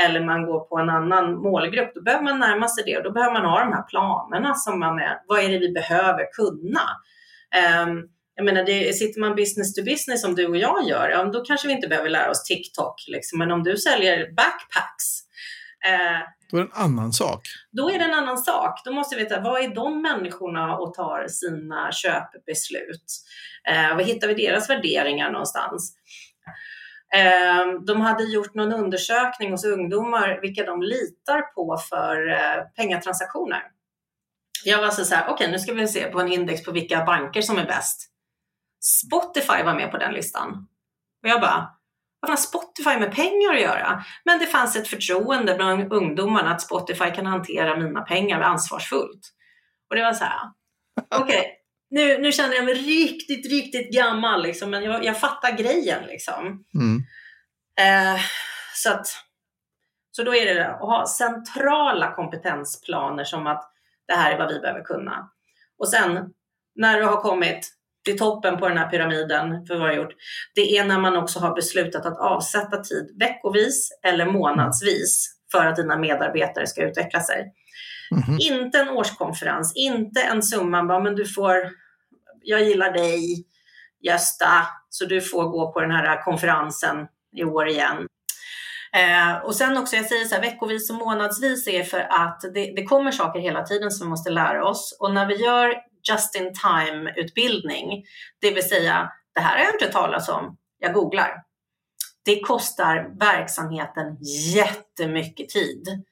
eller 0.05 0.25
man 0.25 0.45
går 0.45 0.59
på 0.59 0.77
en 0.77 0.89
annan 0.89 1.35
målgrupp, 1.35 1.91
då 1.95 2.01
behöver 2.01 2.23
man 2.23 2.39
närma 2.39 2.67
sig 2.67 2.83
det 2.85 2.97
och 2.97 3.03
då 3.03 3.11
behöver 3.11 3.33
man 3.33 3.45
ha 3.45 3.59
de 3.59 3.73
här 3.73 3.83
planerna 3.83 4.55
som 4.55 4.79
man 4.79 4.99
är, 4.99 5.17
vad 5.27 5.39
är 5.39 5.49
det 5.49 5.59
vi 5.59 5.71
behöver 5.71 6.31
kunna? 6.31 6.85
Ehm, 7.55 8.03
jag 8.35 8.45
menar, 8.45 8.63
det, 8.63 8.93
sitter 8.93 9.19
man 9.19 9.35
business 9.35 9.73
to 9.73 9.83
business 9.83 10.21
som 10.21 10.35
du 10.35 10.47
och 10.47 10.57
jag 10.57 10.87
gör, 10.87 11.09
ja, 11.09 11.23
då 11.23 11.41
kanske 11.41 11.67
vi 11.67 11.73
inte 11.73 11.87
behöver 11.87 12.09
lära 12.09 12.31
oss 12.31 12.43
TikTok. 12.43 12.95
Liksom. 13.07 13.39
Men 13.39 13.51
om 13.51 13.63
du 13.63 13.77
säljer 13.77 14.31
backpacks. 14.31 15.23
Eh, 15.85 16.27
då 16.51 16.57
är 16.57 16.61
det 16.63 16.69
en 16.69 16.83
annan 16.83 17.13
sak. 17.13 17.47
Då 17.71 17.89
är 17.89 17.99
det 17.99 18.05
en 18.05 18.13
annan 18.13 18.37
sak. 18.37 18.81
Då 18.85 18.91
måste 18.91 19.15
vi 19.15 19.23
veta, 19.23 19.39
vad 19.39 19.61
är 19.61 19.75
de 19.75 20.01
människorna 20.01 20.77
och 20.77 20.93
tar 20.93 21.27
sina 21.27 21.91
köpbeslut? 21.91 23.05
Eh, 23.69 23.95
vad 23.95 24.05
hittar 24.05 24.27
vi 24.27 24.33
deras 24.33 24.69
värderingar 24.69 25.31
någonstans? 25.31 25.95
Eh, 27.13 27.85
de 27.87 28.01
hade 28.01 28.23
gjort 28.23 28.53
någon 28.53 28.73
undersökning 28.73 29.51
hos 29.51 29.65
ungdomar 29.65 30.39
vilka 30.41 30.63
de 30.63 30.81
litar 30.81 31.41
på 31.41 31.77
för 31.89 32.31
eh, 32.31 32.63
pengatransaktioner. 32.75 33.61
Jag 34.65 34.81
var 34.81 34.89
så 34.89 35.15
här, 35.15 35.23
okej 35.23 35.33
okay, 35.33 35.51
nu 35.51 35.59
ska 35.59 35.73
vi 35.73 35.87
se 35.87 36.03
på 36.03 36.19
en 36.19 36.31
index 36.31 36.63
på 36.63 36.71
vilka 36.71 37.05
banker 37.05 37.41
som 37.41 37.57
är 37.57 37.65
bäst. 37.65 38.12
Spotify 38.83 39.63
var 39.63 39.75
med 39.75 39.91
på 39.91 39.97
den 39.97 40.13
listan. 40.13 40.67
Och 41.23 41.29
jag 41.29 41.41
bara, 41.41 41.69
vad 42.19 42.29
har 42.29 42.37
Spotify 42.37 42.97
med 42.99 43.15
pengar 43.15 43.53
att 43.53 43.61
göra? 43.61 44.03
Men 44.25 44.39
det 44.39 44.47
fanns 44.47 44.75
ett 44.75 44.87
förtroende 44.87 45.55
bland 45.55 45.93
ungdomarna 45.93 46.51
att 46.51 46.61
Spotify 46.61 47.11
kan 47.11 47.25
hantera 47.25 47.77
mina 47.77 48.01
pengar 48.01 48.41
ansvarsfullt. 48.41 49.33
Och 49.89 49.95
det 49.95 50.01
var 50.01 50.13
så 50.13 50.23
här, 50.23 50.39
okej, 51.15 51.39
okay, 51.39 51.45
nu, 51.89 52.17
nu 52.17 52.31
känner 52.31 52.55
jag 52.55 52.65
mig 52.65 52.73
riktigt, 52.73 53.51
riktigt 53.51 53.93
gammal, 53.93 54.43
liksom, 54.43 54.69
men 54.69 54.83
jag, 54.83 55.05
jag 55.05 55.19
fattar 55.19 55.57
grejen. 55.57 56.03
Liksom. 56.05 56.65
Mm. 56.75 57.03
Eh, 57.79 58.21
så, 58.73 58.91
att, 58.91 59.07
så 60.11 60.23
då 60.23 60.35
är 60.35 60.55
det 60.55 60.69
att 60.69 60.79
ha 60.79 61.07
centrala 61.07 62.15
kompetensplaner 62.15 63.23
som 63.23 63.47
att 63.47 63.73
det 64.07 64.13
här 64.13 64.31
är 64.31 64.37
vad 64.37 64.53
vi 64.53 64.59
behöver 64.59 64.83
kunna. 64.83 65.31
Och 65.77 65.89
sen 65.89 66.33
när 66.75 66.99
du 66.99 67.05
har 67.05 67.21
kommit 67.21 67.73
till 68.05 68.17
toppen 68.17 68.57
på 68.57 68.67
den 68.69 68.77
här 68.77 68.89
pyramiden 68.89 69.65
för 69.65 69.79
vad 69.79 69.89
jag 69.89 69.95
gjort, 69.95 70.13
det 70.55 70.77
är 70.77 70.85
när 70.85 70.99
man 70.99 71.17
också 71.17 71.39
har 71.39 71.55
beslutat 71.55 72.05
att 72.05 72.19
avsätta 72.19 72.77
tid 72.77 73.15
veckovis 73.19 73.89
eller 74.03 74.25
månadsvis 74.25 75.35
för 75.51 75.65
att 75.65 75.75
dina 75.75 75.97
medarbetare 75.97 76.67
ska 76.67 76.83
utveckla 76.83 77.19
sig. 77.19 77.53
Mm. 78.11 78.37
Inte 78.39 78.79
en 78.79 78.89
årskonferens, 78.89 79.73
inte 79.75 80.21
en 80.21 80.43
summa, 80.43 80.83
bara, 80.83 80.99
men 80.99 81.15
du 81.15 81.25
får, 81.25 81.69
jag 82.41 82.63
gillar 82.63 82.91
dig, 82.91 83.45
Gösta, 84.01 84.67
så 84.89 85.05
du 85.05 85.21
får 85.21 85.43
gå 85.43 85.71
på 85.71 85.81
den 85.81 85.91
här 85.91 86.23
konferensen 86.23 87.07
i 87.35 87.43
år 87.43 87.67
igen. 87.67 88.07
Eh, 88.95 89.45
och 89.45 89.55
sen 89.55 89.77
också, 89.77 89.95
jag 89.95 90.05
säger 90.05 90.25
så 90.25 90.35
här, 90.35 90.41
veckovis 90.41 90.89
och 90.89 90.95
månadsvis 90.95 91.67
är 91.67 91.83
för 91.83 91.99
att 91.99 92.41
det, 92.53 92.73
det 92.75 92.83
kommer 92.83 93.11
saker 93.11 93.39
hela 93.39 93.63
tiden 93.63 93.91
som 93.91 94.07
vi 94.07 94.09
måste 94.09 94.29
lära 94.29 94.65
oss. 94.65 94.97
Och 94.99 95.13
när 95.13 95.25
vi 95.25 95.35
gör 95.35 95.75
just 96.09 96.35
in 96.35 96.53
time 96.53 97.13
utbildning, 97.15 98.03
det 98.41 98.51
vill 98.51 98.69
säga, 98.69 99.11
det 99.35 99.41
här 99.41 99.57
har 99.57 99.65
jag 99.65 99.73
inte 99.73 99.87
talat 99.87 100.29
om, 100.29 100.57
jag 100.77 100.93
googlar. 100.93 101.43
Det 102.25 102.39
kostar 102.39 103.19
verksamheten 103.19 104.17
jättemycket 104.53 105.49
tid. 105.49 106.03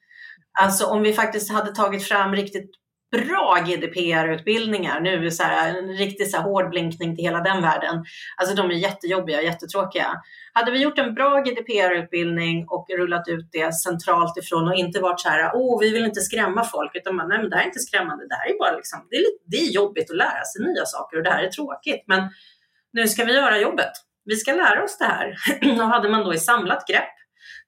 Alltså 0.60 0.86
om 0.86 1.02
vi 1.02 1.12
faktiskt 1.12 1.52
hade 1.52 1.74
tagit 1.74 2.04
fram 2.04 2.34
riktigt 2.34 2.70
bra 3.12 3.64
GDPR-utbildningar 3.66 5.00
nu, 5.00 5.30
så 5.30 5.42
här, 5.42 5.78
en 5.78 5.88
riktig 5.88 6.30
så 6.30 6.36
här, 6.36 6.44
hård 6.44 6.70
blinkning 6.70 7.16
till 7.16 7.24
hela 7.24 7.40
den 7.40 7.62
världen. 7.62 8.04
Alltså 8.36 8.54
de 8.54 8.70
är 8.70 8.74
jättejobbiga, 8.74 9.38
och 9.38 9.44
jättetråkiga. 9.44 10.22
Hade 10.52 10.70
vi 10.70 10.78
gjort 10.78 10.98
en 10.98 11.14
bra 11.14 11.40
GDPR-utbildning 11.40 12.66
och 12.68 12.86
rullat 12.98 13.28
ut 13.28 13.48
det 13.52 13.74
centralt 13.74 14.36
ifrån 14.36 14.68
och 14.68 14.74
inte 14.74 15.00
varit 15.00 15.20
så 15.20 15.28
här, 15.28 15.50
oh, 15.52 15.80
vi 15.80 15.90
vill 15.90 16.04
inte 16.04 16.20
skrämma 16.20 16.64
folk, 16.64 16.90
utan 16.94 17.16
man, 17.16 17.28
nej, 17.28 17.38
men 17.38 17.50
det 17.50 17.56
här 17.56 17.62
är 17.62 17.66
inte 17.66 17.80
skrämmande, 17.80 18.28
det 18.28 18.34
här 18.34 18.50
är 18.50 18.58
bara 18.58 18.76
liksom, 18.76 19.06
det 19.10 19.16
är, 19.16 19.20
lite, 19.20 19.44
det 19.46 19.56
är 19.56 19.70
jobbigt 19.70 20.10
att 20.10 20.16
lära 20.16 20.44
sig 20.44 20.64
nya 20.64 20.84
saker 20.86 21.16
och 21.16 21.22
det 21.22 21.30
här 21.30 21.42
är 21.42 21.50
tråkigt, 21.50 22.04
men 22.06 22.30
nu 22.92 23.08
ska 23.08 23.24
vi 23.24 23.34
göra 23.34 23.58
jobbet. 23.58 23.92
Vi 24.24 24.36
ska 24.36 24.52
lära 24.52 24.84
oss 24.84 24.98
det 24.98 25.04
här. 25.04 25.36
och 25.80 25.88
hade 25.88 26.08
man 26.08 26.24
då 26.24 26.34
i 26.34 26.38
samlat 26.38 26.86
grepp 26.88 27.14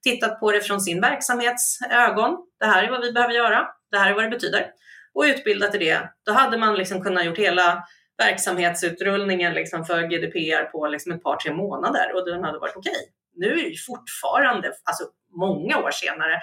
tittat 0.03 0.39
på 0.39 0.51
det 0.51 0.61
från 0.61 0.81
sin 0.81 1.01
verksamhets 1.01 1.79
ögon, 1.91 2.37
det 2.59 2.65
här 2.65 2.83
är 2.83 2.91
vad 2.91 3.01
vi 3.01 3.11
behöver 3.11 3.33
göra, 3.33 3.67
det 3.91 3.97
här 3.97 4.11
är 4.11 4.15
vad 4.15 4.23
det 4.23 4.29
betyder 4.29 4.71
och 5.15 5.23
utbildat 5.23 5.75
i 5.75 5.77
det, 5.77 6.09
då 6.25 6.31
hade 6.31 6.57
man 6.57 6.75
liksom 6.75 7.01
kunnat 7.03 7.25
gjort 7.25 7.37
hela 7.37 7.83
verksamhetsutrullningen 8.17 9.53
liksom 9.53 9.85
för 9.85 10.01
GDPR 10.01 10.63
på 10.63 10.87
liksom 10.87 11.11
ett 11.11 11.23
par, 11.23 11.37
tre 11.37 11.53
månader 11.53 12.15
och 12.15 12.25
den 12.25 12.43
hade 12.43 12.59
varit 12.59 12.75
okej. 12.75 12.91
Okay. 12.91 13.05
Nu 13.33 13.59
är 13.59 13.69
det 13.69 13.77
fortfarande, 13.77 14.67
alltså 14.67 15.03
många 15.37 15.77
år 15.77 15.91
senare, 15.91 16.41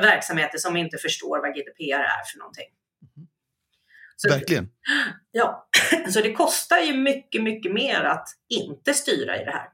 verksamheter 0.00 0.58
som 0.58 0.76
inte 0.76 0.98
förstår 0.98 1.38
vad 1.40 1.54
GDPR 1.54 2.02
är 2.02 2.24
för 2.32 2.38
någonting. 2.38 2.68
Så, 4.16 4.28
Verkligen. 4.28 4.68
Ja, 5.30 5.68
så 6.08 6.20
det 6.20 6.32
kostar 6.32 6.78
ju 6.78 6.96
mycket, 6.96 7.42
mycket 7.42 7.72
mer 7.72 8.00
att 8.00 8.28
inte 8.48 8.94
styra 8.94 9.42
i 9.42 9.44
det 9.44 9.50
här. 9.50 9.68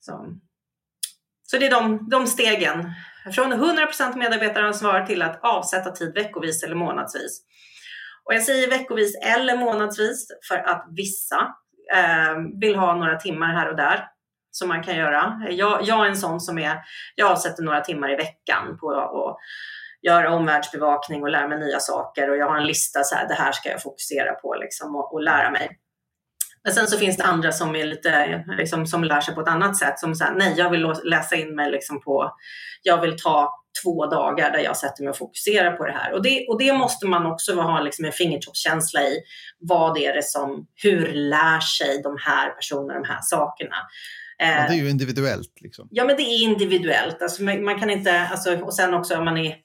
Så. 0.00 0.36
Så 1.42 1.58
det 1.58 1.66
är 1.66 1.70
de, 1.70 2.08
de 2.10 2.26
stegen. 2.26 2.92
Från 3.34 3.52
100% 3.52 4.16
medarbetaransvar 4.16 5.06
till 5.06 5.22
att 5.22 5.44
avsätta 5.44 5.90
tid 5.90 6.14
veckovis 6.14 6.62
eller 6.62 6.74
månadsvis. 6.74 7.42
Och 8.24 8.34
jag 8.34 8.42
säger 8.42 8.70
veckovis 8.70 9.18
eller 9.22 9.56
månadsvis 9.56 10.28
för 10.48 10.56
att 10.56 10.86
vissa 10.96 11.54
eh, 11.94 12.36
vill 12.60 12.76
ha 12.76 12.94
några 12.94 13.16
timmar 13.16 13.54
här 13.54 13.68
och 13.68 13.76
där 13.76 14.06
som 14.50 14.68
man 14.68 14.82
kan 14.82 14.96
göra. 14.96 15.42
Jag, 15.50 15.82
jag 15.82 16.06
är 16.06 16.08
en 16.08 16.16
sån 16.16 16.40
som 16.40 16.58
är, 16.58 16.78
jag 17.14 17.30
avsätter 17.30 17.62
några 17.62 17.80
timmar 17.80 18.12
i 18.12 18.16
veckan 18.16 18.78
på 18.80 18.90
att 18.90 19.36
göra 20.02 20.34
omvärldsbevakning 20.34 21.22
och 21.22 21.30
lära 21.30 21.48
mig 21.48 21.58
nya 21.58 21.80
saker 21.80 22.30
och 22.30 22.36
jag 22.36 22.46
har 22.46 22.56
en 22.56 22.66
lista 22.66 23.04
så 23.04 23.14
här, 23.14 23.28
det 23.28 23.34
här 23.34 23.52
ska 23.52 23.68
jag 23.68 23.82
fokusera 23.82 24.34
på 24.34 24.54
liksom 24.54 24.96
och, 24.96 25.14
och 25.14 25.22
lära 25.22 25.50
mig. 25.50 25.78
Men 26.64 26.74
sen 26.74 26.86
så 26.86 26.98
finns 26.98 27.16
det 27.16 27.24
andra 27.24 27.52
som 27.52 27.76
är 27.76 27.84
lite, 27.84 28.44
liksom, 28.58 28.86
som 28.86 29.04
lär 29.04 29.20
sig 29.20 29.34
på 29.34 29.40
ett 29.40 29.48
annat 29.48 29.76
sätt. 29.76 29.98
Som 29.98 30.14
säger, 30.14 30.32
nej, 30.32 30.54
jag 30.56 30.70
vill 30.70 30.92
läsa 31.04 31.36
in 31.36 31.54
mig 31.54 31.70
liksom 31.70 32.00
på, 32.00 32.32
jag 32.82 33.00
vill 33.00 33.16
ta 33.18 33.60
två 33.84 34.06
dagar 34.06 34.50
där 34.50 34.58
jag 34.58 34.76
sätter 34.76 35.02
mig 35.02 35.10
och 35.10 35.16
fokuserar 35.16 35.76
på 35.76 35.86
det 35.86 35.92
här. 35.92 36.12
Och 36.12 36.22
det, 36.22 36.46
och 36.48 36.58
det 36.58 36.72
måste 36.72 37.06
man 37.06 37.26
också 37.26 37.60
ha 37.60 37.80
liksom 37.80 38.04
en 38.04 38.12
fingertoppskänsla 38.12 39.02
i. 39.02 39.20
Vad 39.58 39.98
är 39.98 40.14
det 40.14 40.24
som, 40.24 40.66
hur 40.82 41.12
lär 41.12 41.60
sig 41.60 42.02
de 42.02 42.16
här 42.20 42.50
personerna 42.50 42.94
de 42.94 43.04
här 43.04 43.20
sakerna? 43.22 43.76
Ja, 44.38 44.46
det 44.46 44.74
är 44.74 44.82
ju 44.82 44.90
individuellt. 44.90 45.60
Liksom. 45.60 45.88
Ja, 45.90 46.04
men 46.04 46.16
det 46.16 46.22
är 46.22 46.42
individuellt. 46.42 47.22
Alltså, 47.22 47.42
man, 47.42 47.64
man 47.64 47.80
kan 47.80 47.90
inte, 47.90 48.20
alltså, 48.20 48.56
och 48.56 48.74
sen 48.74 48.94
också 48.94 49.16
om 49.18 49.24
man 49.24 49.38
är 49.38 49.56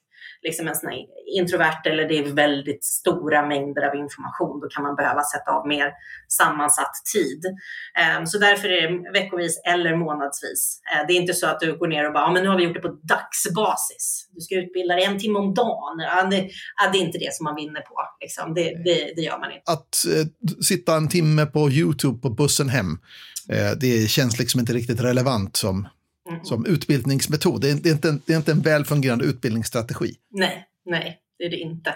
liksom 0.45 0.67
en 0.67 0.75
sån 0.75 0.89
här 0.89 0.99
introvert 1.39 1.81
eller 1.85 2.07
det 2.09 2.17
är 2.17 2.23
väldigt 2.23 2.83
stora 2.83 3.47
mängder 3.47 3.81
av 3.89 3.95
information, 3.95 4.59
då 4.61 4.67
kan 4.73 4.83
man 4.83 4.95
behöva 4.95 5.23
sätta 5.23 5.51
av 5.51 5.67
mer 5.67 5.87
sammansatt 6.27 6.95
tid. 7.13 7.41
Ehm, 7.99 8.25
så 8.27 8.37
därför 8.37 8.67
är 8.69 8.81
det 8.81 9.11
veckovis 9.19 9.61
eller 9.65 9.95
månadsvis. 9.95 10.81
Ehm, 10.91 11.07
det 11.07 11.13
är 11.13 11.17
inte 11.21 11.33
så 11.33 11.47
att 11.47 11.59
du 11.59 11.77
går 11.77 11.87
ner 11.87 12.07
och 12.07 12.13
bara, 12.13 12.23
ja, 12.23 12.31
men 12.33 12.43
nu 12.43 12.49
har 12.49 12.57
vi 12.57 12.63
gjort 12.63 12.73
det 12.73 12.87
på 12.89 12.97
dagsbasis. 13.13 14.29
Du 14.35 14.41
ska 14.41 14.55
utbilda 14.55 14.95
dig 14.95 15.03
en 15.03 15.19
timme 15.19 15.39
om 15.39 15.53
dagen. 15.53 15.97
det, 16.29 16.49
det 16.91 16.97
är 16.97 17.05
inte 17.07 17.17
det 17.17 17.33
som 17.33 17.43
man 17.43 17.55
vinner 17.55 17.81
på. 17.81 17.95
Liksom. 18.21 18.53
Det, 18.53 18.63
det, 18.63 19.13
det, 19.15 19.21
gör 19.21 19.39
man 19.39 19.51
inte. 19.51 19.71
Att 19.71 19.95
eh, 20.15 20.55
sitta 20.63 20.95
en 20.95 21.09
timme 21.09 21.45
på 21.45 21.69
YouTube 21.69 22.19
på 22.21 22.29
bussen 22.29 22.69
hem, 22.69 22.91
eh, 23.49 23.71
det 23.81 24.09
känns 24.09 24.39
liksom 24.39 24.59
inte 24.59 24.73
riktigt 24.73 25.01
relevant 25.01 25.55
som 25.55 25.87
mm. 26.29 26.45
som 26.45 26.65
utbildningsmetod. 26.65 27.61
Det 27.61 27.69
är, 27.69 27.75
det, 27.75 27.89
är 27.89 27.93
inte 27.93 28.09
en, 28.09 28.21
det 28.25 28.33
är 28.33 28.37
inte 28.37 28.51
en 28.51 28.61
väl 28.61 28.85
fungerande 28.85 29.25
utbildningsstrategi. 29.25 30.15
Nej, 30.31 30.67
nej, 30.85 31.19
det 31.37 31.45
är 31.45 31.49
det 31.49 31.57
inte. 31.57 31.95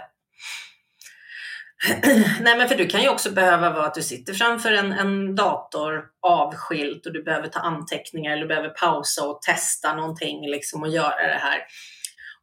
Nej, 2.41 2.57
men 2.57 2.69
för 2.69 2.75
du 2.75 2.87
kan 2.87 3.01
ju 3.01 3.09
också 3.09 3.31
behöva 3.31 3.69
vara 3.69 3.85
att 3.85 3.93
du 3.93 4.01
sitter 4.01 4.33
framför 4.33 4.71
en, 4.71 4.91
en 4.91 5.35
dator 5.35 6.05
avskilt 6.21 7.05
och 7.05 7.13
du 7.13 7.23
behöver 7.23 7.47
ta 7.47 7.59
anteckningar 7.59 8.31
eller 8.31 8.41
du 8.41 8.47
behöver 8.47 8.69
pausa 8.69 9.27
och 9.27 9.41
testa 9.41 9.95
någonting 9.95 10.49
liksom 10.49 10.83
och 10.83 10.89
göra 10.89 11.27
det 11.27 11.39
här. 11.41 11.59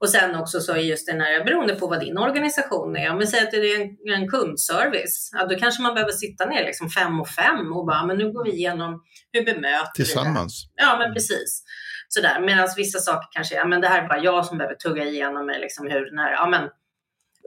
Och 0.01 0.11
sen 0.11 0.35
också 0.35 0.61
så 0.61 0.73
är 0.73 0.79
just 0.79 1.07
den 1.07 1.21
här, 1.21 1.45
beroende 1.45 1.75
på 1.75 1.87
vad 1.87 2.01
din 2.01 2.19
organisation 2.19 2.97
är, 2.97 3.11
om 3.11 3.19
vi 3.19 3.27
säger 3.27 3.45
att 3.45 3.51
det 3.51 3.57
är 3.57 3.81
en, 3.81 4.23
en 4.23 4.29
kundservice, 4.29 5.31
ja, 5.33 5.47
då 5.47 5.57
kanske 5.59 5.83
man 5.83 5.95
behöver 5.95 6.13
sitta 6.13 6.47
ner 6.47 6.65
liksom 6.65 6.91
fem 6.91 7.21
och 7.21 7.29
fem 7.29 7.73
och 7.73 7.87
bara, 7.87 8.07
men 8.07 8.19
nu 8.19 8.33
går 8.33 8.45
vi 8.45 8.53
igenom 8.53 9.03
hur 9.33 9.45
bemöter 9.45 9.91
Tillsammans. 9.95 10.65
vi 10.65 10.83
det? 10.83 10.89
Ja, 10.89 10.99
men 10.99 11.15
precis. 11.15 11.65
Sådär. 12.09 12.41
Medan 12.41 12.69
vissa 12.77 12.99
saker 12.99 13.29
kanske, 13.31 13.55
ja 13.55 13.65
men 13.65 13.81
det 13.81 13.89
här 13.89 14.03
är 14.03 14.09
bara 14.09 14.23
jag 14.23 14.47
som 14.47 14.59
behöver 14.59 14.77
tugga 14.77 15.05
igenom 15.05 15.47
mig, 15.47 15.61
liksom 15.61 15.87
hur 15.87 16.11
den 16.11 16.19
här, 16.19 16.33
ja 16.33 16.47
men 16.47 16.69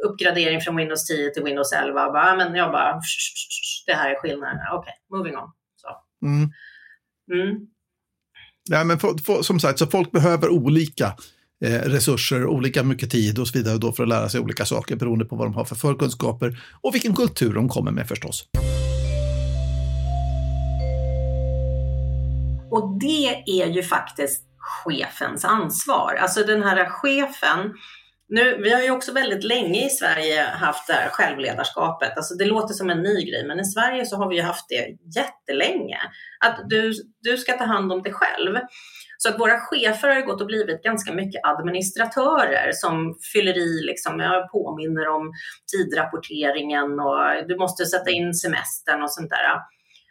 uppgradering 0.07 0.61
från 0.61 0.75
Windows 0.75 1.05
10 1.05 1.33
till 1.33 1.43
Windows 1.43 1.73
11, 1.73 2.11
bara, 2.11 2.27
ja, 2.27 2.35
men 2.35 2.55
jag 2.55 2.71
bara, 2.71 3.01
det 3.85 3.93
här 3.93 4.09
är 4.09 4.15
skillnaden, 4.15 4.57
okej, 4.71 4.93
okay, 5.09 5.17
moving 5.17 5.37
on. 5.37 5.51
Så. 5.75 5.87
Mm. 6.25 6.49
Mm. 7.33 7.67
Ja, 8.69 8.83
men 8.83 8.99
för, 8.99 9.17
för, 9.17 9.41
som 9.41 9.59
sagt, 9.59 9.79
så 9.79 9.87
folk 9.87 10.11
behöver 10.11 10.49
olika 10.49 11.15
Eh, 11.65 11.89
resurser, 11.89 12.45
olika 12.45 12.83
mycket 12.83 13.11
tid 13.11 13.39
och 13.39 13.47
så 13.47 13.57
vidare 13.57 13.77
då 13.77 13.91
för 13.91 14.03
att 14.03 14.09
lära 14.09 14.29
sig 14.29 14.39
olika 14.39 14.65
saker 14.65 14.95
beroende 14.95 15.25
på 15.25 15.35
vad 15.35 15.47
de 15.47 15.53
har 15.53 15.65
för 15.65 15.75
förkunskaper 15.75 16.59
och 16.81 16.95
vilken 16.95 17.15
kultur 17.15 17.53
de 17.53 17.69
kommer 17.69 17.91
med 17.91 18.07
förstås. 18.07 18.45
Och 22.71 22.99
det 22.99 23.43
är 23.45 23.67
ju 23.67 23.83
faktiskt 23.83 24.43
chefens 24.57 25.45
ansvar. 25.45 26.15
Alltså 26.15 26.43
den 26.43 26.63
här 26.63 26.89
chefen, 26.89 27.73
nu, 28.29 28.61
vi 28.63 28.73
har 28.73 28.81
ju 28.81 28.91
också 28.91 29.13
väldigt 29.13 29.43
länge 29.43 29.85
i 29.85 29.89
Sverige 29.89 30.43
haft 30.43 30.87
det 30.87 30.93
här 30.93 31.09
självledarskapet. 31.09 32.17
Alltså 32.17 32.35
det 32.35 32.45
låter 32.45 32.73
som 32.73 32.89
en 32.89 33.01
ny 33.01 33.31
grej, 33.31 33.47
men 33.47 33.59
i 33.59 33.65
Sverige 33.65 34.05
så 34.05 34.15
har 34.15 34.29
vi 34.29 34.35
ju 34.35 34.41
haft 34.41 34.65
det 34.69 34.87
jättelänge. 35.19 35.97
Att 36.45 36.69
du, 36.69 36.93
du 37.21 37.37
ska 37.37 37.53
ta 37.53 37.63
hand 37.63 37.91
om 37.91 38.01
dig 38.01 38.13
själv. 38.13 38.57
Så 39.21 39.29
att 39.29 39.39
våra 39.39 39.59
chefer 39.59 40.07
har 40.07 40.21
gått 40.21 40.41
och 40.41 40.47
blivit 40.47 40.83
ganska 40.83 41.13
mycket 41.13 41.45
administratörer 41.45 42.71
som 42.73 43.15
fyller 43.33 43.57
i, 43.57 43.81
liksom, 43.81 44.19
jag 44.19 44.51
påminner 44.51 45.07
om 45.07 45.33
tidrapporteringen 45.71 46.99
och 46.99 47.47
du 47.47 47.57
måste 47.57 47.85
sätta 47.85 48.09
in 48.09 48.33
semestern 48.33 49.03
och 49.03 49.11
sånt 49.11 49.29
där. 49.29 49.45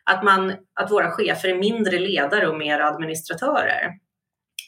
Att, 0.05 0.25
man, 0.25 0.57
att 0.81 0.91
våra 0.91 1.11
chefer 1.11 1.49
är 1.49 1.55
mindre 1.55 1.99
ledare 1.99 2.49
och 2.49 2.59
mer 2.59 2.81
administratörer. 2.81 3.93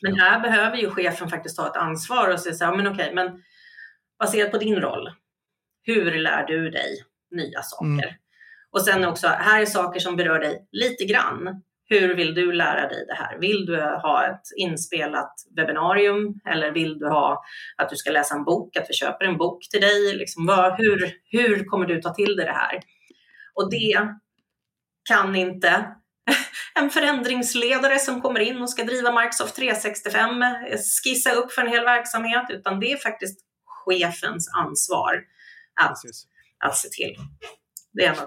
Men 0.02 0.14
här 0.14 0.40
behöver 0.40 0.76
ju 0.76 0.90
chefen 0.90 1.28
faktiskt 1.28 1.56
ta 1.56 1.66
ett 1.66 1.76
ansvar 1.76 2.32
och 2.32 2.40
säga 2.40 2.54
så 2.54 2.64
här, 2.64 2.76
men 2.76 2.86
okej, 2.86 3.14
men 3.14 3.42
baserat 4.18 4.50
på 4.50 4.58
din 4.58 4.80
roll, 4.80 5.10
hur 5.82 6.18
lär 6.18 6.46
du 6.46 6.70
dig 6.70 7.04
nya 7.30 7.62
saker? 7.62 7.86
Mm. 7.86 8.14
Och 8.70 8.82
sen 8.82 9.04
också, 9.04 9.28
här 9.28 9.60
är 9.60 9.66
saker 9.66 10.00
som 10.00 10.16
berör 10.16 10.38
dig 10.38 10.68
lite 10.72 11.04
grann. 11.04 11.62
Hur 11.92 12.14
vill 12.14 12.34
du 12.34 12.52
lära 12.52 12.88
dig 12.88 13.04
det 13.06 13.14
här? 13.14 13.38
Vill 13.38 13.66
du 13.66 13.82
ha 13.82 14.26
ett 14.26 14.42
inspelat 14.56 15.32
webbinarium 15.56 16.40
eller 16.50 16.72
vill 16.72 16.98
du 16.98 17.08
ha 17.08 17.42
att 17.76 17.90
du 17.90 17.96
ska 17.96 18.10
läsa 18.10 18.34
en 18.34 18.44
bok, 18.44 18.76
att 18.76 18.86
vi 18.88 18.94
köper 18.94 19.24
en 19.24 19.36
bok 19.36 19.68
till 19.70 19.80
dig? 19.80 20.14
Liksom, 20.14 20.46
vad, 20.46 20.78
hur, 20.78 21.12
hur 21.24 21.64
kommer 21.64 21.86
du 21.86 22.00
ta 22.00 22.14
till 22.14 22.36
dig 22.36 22.46
det 22.46 22.52
här? 22.52 22.80
Och 23.54 23.70
det 23.70 24.08
kan 25.08 25.36
inte 25.36 25.94
en 26.74 26.90
förändringsledare 26.90 27.98
som 27.98 28.20
kommer 28.20 28.40
in 28.40 28.62
och 28.62 28.70
ska 28.70 28.84
driva 28.84 29.20
Microsoft 29.20 29.56
365 29.56 30.30
skissa 31.04 31.32
upp 31.32 31.52
för 31.52 31.62
en 31.62 31.72
hel 31.72 31.84
verksamhet, 31.84 32.46
utan 32.48 32.80
det 32.80 32.92
är 32.92 32.96
faktiskt 32.96 33.40
chefens 33.64 34.50
ansvar 34.56 35.22
att, 35.80 35.98
att 36.64 36.76
se 36.76 36.88
till. 36.88 37.16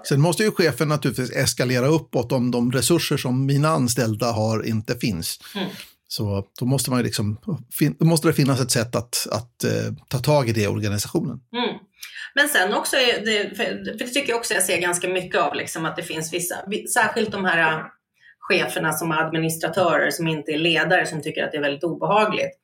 Sen 0.08 0.20
måste 0.20 0.42
ju 0.42 0.50
chefen 0.50 0.88
naturligtvis 0.88 1.32
eskalera 1.32 1.86
uppåt 1.86 2.32
om 2.32 2.50
de 2.50 2.72
resurser 2.72 3.16
som 3.16 3.46
mina 3.46 3.68
anställda 3.68 4.32
har 4.32 4.66
inte 4.66 4.94
finns. 4.94 5.40
Mm. 5.54 5.68
Så 6.08 6.46
då 6.60 6.66
måste, 6.66 6.90
man 6.90 7.02
liksom, 7.02 7.38
måste 8.00 8.28
det 8.28 8.34
finnas 8.34 8.60
ett 8.60 8.70
sätt 8.70 8.96
att, 8.96 9.26
att 9.30 9.64
uh, 9.64 9.94
ta 10.08 10.18
tag 10.18 10.48
i 10.48 10.52
det 10.52 10.62
i 10.62 10.66
organisationen. 10.66 11.40
Mm. 11.52 11.78
Men 12.34 12.48
sen 12.48 12.74
också, 12.74 12.96
är 12.96 13.24
det, 13.24 13.56
för 13.56 13.64
det 13.98 14.06
tycker 14.06 14.28
jag 14.28 14.38
också 14.38 14.54
jag 14.54 14.62
ser 14.62 14.80
ganska 14.80 15.08
mycket 15.08 15.40
av, 15.40 15.54
liksom, 15.54 15.84
att 15.84 15.96
det 15.96 16.02
finns 16.02 16.32
vissa, 16.32 16.54
särskilt 16.94 17.32
de 17.32 17.44
här 17.44 17.72
äh, 17.72 17.84
cheferna 18.38 18.92
som 18.92 19.10
är 19.10 19.16
administratörer 19.16 20.10
som 20.10 20.28
inte 20.28 20.52
är 20.52 20.58
ledare 20.58 21.06
som 21.06 21.22
tycker 21.22 21.44
att 21.44 21.52
det 21.52 21.58
är 21.58 21.62
väldigt 21.62 21.84
obehagligt. 21.84 22.58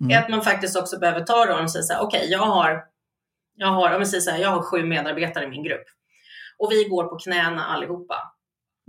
Mm. 0.00 0.10
Är 0.10 0.22
att 0.22 0.28
man 0.28 0.42
faktiskt 0.42 0.76
också 0.76 0.98
behöver 0.98 1.20
ta 1.20 1.46
rollen 1.46 1.64
och 1.64 1.70
säga 1.70 1.82
så 1.82 1.92
här, 1.92 2.02
okej, 2.02 2.18
okay, 2.18 2.30
jag 2.30 2.46
har, 2.46 2.82
jag 3.56 3.68
har, 3.68 3.94
om 3.94 4.00
jag 4.00 4.08
säger 4.08 4.20
så 4.20 4.30
här, 4.30 4.38
jag 4.38 4.50
har 4.50 4.62
sju 4.62 4.84
medarbetare 4.84 5.44
i 5.44 5.48
min 5.48 5.62
grupp 5.62 5.84
och 6.58 6.72
vi 6.72 6.84
går 6.84 7.04
på 7.04 7.18
knäna 7.18 7.64
allihopa. 7.64 8.32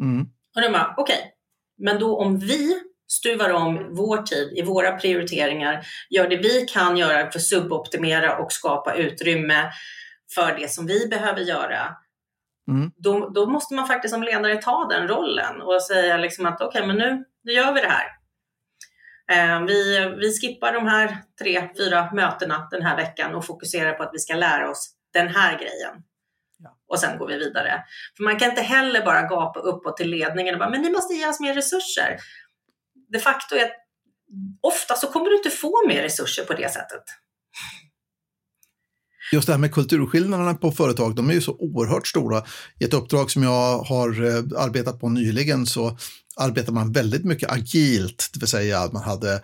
Mm. 0.01 0.21
Och 0.56 0.62
då 0.62 0.71
bara, 0.71 0.93
okej, 0.97 1.15
okay, 1.15 1.32
men 1.78 1.99
då 1.99 2.17
om 2.17 2.39
vi 2.39 2.80
stuvar 3.08 3.49
om 3.49 3.95
vår 3.95 4.17
tid 4.17 4.54
i 4.58 4.62
våra 4.62 4.91
prioriteringar, 4.91 5.86
gör 6.10 6.28
det 6.28 6.38
vi 6.38 6.65
kan 6.65 6.97
göra 6.97 7.32
för 7.32 7.39
att 7.39 7.45
suboptimera 7.45 8.38
och 8.38 8.51
skapa 8.51 8.95
utrymme 8.95 9.71
för 10.36 10.56
det 10.60 10.71
som 10.71 10.88
vi 10.88 11.08
behöver 11.08 11.41
göra, 11.41 11.95
mm. 12.67 12.91
då, 12.97 13.30
då, 13.30 13.45
måste 13.45 13.73
man 13.73 13.88
faktiskt 13.88 14.13
som 14.13 14.23
ledare 14.23 14.62
ta 14.62 14.88
den 14.89 15.08
rollen 15.08 15.62
och 15.62 15.82
säga 15.82 16.17
liksom 16.17 16.45
att 16.45 16.62
okej, 16.62 16.67
okay, 16.67 16.88
men 16.88 16.97
nu, 16.97 17.25
nu 17.43 17.51
gör 17.51 17.73
vi 17.73 17.82
det 17.82 17.88
här. 17.88 18.08
Eh, 19.32 19.65
vi, 19.65 20.10
vi 20.19 20.39
skippar 20.39 20.73
de 20.73 20.88
här 20.88 21.17
tre, 21.39 21.69
fyra 21.78 22.10
mötena 22.13 22.67
den 22.71 22.82
här 22.82 22.97
veckan 22.97 23.36
och 23.36 23.45
fokuserar 23.45 23.93
på 23.93 24.04
att 24.04 24.10
vi 24.13 24.19
ska 24.19 24.36
lära 24.36 24.69
oss 24.69 24.95
den 25.13 25.28
här 25.28 25.58
grejen. 25.58 26.04
Och 26.88 27.00
sen 27.00 27.17
går 27.17 27.28
vi 27.28 27.38
vidare. 27.38 27.84
För 28.17 28.24
man 28.24 28.39
kan 28.39 28.50
inte 28.50 28.62
heller 28.62 29.06
bara 29.06 29.21
gapa 29.21 29.60
uppåt 29.60 29.98
till 29.98 30.10
ledningen 30.10 30.56
och 30.56 30.60
bara, 30.60 30.69
men 30.69 30.82
ni 30.82 30.89
måste 30.89 31.13
ge 31.13 31.28
oss 31.28 31.39
mer 31.39 31.54
resurser. 31.54 32.17
De 33.12 33.19
facto 33.19 33.56
är 33.56 33.63
att 33.63 33.76
ofta 34.62 34.95
så 34.95 35.08
kommer 35.08 35.30
du 35.30 35.38
inte 35.38 35.50
få 35.50 35.88
mer 35.88 36.02
resurser 36.02 36.43
på 36.43 36.54
det 36.54 36.74
sättet. 36.74 37.04
Just 39.32 39.48
det 39.48 39.54
här 39.54 39.60
med 39.60 39.74
kulturskillnaderna 39.74 40.54
på 40.54 40.71
företag, 40.71 41.15
de 41.15 41.30
är 41.30 41.34
ju 41.34 41.41
så 41.41 41.56
oerhört 41.60 42.08
stora. 42.08 42.43
I 42.80 42.84
ett 42.84 42.93
uppdrag 42.93 43.32
som 43.32 43.43
jag 43.43 43.78
har 43.80 44.24
eh, 44.24 44.63
arbetat 44.63 45.00
på 45.00 45.10
nyligen 45.10 45.65
så 45.65 45.98
arbetade 46.36 46.71
man 46.71 46.91
väldigt 46.91 47.26
mycket 47.26 47.52
agilt, 47.52 48.30
det 48.34 48.39
vill 48.39 48.50
säga 48.50 48.80
att 48.80 48.93
man 48.93 49.04
hade 49.04 49.41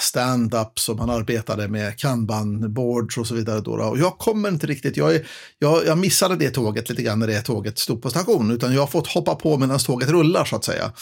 stand-ups 0.00 0.90
och 0.90 0.96
man 0.96 1.10
arbetade 1.10 1.68
med 1.68 1.98
kanban-boards 1.98 3.18
och 3.18 3.26
så 3.26 3.34
vidare. 3.34 3.60
Då, 3.60 3.72
Och 3.72 3.98
jag 3.98 4.18
kommer 4.18 4.48
inte 4.48 4.66
riktigt, 4.66 4.96
jag, 4.96 5.14
är, 5.14 5.26
jag, 5.58 5.86
jag 5.86 5.98
missade 5.98 6.36
det 6.36 6.50
tåget 6.50 6.88
lite 6.88 7.02
grann 7.02 7.18
när 7.18 7.26
det 7.26 7.42
tåget 7.42 7.78
stod 7.78 8.02
på 8.02 8.10
station, 8.10 8.50
utan 8.50 8.74
jag 8.74 8.80
har 8.80 8.86
fått 8.86 9.06
hoppa 9.06 9.34
på 9.34 9.58
medan 9.58 9.78
tåget 9.78 10.08
rullar 10.08 10.44
så 10.44 10.56
att 10.56 10.64
säga. 10.64 10.92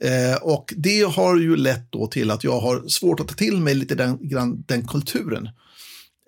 Eh, 0.00 0.36
och 0.42 0.74
det 0.76 1.02
har 1.02 1.36
ju 1.36 1.56
lett 1.56 1.92
då 1.92 2.06
till 2.06 2.30
att 2.30 2.44
jag 2.44 2.60
har 2.60 2.88
svårt 2.88 3.20
att 3.20 3.28
ta 3.28 3.34
till 3.34 3.56
mig 3.56 3.74
lite 3.74 3.94
den, 3.94 4.18
den 4.66 4.88
kulturen. 4.88 5.48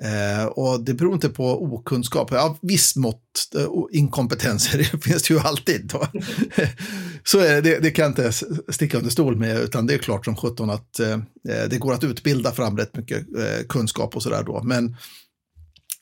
Eh, 0.03 0.45
och 0.45 0.85
det 0.85 0.95
beror 0.95 1.15
inte 1.15 1.29
på 1.29 1.63
okunskap. 1.63 2.29
Ja, 2.31 2.59
viss 2.63 2.97
mått 2.97 3.23
eh, 3.57 3.67
inkompetenser 3.93 4.79
det 4.93 5.05
finns 5.05 5.23
det 5.23 5.35
ju 5.35 5.41
alltid. 5.41 5.93
Så 7.25 7.39
är 7.39 7.63
det, 7.63 7.79
det 7.79 7.91
kan 7.91 8.03
jag 8.03 8.11
inte 8.11 8.33
sticka 8.69 8.99
under 8.99 9.11
stol 9.11 9.37
med, 9.37 9.61
utan 9.61 9.87
det 9.87 9.95
är 9.95 9.99
klart 9.99 10.25
som 10.25 10.37
sjutton 10.37 10.71
att 10.71 11.01
eh, 11.01 11.13
eh, 11.49 11.69
det 11.71 11.79
går 11.79 11.93
att 11.93 12.05
utbilda 12.05 12.53
fram 12.53 12.77
rätt 12.79 12.97
mycket 12.97 13.19
eh, 13.19 13.67
kunskap 13.69 14.17
och 14.17 14.23
sådär 14.23 14.43
då. 14.43 14.63
Men 14.63 14.97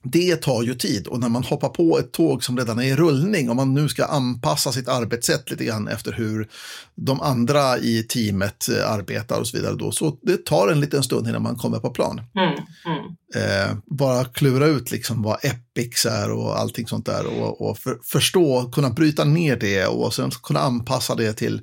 det 0.04 0.36
tar 0.36 0.62
ju 0.62 0.74
tid 0.74 1.06
och 1.06 1.20
när 1.20 1.28
man 1.28 1.44
hoppar 1.44 1.68
på 1.68 1.98
ett 1.98 2.12
tåg 2.12 2.44
som 2.44 2.58
redan 2.58 2.78
är 2.78 2.84
i 2.84 2.96
rullning, 2.96 3.50
om 3.50 3.56
man 3.56 3.74
nu 3.74 3.88
ska 3.88 4.04
anpassa 4.04 4.72
sitt 4.72 4.88
arbetssätt 4.88 5.50
lite 5.50 5.64
grann 5.64 5.88
efter 5.88 6.12
hur 6.12 6.48
de 6.94 7.20
andra 7.20 7.78
i 7.78 8.02
teamet 8.02 8.68
eh, 8.68 8.90
arbetar 8.92 9.40
och 9.40 9.46
så 9.46 9.56
vidare, 9.56 9.74
då, 9.74 9.92
så 9.92 10.18
det 10.22 10.44
tar 10.44 10.68
en 10.68 10.80
liten 10.80 11.02
stund 11.02 11.28
innan 11.28 11.42
man 11.42 11.56
kommer 11.56 11.78
på 11.78 11.90
plan. 11.90 12.20
Mm, 12.34 12.54
mm. 12.86 13.16
Eh, 13.34 13.76
bara 13.86 14.24
klura 14.24 14.66
ut 14.66 14.90
liksom 14.90 15.22
vad 15.22 15.44
Epics 15.44 16.06
är 16.06 16.30
och 16.30 16.58
allting 16.58 16.86
sånt 16.86 17.06
där 17.06 17.26
och, 17.26 17.68
och 17.68 17.78
för, 17.78 17.98
förstå, 18.04 18.70
kunna 18.72 18.90
bryta 18.90 19.24
ner 19.24 19.56
det 19.56 19.86
och 19.86 20.14
sen 20.14 20.30
kunna 20.30 20.60
anpassa 20.60 21.14
det 21.14 21.32
till 21.32 21.62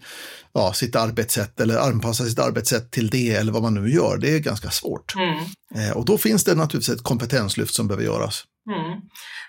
ja, 0.55 0.73
sitt 0.73 0.95
arbetssätt 0.95 1.59
eller 1.59 1.77
anpassa 1.77 2.23
sitt 2.23 2.39
arbetssätt 2.39 2.91
till 2.91 3.09
det 3.09 3.35
eller 3.35 3.51
vad 3.51 3.61
man 3.61 3.73
nu 3.73 3.89
gör. 3.89 4.17
Det 4.17 4.35
är 4.35 4.39
ganska 4.39 4.69
svårt. 4.69 5.15
Mm. 5.15 5.35
Eh, 5.75 5.97
och 5.97 6.05
då 6.05 6.17
finns 6.17 6.43
det 6.43 6.55
naturligtvis 6.55 6.95
ett 6.95 7.03
kompetenslyft 7.03 7.73
som 7.73 7.87
behöver 7.87 8.05
göras. 8.05 8.43
Mm. 8.69 9.01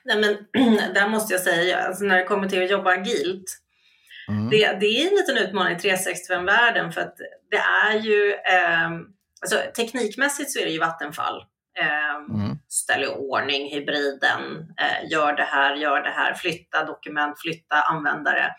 Nej, 0.04 0.20
men, 0.20 0.34
där 0.94 1.08
måste 1.08 1.34
jag 1.34 1.42
säga, 1.42 1.78
alltså 1.78 2.04
när 2.04 2.16
det 2.16 2.24
kommer 2.24 2.48
till 2.48 2.62
att 2.62 2.70
jobba 2.70 2.90
agilt, 2.90 3.44
mm. 4.28 4.50
det, 4.50 4.78
det, 4.80 4.86
är 4.86 5.08
en 5.08 5.16
liten 5.16 5.38
utmaning 5.38 5.76
i 5.76 5.78
365-världen 5.78 6.92
för 6.92 7.00
att 7.00 7.16
det 7.50 7.62
är 7.86 8.00
ju, 8.00 8.32
eh, 8.32 8.90
alltså, 9.42 9.58
teknikmässigt 9.76 10.52
så 10.52 10.58
är 10.58 10.64
det 10.64 10.72
ju 10.72 10.78
Vattenfall. 10.78 11.42
Eh, 11.80 12.36
mm. 12.36 12.58
Ställ 12.68 13.04
i 13.04 13.06
ordning 13.06 13.70
hybriden, 13.70 14.40
eh, 14.80 15.10
gör 15.10 15.32
det 15.32 15.42
här, 15.42 15.74
gör 15.74 16.02
det 16.02 16.10
här, 16.10 16.34
flytta 16.34 16.84
dokument, 16.84 17.40
flytta 17.40 17.76
användare. 17.76 18.50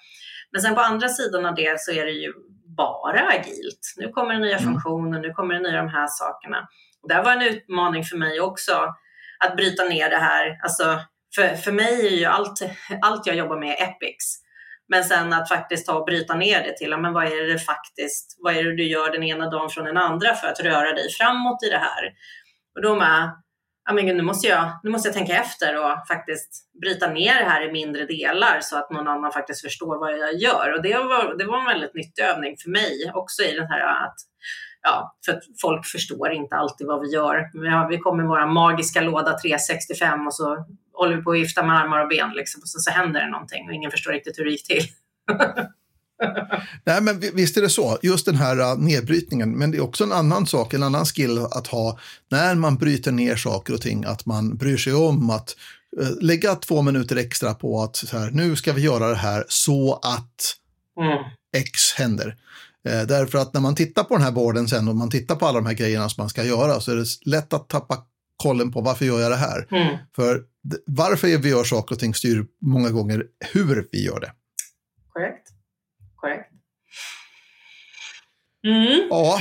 Men 0.51 0.61
sen 0.61 0.75
på 0.75 0.81
andra 0.81 1.09
sidan 1.09 1.45
av 1.45 1.55
det 1.55 1.81
så 1.81 1.91
är 1.91 2.05
det 2.05 2.11
ju 2.11 2.33
bara 2.77 3.27
agilt. 3.27 3.93
Nu 3.97 4.09
kommer 4.09 4.33
det 4.33 4.39
nya 4.39 4.57
mm. 4.57 4.63
funktioner, 4.63 5.19
nu 5.19 5.33
kommer 5.33 5.53
det 5.53 5.59
nya 5.59 5.77
de 5.77 5.89
här 5.89 6.07
sakerna. 6.07 6.67
Och 7.03 7.09
det 7.09 7.21
var 7.21 7.31
en 7.31 7.41
utmaning 7.41 8.03
för 8.03 8.17
mig 8.17 8.41
också 8.41 8.93
att 9.45 9.55
bryta 9.55 9.83
ner 9.83 10.09
det 10.09 10.17
här. 10.17 10.59
Alltså, 10.63 10.99
för, 11.35 11.55
för 11.55 11.71
mig 11.71 12.07
är 12.07 12.17
ju 12.17 12.25
allt, 12.25 12.59
allt 13.01 13.27
jag 13.27 13.35
jobbar 13.35 13.59
med 13.59 13.75
Epics. 13.79 14.43
Men 14.89 15.03
sen 15.03 15.33
att 15.33 15.49
faktiskt 15.49 15.87
ta 15.87 15.93
och 15.93 16.05
bryta 16.05 16.35
ner 16.35 16.63
det 16.63 16.77
till, 16.77 16.97
men 16.97 17.13
vad 17.13 17.25
är 17.25 17.47
det 17.47 17.59
faktiskt, 17.59 18.37
vad 18.43 18.55
är 18.55 18.63
det 18.63 18.75
du 18.75 18.83
gör 18.83 19.11
den 19.11 19.23
ena 19.23 19.49
dagen 19.49 19.69
från 19.69 19.85
den 19.85 19.97
andra 19.97 20.33
för 20.33 20.47
att 20.47 20.59
röra 20.59 20.93
dig 20.93 21.09
framåt 21.09 21.63
i 21.63 21.69
det 21.69 21.77
här? 21.77 22.13
Och 22.75 22.81
då 22.81 22.95
med, 22.95 23.31
ja 23.87 23.93
men 23.93 24.05
nu 24.05 24.23
måste, 24.23 24.47
jag, 24.47 24.79
nu 24.83 24.89
måste 24.89 25.07
jag 25.07 25.15
tänka 25.15 25.33
efter 25.33 25.83
och 25.83 26.07
faktiskt 26.07 26.69
bryta 26.81 27.07
ner 27.07 27.39
det 27.39 27.49
här 27.49 27.69
i 27.69 27.71
mindre 27.71 28.05
delar 28.05 28.59
så 28.61 28.77
att 28.77 28.91
någon 28.91 29.07
annan 29.07 29.31
faktiskt 29.31 29.61
förstår 29.61 29.99
vad 29.99 30.19
jag 30.19 30.33
gör. 30.33 30.73
Och 30.73 30.81
det 30.81 30.97
var, 30.97 31.37
det 31.37 31.45
var 31.45 31.59
en 31.59 31.65
väldigt 31.65 31.93
nyttig 31.93 32.21
övning 32.23 32.55
för 32.63 32.69
mig 32.69 33.11
också 33.13 33.43
i 33.43 33.55
den 33.55 33.67
här 33.67 34.05
att 34.05 34.15
ja, 34.81 35.15
för 35.25 35.31
att 35.31 35.43
folk 35.61 35.85
förstår 35.85 36.31
inte 36.31 36.55
alltid 36.55 36.87
vad 36.87 37.01
vi 37.01 37.07
gör. 37.07 37.49
Vi, 37.89 37.97
kommer 37.97 38.17
med 38.17 38.29
våra 38.29 38.45
magiska 38.45 39.01
låda 39.01 39.39
365 39.39 40.27
och 40.27 40.33
så 40.33 40.65
håller 40.93 41.15
vi 41.15 41.23
på 41.23 41.31
att 41.31 41.37
vifta 41.37 41.63
med 41.63 41.79
armar 41.79 41.99
och 41.99 42.09
ben 42.09 42.31
liksom, 42.35 42.61
och 42.61 42.69
så, 42.69 42.79
så 42.79 42.91
händer 42.91 43.21
det 43.21 43.29
någonting 43.29 43.67
och 43.67 43.73
ingen 43.73 43.91
förstår 43.91 44.11
riktigt 44.11 44.39
hur 44.39 44.45
det 44.45 44.51
gick 44.51 44.67
till. 44.67 44.83
Nej, 46.83 47.01
men 47.01 47.19
visst 47.19 47.57
är 47.57 47.61
det 47.61 47.69
så. 47.69 47.97
Just 48.01 48.25
den 48.25 48.35
här 48.35 48.59
uh, 48.59 48.77
nedbrytningen. 48.77 49.51
Men 49.51 49.71
det 49.71 49.77
är 49.77 49.81
också 49.81 50.03
en 50.03 50.11
annan 50.11 50.47
sak, 50.47 50.73
en 50.73 50.83
annan 50.83 51.05
skill 51.05 51.37
att 51.51 51.67
ha 51.67 51.99
när 52.29 52.55
man 52.55 52.75
bryter 52.75 53.11
ner 53.11 53.35
saker 53.35 53.73
och 53.73 53.81
ting. 53.81 54.05
Att 54.05 54.25
man 54.25 54.57
bryr 54.57 54.77
sig 54.77 54.93
om 54.93 55.29
att 55.29 55.55
uh, 56.01 56.21
lägga 56.21 56.55
två 56.55 56.81
minuter 56.81 57.15
extra 57.15 57.53
på 57.53 57.81
att 57.81 57.95
så 57.95 58.17
här, 58.17 58.31
nu 58.31 58.55
ska 58.55 58.73
vi 58.73 58.81
göra 58.81 59.07
det 59.07 59.15
här 59.15 59.45
så 59.47 59.93
att 59.93 60.55
mm. 60.99 61.23
X 61.57 61.93
händer. 61.97 62.27
Uh, 62.89 63.01
därför 63.07 63.37
att 63.37 63.53
när 63.53 63.61
man 63.61 63.75
tittar 63.75 64.03
på 64.03 64.15
den 64.15 64.23
här 64.23 64.31
borden 64.31 64.67
sen 64.67 64.87
och 64.87 64.95
man 64.95 65.09
tittar 65.09 65.35
på 65.35 65.45
alla 65.45 65.59
de 65.59 65.65
här 65.65 65.73
grejerna 65.73 66.09
som 66.09 66.21
man 66.21 66.29
ska 66.29 66.43
göra 66.43 66.79
så 66.79 66.91
är 66.91 66.95
det 66.95 67.05
lätt 67.25 67.53
att 67.53 67.69
tappa 67.69 67.97
kollen 68.37 68.71
på 68.71 68.81
varför 68.81 69.05
gör 69.05 69.19
jag 69.19 69.31
det 69.31 69.35
här. 69.35 69.67
Mm. 69.71 69.97
För 70.15 70.43
varför 70.85 71.37
vi 71.37 71.49
gör 71.49 71.63
saker 71.63 71.95
och 71.95 71.99
ting 71.99 72.13
styr 72.13 72.45
många 72.61 72.89
gånger 72.89 73.23
hur 73.53 73.87
vi 73.91 74.05
gör 74.05 74.19
det. 74.19 74.31
Korrekt 75.13 75.56
korrekt. 76.27 76.56
Mm. 78.67 79.07
Ja, 79.09 79.39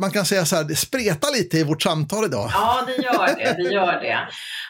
man 0.00 0.10
kan 0.10 0.24
säga 0.24 0.44
så 0.44 0.56
här, 0.56 0.64
det 0.64 0.76
spretar 0.76 1.32
lite 1.38 1.56
i 1.58 1.64
vårt 1.64 1.82
samtal 1.82 2.24
idag. 2.24 2.50
Ja, 2.52 2.82
det 2.86 3.02
gör 3.02 3.26
det. 3.36 3.54
det, 3.62 3.74
gör 3.74 4.00
det. 4.00 4.18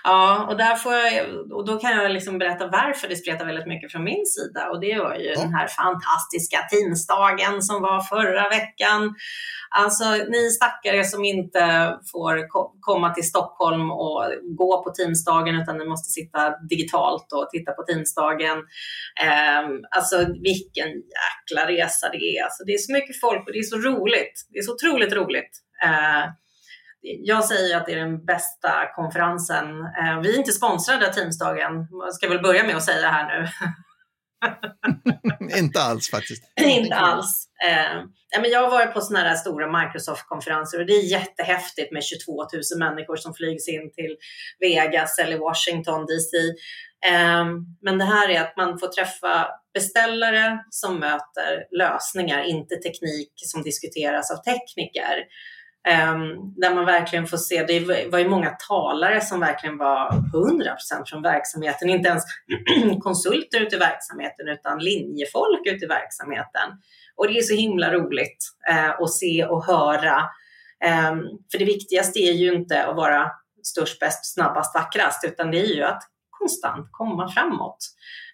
Ja, 0.05 0.47
och, 0.49 0.57
där 0.57 0.75
får 0.75 0.93
jag, 0.95 1.53
och 1.53 1.67
då 1.67 1.79
kan 1.79 1.91
jag 1.91 2.11
liksom 2.11 2.39
berätta 2.39 2.67
varför 2.67 3.09
det 3.09 3.17
spretar 3.17 3.47
väldigt 3.47 3.67
mycket 3.67 3.93
från 3.93 4.05
min 4.05 4.27
sida. 4.27 4.71
Och 4.71 4.81
det 4.81 4.99
var 4.99 5.15
ju 5.15 5.33
ja. 5.35 5.41
den 5.41 5.55
här 5.55 5.69
fantastiska 5.69 6.59
Teamsdagen 6.71 7.63
som 7.63 7.83
var 7.83 8.01
förra 8.01 8.49
veckan. 8.49 9.15
Alltså 9.73 10.05
ni 10.29 10.51
stackare 10.51 11.05
som 11.05 11.25
inte 11.25 11.95
får 12.13 12.47
komma 12.81 13.15
till 13.15 13.29
Stockholm 13.29 13.91
och 13.91 14.25
gå 14.59 14.85
på 14.85 14.91
Teamsdagen 14.91 15.55
utan 15.55 15.79
ni 15.79 15.85
måste 15.85 16.11
sitta 16.11 16.59
digitalt 16.71 17.33
och 17.33 17.49
titta 17.51 17.73
på 17.73 17.83
Teamsdagen. 17.83 18.59
Eh, 19.25 19.63
alltså 19.91 20.17
vilken 20.43 20.89
jäkla 20.89 21.69
resa 21.69 22.09
det 22.09 22.39
är. 22.39 22.45
Alltså, 22.45 22.65
det 22.65 22.73
är 22.73 22.79
så 22.79 22.93
mycket 22.93 23.21
folk 23.21 23.47
och 23.47 23.53
det 23.53 23.60
är 23.61 23.65
så 23.65 23.77
roligt. 23.77 24.47
Det 24.49 24.59
är 24.59 24.63
så 24.63 24.75
otroligt 24.75 25.13
roligt. 25.13 25.51
Eh, 25.85 26.31
jag 27.03 27.45
säger 27.45 27.77
att 27.77 27.87
det 27.87 27.93
är 27.93 27.97
den 27.97 28.25
bästa 28.25 28.73
konferensen. 28.95 29.67
Eh, 29.81 30.21
vi 30.23 30.35
är 30.35 30.39
inte 30.39 30.53
sponsrade 30.53 31.09
av 31.09 31.13
Teamsdagen, 31.13 31.89
jag 31.91 32.15
ska 32.15 32.29
väl 32.29 32.43
börja 32.43 32.65
med 32.65 32.77
att 32.77 32.85
säga 32.85 33.01
det 33.01 33.09
här 33.09 33.41
nu. 33.41 33.49
inte 35.59 35.83
alls 35.83 36.11
faktiskt. 36.11 36.43
inte 36.61 36.95
alls. 36.97 37.47
Eh, 37.69 38.03
men 38.41 38.51
jag 38.51 38.61
har 38.63 38.71
varit 38.71 38.95
på 38.95 39.01
sådana 39.01 39.29
här 39.29 39.37
stora 39.37 39.81
Microsoft-konferenser 39.81 40.81
och 40.81 40.87
det 40.87 40.93
är 40.93 41.11
jättehäftigt 41.11 41.93
med 41.93 42.05
22 42.05 42.43
000 42.43 42.51
människor 42.79 43.17
som 43.17 43.35
flygs 43.35 43.69
in 43.69 43.93
till 43.93 44.17
Vegas 44.61 45.19
eller 45.19 45.39
Washington 45.39 46.07
DC. 46.07 46.37
Ehm, 47.07 47.67
men 47.83 47.99
det 47.99 48.05
här 48.05 48.29
är 48.29 48.41
att 48.41 48.57
man 48.57 48.79
får 48.79 48.89
träffa 48.89 49.49
beställare 49.75 50.65
som 50.71 50.99
möter 50.99 51.67
lösningar, 51.79 52.43
inte 52.43 52.77
teknik 52.77 53.33
som 53.37 53.63
diskuteras 53.63 54.31
av 54.31 54.37
tekniker. 54.37 55.25
Ehm, 55.89 56.55
där 56.57 56.75
man 56.75 56.85
verkligen 56.85 57.27
får 57.27 57.37
se, 57.37 57.65
det 57.65 58.09
var 58.11 58.19
ju 58.19 58.29
många 58.29 58.51
talare 58.69 59.21
som 59.21 59.41
verkligen 59.41 59.79
var 59.79 60.11
100% 60.33 61.05
från 61.07 61.23
verksamheten, 61.23 61.91
inte 61.91 62.09
ens 62.09 62.25
konsulter 63.01 63.61
ute 63.61 63.77
i 63.77 63.79
verksamheten 63.79 64.49
utan 64.49 64.79
linjefolk 64.79 65.67
ute 65.67 65.85
i 65.85 65.89
verksamheten. 65.89 66.69
Och 67.17 67.29
det 67.29 67.39
är 67.39 67.43
så 67.43 67.55
himla 67.55 67.93
roligt 67.93 68.45
eh, 68.71 68.91
att 68.91 69.13
se 69.13 69.45
och 69.45 69.65
höra. 69.65 70.23
Ehm, 70.85 71.23
för 71.53 71.59
det 71.59 71.65
viktigaste 71.65 72.19
är 72.19 72.33
ju 72.33 72.55
inte 72.55 72.85
att 72.85 72.97
vara 72.97 73.31
störst, 73.63 74.01
bäst, 74.01 74.35
snabbast, 74.35 74.75
vackrast, 74.75 75.25
utan 75.25 75.51
det 75.51 75.61
är 75.61 75.75
ju 75.75 75.83
att 75.83 76.03
konstant 76.41 76.89
komma 76.91 77.29
framåt. 77.29 77.79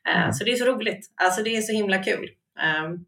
Uh, 0.09 0.22
mm. 0.22 0.32
Så 0.32 0.44
det 0.44 0.52
är 0.52 0.57
så 0.57 0.64
roligt, 0.64 1.12
alltså 1.24 1.42
det 1.42 1.57
är 1.57 1.61
så 1.61 1.72
himla 1.72 1.98
kul. 2.02 2.28
Um, 2.84 3.04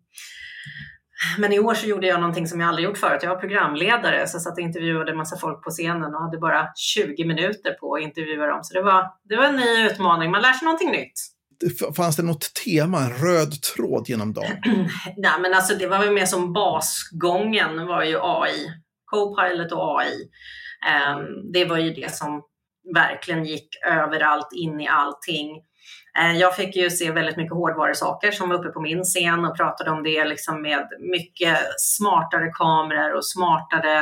men 1.38 1.52
i 1.52 1.58
år 1.58 1.74
så 1.74 1.86
gjorde 1.86 2.06
jag 2.06 2.20
någonting 2.20 2.46
som 2.48 2.60
jag 2.60 2.68
aldrig 2.68 2.84
gjort 2.84 2.98
förut. 2.98 3.20
Jag 3.22 3.30
var 3.30 3.40
programledare 3.40 4.26
så 4.26 4.34
jag 4.34 4.42
satt 4.42 4.52
och 4.52 4.64
intervjuade 4.64 5.10
en 5.10 5.16
massa 5.16 5.36
folk 5.36 5.64
på 5.64 5.70
scenen 5.70 6.14
och 6.14 6.22
hade 6.22 6.38
bara 6.38 6.68
20 6.76 7.24
minuter 7.24 7.72
på 7.72 7.94
att 7.94 8.02
intervjua 8.02 8.46
dem. 8.46 8.60
Så 8.62 8.74
det 8.74 8.82
var, 8.82 9.06
det 9.28 9.36
var 9.36 9.44
en 9.44 9.56
ny 9.56 9.86
utmaning. 9.86 10.30
Man 10.30 10.42
lär 10.42 10.52
sig 10.52 10.64
någonting 10.64 10.90
nytt. 10.90 11.12
Fanns 11.96 12.16
det 12.16 12.22
något 12.22 12.54
tema, 12.64 13.00
en 13.00 13.12
röd 13.12 13.62
tråd 13.62 14.08
genom 14.08 14.32
dagen? 14.32 14.56
Nej, 15.16 15.40
men 15.40 15.54
alltså 15.54 15.74
det 15.74 15.86
var 15.86 15.98
väl 15.98 16.12
mer 16.14 16.26
som 16.26 16.52
basgången 16.52 17.86
var 17.86 18.04
ju 18.04 18.18
AI. 18.22 18.72
Copilot 19.04 19.72
och 19.72 20.00
AI. 20.00 20.14
Um, 20.14 21.18
ehm, 21.18 21.52
det 21.52 21.64
var 21.64 21.78
ju 21.78 21.90
det 21.90 22.14
som 22.14 22.42
verkligen 22.94 23.44
gick 23.44 23.68
överallt 23.86 24.48
in 24.52 24.80
i 24.80 24.88
allting. 24.88 25.62
Eh, 26.18 26.36
jag 26.36 26.56
fick 26.56 26.76
ju 26.76 26.90
se 26.90 27.10
väldigt 27.10 27.36
mycket 27.36 27.54
hårdvarusaker 27.54 28.30
som 28.30 28.48
var 28.48 28.56
uppe 28.56 28.68
på 28.68 28.80
min 28.80 29.04
scen 29.04 29.44
och 29.44 29.56
pratade 29.56 29.90
om 29.90 30.02
det 30.02 30.24
liksom 30.24 30.62
med 30.62 30.88
mycket 31.12 31.58
smartare 31.78 32.50
kameror 32.52 33.14
och 33.14 33.26
smartare 33.26 33.98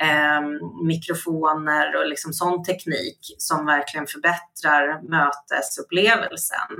eh, 0.00 0.40
mikrofoner 0.86 1.96
och 1.96 2.08
liksom 2.08 2.32
sån 2.32 2.64
teknik 2.64 3.18
som 3.38 3.66
verkligen 3.66 4.06
förbättrar 4.06 5.08
mötesupplevelsen. 5.08 6.70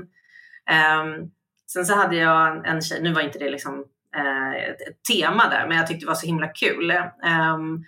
Eh, 0.71 1.05
sen 1.73 1.87
så 1.87 1.95
hade 1.95 2.17
jag 2.17 2.67
en 2.67 2.83
tjej, 2.83 3.03
nu 3.03 3.13
var 3.13 3.21
inte 3.21 3.39
det 3.39 3.51
liksom 3.51 3.85
eh, 4.17 4.55
ett 4.65 5.05
tema 5.13 5.49
där, 5.49 5.67
men 5.69 5.77
jag 5.77 5.87
tyckte 5.87 6.05
det 6.05 6.09
var 6.09 6.15
så 6.15 6.27
himla 6.27 6.49
kul. 6.49 6.91
Ehm, 7.25 7.85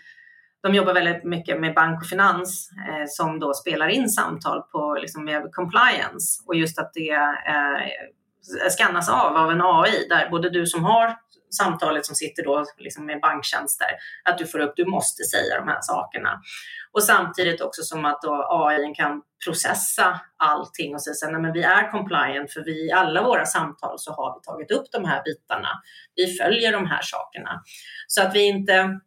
de 0.69 0.75
jobbar 0.75 0.95
väldigt 0.95 1.25
mycket 1.25 1.61
med 1.61 1.75
bank 1.75 2.03
och 2.03 2.09
finans 2.09 2.71
eh, 2.89 3.05
som 3.09 3.39
då 3.39 3.55
spelar 3.55 3.89
in 3.89 4.09
samtal 4.09 4.63
på 4.63 4.99
liksom, 5.01 5.25
med 5.25 5.43
compliance 5.53 6.43
och 6.47 6.55
just 6.55 6.79
att 6.79 6.91
det 6.95 7.11
eh, 7.11 8.71
skannas 8.77 9.09
av 9.09 9.37
av 9.37 9.51
en 9.51 9.61
AI 9.63 10.09
där 10.09 10.31
både 10.31 10.51
du 10.51 10.67
som 10.67 10.85
har 10.85 11.17
samtalet 11.51 12.07
som 12.07 12.15
sitter 12.15 12.45
då 12.45 12.65
liksom 12.79 13.07
med 13.07 13.21
banktjänster, 13.21 13.87
att 14.25 14.39
du 14.39 14.47
får 14.47 14.59
upp, 14.59 14.73
du 14.77 14.87
måste 14.87 15.25
säga 15.25 15.61
de 15.61 15.69
här 15.69 15.79
sakerna. 15.81 16.41
Och 16.93 17.03
samtidigt 17.03 17.61
också 17.61 17.83
som 17.83 18.05
att 18.05 18.23
då 18.23 18.47
AI 18.51 18.95
kan 18.95 19.23
processa 19.45 20.21
allting 20.37 20.95
och 20.95 21.03
säga 21.03 21.39
att 21.39 21.55
vi 21.55 21.63
är 21.63 21.91
compliant 21.91 22.53
för 22.53 22.65
vi 22.65 22.87
i 22.87 22.93
alla 22.93 23.23
våra 23.23 23.47
samtal 23.47 23.99
så 23.99 24.13
har 24.13 24.35
vi 24.35 24.45
tagit 24.45 24.71
upp 24.71 24.93
de 24.93 25.05
här 25.05 25.23
bitarna. 25.25 25.69
Vi 26.15 26.27
följer 26.27 26.73
de 26.73 26.87
här 26.87 27.03
sakerna. 27.03 27.63
Så 28.07 28.23
att 28.23 28.35
vi 28.35 28.49
inte 28.49 29.01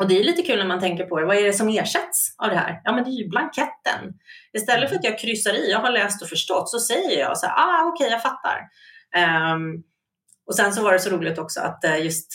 och 0.00 0.08
det 0.08 0.20
är 0.20 0.24
lite 0.24 0.42
kul 0.42 0.58
när 0.58 0.66
man 0.66 0.80
tänker 0.80 1.04
på 1.04 1.20
det. 1.20 1.26
Vad 1.26 1.36
är 1.36 1.44
det 1.44 1.52
som 1.52 1.68
ersätts 1.68 2.34
av 2.38 2.48
det 2.48 2.56
här? 2.56 2.80
Ja, 2.84 2.92
men 2.92 3.04
det 3.04 3.10
är 3.10 3.22
ju 3.22 3.28
blanketten. 3.28 4.14
Istället 4.52 4.88
för 4.88 4.96
att 4.96 5.04
jag 5.04 5.18
kryssar 5.18 5.54
i, 5.54 5.70
jag 5.70 5.78
har 5.78 5.90
läst 5.90 6.22
och 6.22 6.28
förstått, 6.28 6.70
så 6.70 6.80
säger 6.80 7.20
jag 7.20 7.38
så 7.38 7.46
här, 7.46 7.54
ah, 7.56 7.88
okej, 7.88 8.06
okay, 8.06 8.12
jag 8.12 8.22
fattar. 8.22 8.68
Um, 9.54 9.82
och 10.46 10.56
sen 10.56 10.72
så 10.72 10.82
var 10.82 10.92
det 10.92 10.98
så 10.98 11.10
roligt 11.10 11.38
också 11.38 11.60
att 11.60 11.84
eh, 11.84 12.04
just 12.04 12.26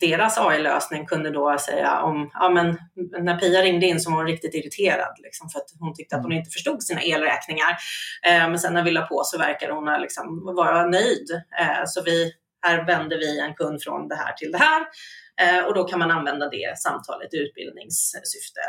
deras 0.00 0.38
AI-lösning 0.38 1.06
kunde 1.06 1.30
då 1.30 1.58
säga 1.58 2.02
om, 2.02 2.30
ja 2.34 2.48
men 2.48 2.78
när 3.20 3.38
Pia 3.38 3.62
ringde 3.62 3.86
in 3.86 4.00
så 4.00 4.10
var 4.10 4.16
hon 4.16 4.26
riktigt 4.26 4.54
irriterad 4.54 5.14
liksom, 5.22 5.48
för 5.48 5.58
att 5.58 5.66
hon 5.78 5.94
tyckte 5.94 6.16
att 6.16 6.22
hon 6.22 6.32
inte 6.32 6.50
förstod 6.50 6.82
sina 6.82 7.02
elräkningar. 7.02 7.76
Eh, 8.26 8.48
men 8.48 8.58
sen 8.58 8.74
när 8.74 8.82
vi 8.82 8.90
la 8.90 9.06
på 9.06 9.22
så 9.24 9.38
verkade 9.38 9.72
hon 9.72 10.00
liksom 10.00 10.54
vara 10.56 10.86
nöjd. 10.86 11.30
Eh, 11.60 11.82
så 11.86 12.02
vi, 12.02 12.32
här 12.66 12.86
vände 12.86 13.16
vi 13.16 13.40
en 13.40 13.54
kund 13.54 13.82
från 13.82 14.08
det 14.08 14.16
här 14.16 14.32
till 14.32 14.52
det 14.52 14.58
här. 14.58 14.86
Eh, 15.40 15.64
och 15.66 15.74
då 15.74 15.84
kan 15.84 15.98
man 15.98 16.10
använda 16.10 16.48
det 16.48 16.78
samtalet 16.78 17.34
i 17.34 17.36
utbildningssyfte 17.36 18.60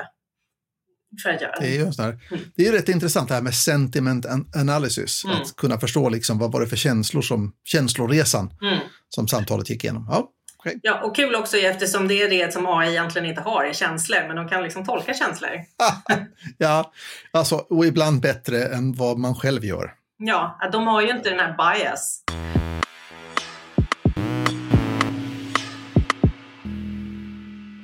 för 1.23 1.29
att 1.29 1.41
göra 1.41 1.55
det. 1.59 1.67
Är 1.67 1.79
just 1.85 1.97
det, 1.97 2.03
mm. 2.03 2.43
det 2.55 2.67
är 2.67 2.71
rätt 2.71 2.89
intressant 2.89 3.27
det 3.27 3.35
här 3.35 3.41
med 3.41 3.53
sentiment 3.53 4.25
analysis. 4.55 5.25
Mm. 5.25 5.41
Att 5.41 5.55
kunna 5.55 5.79
förstå 5.79 6.09
liksom 6.09 6.39
vad 6.39 6.51
var 6.51 6.61
det 6.61 6.67
för 6.67 6.75
känslor 6.75 7.21
som, 7.21 7.53
känsloresan 7.63 8.53
mm. 8.61 8.79
som 9.09 9.27
samtalet 9.27 9.69
gick 9.69 9.83
igenom. 9.83 10.07
Ja, 10.09 10.31
okay. 10.57 10.79
ja, 10.81 11.03
och 11.03 11.15
kul 11.15 11.35
också 11.35 11.57
eftersom 11.57 12.07
det 12.07 12.21
är 12.21 12.29
det 12.29 12.53
som 12.53 12.65
AI 12.65 12.89
egentligen 12.89 13.29
inte 13.29 13.41
har, 13.41 13.63
är 13.63 13.73
känslor, 13.73 14.27
men 14.27 14.35
de 14.35 14.49
kan 14.49 14.63
liksom 14.63 14.85
tolka 14.85 15.13
känslor. 15.13 15.51
ja, 16.57 16.91
alltså, 17.31 17.55
och 17.55 17.85
ibland 17.85 18.21
bättre 18.21 18.65
än 18.65 18.93
vad 18.93 19.17
man 19.19 19.35
själv 19.35 19.65
gör. 19.65 19.93
Ja, 20.17 20.69
de 20.71 20.87
har 20.87 21.01
ju 21.01 21.09
inte 21.09 21.29
den 21.29 21.39
här 21.39 21.55
bias. 21.57 22.23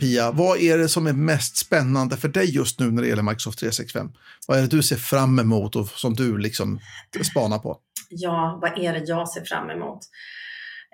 Pia, 0.01 0.31
vad 0.31 0.59
är 0.59 0.77
det 0.77 0.89
som 0.89 1.07
är 1.07 1.13
mest 1.13 1.57
spännande 1.57 2.17
för 2.17 2.27
dig 2.27 2.55
just 2.55 2.79
nu 2.79 2.91
när 2.91 3.01
det 3.01 3.07
gäller 3.07 3.23
Microsoft 3.23 3.59
365? 3.59 4.11
Vad 4.47 4.57
är 4.57 4.61
det 4.61 4.67
du 4.67 4.83
ser 4.83 4.95
fram 4.95 5.39
emot 5.39 5.75
och 5.75 5.87
som 5.87 6.13
du 6.13 6.37
liksom 6.37 6.79
spanar 7.31 7.59
på? 7.59 7.77
Ja, 8.09 8.59
vad 8.61 8.77
är 8.77 8.93
det 8.93 9.03
jag 9.05 9.29
ser 9.29 9.45
fram 9.45 9.69
emot? 9.69 9.99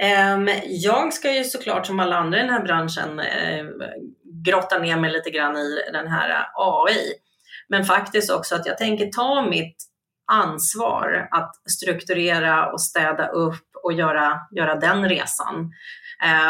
Ehm, 0.02 0.50
jag 0.66 1.14
ska 1.14 1.36
ju 1.36 1.44
såklart 1.44 1.88
som 1.88 2.00
alla 2.00 2.18
andra 2.18 2.40
i 2.40 2.42
den 2.42 2.54
här 2.54 2.64
branschen 2.64 3.20
ehm, 3.20 3.68
grotta 4.46 4.80
ner 4.80 4.98
mig 4.98 5.12
lite 5.12 5.30
grann 5.30 5.58
i 5.58 5.80
den 5.94 6.08
här 6.08 6.30
eh, 6.30 6.46
AI. 6.56 7.14
Men 7.70 7.86
faktiskt 7.86 8.32
också 8.32 8.56
att 8.56 8.66
jag 8.66 8.78
tänker 8.78 9.06
ta 9.06 9.48
mitt 9.50 9.78
ansvar 10.32 11.28
att 11.32 11.52
strukturera 11.70 12.72
och 12.72 12.82
städa 12.82 13.28
upp 13.28 13.68
och 13.84 13.94
göra, 13.94 14.40
göra 14.52 14.76
den 14.76 15.10
resan. 15.10 15.72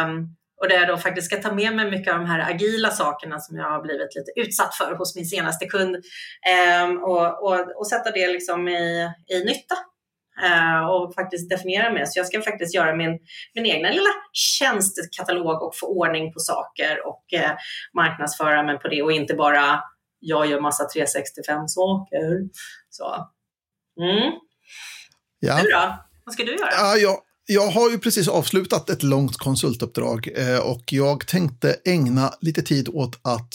Um, 0.05 0.36
och 0.61 0.69
där 0.69 0.75
jag 0.75 0.87
då 0.87 0.97
faktiskt 0.97 1.27
ska 1.31 1.41
ta 1.41 1.53
med 1.53 1.75
mig 1.75 1.91
mycket 1.91 2.13
av 2.13 2.19
de 2.19 2.25
här 2.25 2.51
agila 2.51 2.91
sakerna 2.91 3.39
som 3.39 3.57
jag 3.57 3.69
har 3.69 3.81
blivit 3.81 4.15
lite 4.15 4.31
utsatt 4.35 4.75
för 4.75 4.95
hos 4.95 5.15
min 5.15 5.25
senaste 5.25 5.65
kund 5.65 5.95
eh, 6.51 6.89
och, 6.89 7.43
och, 7.43 7.77
och, 7.77 7.87
sätta 7.87 8.11
det 8.11 8.27
liksom 8.27 8.67
i, 8.67 9.09
i 9.27 9.39
nytta 9.39 9.75
eh, 10.43 10.89
och 10.89 11.13
faktiskt 11.13 11.49
definiera 11.49 11.93
mig. 11.93 12.07
Så 12.07 12.19
jag 12.19 12.27
ska 12.27 12.41
faktiskt 12.41 12.75
göra 12.75 12.95
min, 12.95 13.19
min 13.55 13.65
egna 13.65 13.89
lilla 13.89 14.09
tjänstekatalog 14.33 15.63
och 15.63 15.75
få 15.75 15.87
ordning 15.87 16.33
på 16.33 16.39
saker 16.39 17.07
och 17.07 17.33
eh, 17.33 17.51
marknadsföra 17.93 18.63
mig 18.63 18.79
på 18.79 18.87
det 18.87 19.01
och 19.01 19.11
inte 19.11 19.33
bara 19.33 19.83
jag 20.19 20.47
gör 20.47 20.61
massa 20.61 20.85
365 20.89 21.67
saker. 21.67 22.19
Så. 22.89 23.27
Mm. 24.01 24.31
Ja. 25.39 25.59
Du 25.63 25.69
då? 25.69 25.95
Vad 26.25 26.33
ska 26.33 26.43
du 26.43 26.51
göra? 26.51 26.69
Ja, 26.71 26.95
jag, 26.95 27.17
jag 27.47 27.67
har 27.67 27.89
ju 27.89 27.97
precis 27.97 28.27
avslutat 28.27 28.89
ett 28.89 29.03
långt 29.03 29.37
konsultuppdrag 29.37 30.29
eh, 30.35 30.57
och 30.57 30.93
jag 30.93 31.27
tänkte 31.27 31.75
ägna 31.85 32.33
lite 32.41 32.61
tid 32.61 32.89
åt 32.89 33.19
att 33.21 33.53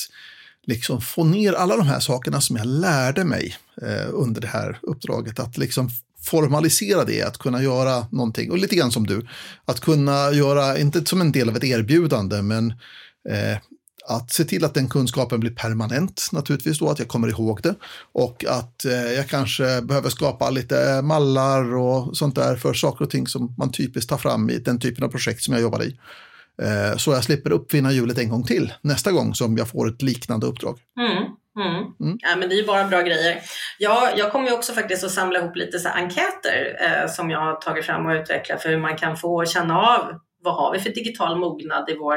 liksom 0.66 1.00
få 1.00 1.24
ner 1.24 1.52
alla 1.52 1.76
de 1.76 1.86
här 1.86 2.00
sakerna 2.00 2.40
som 2.40 2.56
jag 2.56 2.66
lärde 2.66 3.24
mig 3.24 3.56
eh, 3.82 4.08
under 4.12 4.40
det 4.40 4.46
här 4.46 4.78
uppdraget. 4.82 5.38
Att 5.38 5.58
liksom 5.58 5.90
formalisera 6.22 7.04
det, 7.04 7.22
att 7.22 7.38
kunna 7.38 7.62
göra 7.62 8.06
någonting. 8.10 8.50
Och 8.50 8.58
lite 8.58 8.76
grann 8.76 8.92
som 8.92 9.06
du, 9.06 9.26
att 9.64 9.80
kunna 9.80 10.32
göra, 10.32 10.78
inte 10.78 11.04
som 11.04 11.20
en 11.20 11.32
del 11.32 11.48
av 11.48 11.56
ett 11.56 11.64
erbjudande, 11.64 12.42
men 12.42 12.70
eh, 13.28 13.58
att 14.08 14.30
se 14.30 14.44
till 14.44 14.64
att 14.64 14.74
den 14.74 14.88
kunskapen 14.88 15.40
blir 15.40 15.50
permanent 15.50 16.28
naturligtvis 16.32 16.78
då, 16.78 16.90
att 16.90 16.98
jag 16.98 17.08
kommer 17.08 17.28
ihåg 17.28 17.60
det. 17.62 17.74
Och 18.12 18.44
att 18.48 18.84
eh, 18.84 19.12
jag 19.12 19.28
kanske 19.28 19.82
behöver 19.82 20.10
skapa 20.10 20.50
lite 20.50 21.02
mallar 21.02 21.74
och 21.74 22.16
sånt 22.16 22.34
där 22.34 22.56
för 22.56 22.74
saker 22.74 23.04
och 23.04 23.10
ting 23.10 23.26
som 23.26 23.54
man 23.58 23.72
typiskt 23.72 24.10
tar 24.10 24.18
fram 24.18 24.50
i 24.50 24.58
den 24.58 24.80
typen 24.80 25.04
av 25.04 25.08
projekt 25.08 25.42
som 25.42 25.54
jag 25.54 25.62
jobbar 25.62 25.82
i. 25.82 25.98
Eh, 26.62 26.96
så 26.96 27.12
jag 27.12 27.24
slipper 27.24 27.52
uppfinna 27.52 27.92
hjulet 27.92 28.18
en 28.18 28.28
gång 28.28 28.44
till 28.44 28.72
nästa 28.80 29.12
gång 29.12 29.34
som 29.34 29.56
jag 29.56 29.68
får 29.68 29.88
ett 29.88 30.02
liknande 30.02 30.46
uppdrag. 30.46 30.78
Mm. 31.00 31.24
Mm. 31.58 31.84
Mm. 32.00 32.18
Ja, 32.20 32.36
men 32.36 32.48
det 32.48 32.54
är 32.54 32.56
ju 32.56 32.66
bara 32.66 32.84
bra 32.84 33.00
grejer. 33.00 33.38
Ja, 33.78 34.10
jag 34.16 34.32
kommer 34.32 34.48
ju 34.48 34.54
också 34.54 34.72
faktiskt 34.72 35.04
att 35.04 35.10
samla 35.10 35.38
ihop 35.38 35.56
lite 35.56 35.78
så 35.78 35.88
enkäter 35.88 36.76
eh, 36.80 37.10
som 37.10 37.30
jag 37.30 37.40
har 37.40 37.54
tagit 37.54 37.84
fram 37.84 38.06
och 38.06 38.12
utvecklat 38.12 38.62
för 38.62 38.68
hur 38.68 38.78
man 38.78 38.96
kan 38.96 39.16
få 39.16 39.44
känna 39.44 39.80
av 39.80 40.20
vad 40.42 40.54
har 40.54 40.72
vi 40.72 40.78
för 40.78 40.90
digital 40.90 41.38
mognad 41.38 41.90
i 41.90 41.96
vår 41.96 42.14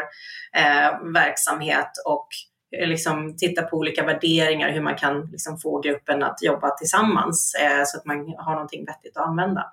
eh, 0.57 1.11
verksamhet 1.13 1.91
och 2.05 2.27
eh, 2.77 2.87
liksom 2.87 3.37
titta 3.37 3.61
på 3.61 3.77
olika 3.77 4.05
värderingar, 4.05 4.71
hur 4.71 4.81
man 4.81 4.95
kan 4.95 5.29
liksom 5.31 5.57
få 5.57 5.81
gruppen 5.81 6.23
att 6.23 6.41
jobba 6.41 6.69
tillsammans 6.69 7.55
eh, 7.61 7.83
så 7.85 7.97
att 7.97 8.05
man 8.05 8.17
har 8.37 8.53
någonting 8.53 8.85
vettigt 8.85 9.17
att 9.17 9.27
använda. 9.27 9.65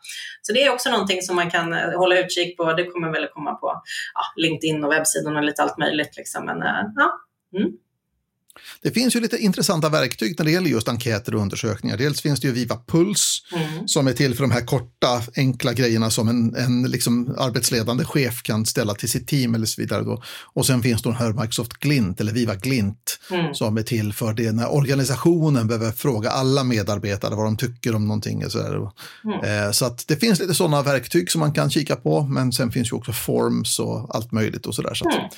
Så 0.42 0.52
det 0.52 0.64
är 0.64 0.72
också 0.72 0.90
någonting 0.90 1.22
som 1.22 1.36
man 1.36 1.50
kan 1.50 1.72
eh, 1.72 1.98
hålla 1.98 2.18
utkik 2.18 2.56
på. 2.56 2.72
Det 2.72 2.84
kommer 2.84 3.10
väl 3.10 3.28
komma 3.28 3.54
på 3.54 3.82
ja, 4.14 4.42
LinkedIn 4.42 4.84
och 4.84 4.92
webbsidan 4.92 5.36
och 5.36 5.42
lite 5.42 5.62
allt 5.62 5.78
möjligt. 5.78 6.16
Liksom. 6.16 6.46
Men, 6.46 6.62
eh, 6.62 6.84
ja. 6.96 7.20
Mm. 7.58 7.72
Det 8.82 8.90
finns 8.90 9.16
ju 9.16 9.20
lite 9.20 9.38
intressanta 9.38 9.88
verktyg 9.88 10.34
när 10.38 10.44
det 10.44 10.50
gäller 10.50 10.70
just 10.70 10.88
enkäter 10.88 11.34
och 11.34 11.40
undersökningar. 11.40 11.96
Dels 11.96 12.20
finns 12.20 12.40
det 12.40 12.46
ju 12.46 12.52
Viva 12.52 12.78
Puls 12.86 13.42
mm. 13.52 13.88
som 13.88 14.06
är 14.06 14.12
till 14.12 14.34
för 14.34 14.42
de 14.42 14.50
här 14.50 14.66
korta, 14.66 15.22
enkla 15.36 15.72
grejerna 15.72 16.10
som 16.10 16.28
en, 16.28 16.54
en 16.54 16.82
liksom 16.82 17.34
arbetsledande 17.38 18.04
chef 18.04 18.42
kan 18.42 18.66
ställa 18.66 18.94
till 18.94 19.10
sitt 19.10 19.28
team 19.28 19.54
eller 19.54 19.66
så 19.66 19.80
vidare. 19.80 20.04
Då. 20.04 20.22
Och 20.54 20.66
sen 20.66 20.82
finns 20.82 21.02
det 21.02 21.08
den 21.08 21.18
här 21.18 21.32
Microsoft 21.32 21.72
Glint 21.72 22.20
eller 22.20 22.32
Viva 22.32 22.54
Glint 22.54 23.18
mm. 23.30 23.54
som 23.54 23.76
är 23.76 23.82
till 23.82 24.12
för 24.12 24.32
det 24.32 24.52
när 24.52 24.74
organisationen 24.74 25.66
behöver 25.66 25.92
fråga 25.92 26.30
alla 26.30 26.64
medarbetare 26.64 27.34
vad 27.34 27.44
de 27.44 27.56
tycker 27.56 27.94
om 27.94 28.08
någonting. 28.08 28.44
Och 28.44 28.52
så. 28.52 28.92
Mm. 29.24 29.66
Eh, 29.66 29.70
så 29.70 29.84
att 29.84 30.08
det 30.08 30.16
finns 30.16 30.40
lite 30.40 30.54
sådana 30.54 30.82
verktyg 30.82 31.30
som 31.30 31.40
man 31.40 31.52
kan 31.52 31.70
kika 31.70 31.96
på, 31.96 32.22
men 32.22 32.52
sen 32.52 32.72
finns 32.72 32.92
ju 32.92 32.96
också 32.96 33.12
forms 33.12 33.78
och 33.78 34.16
allt 34.16 34.32
möjligt 34.32 34.66
och 34.66 34.74
sådär. 34.74 34.94
Så, 34.94 35.04
där. 35.04 35.30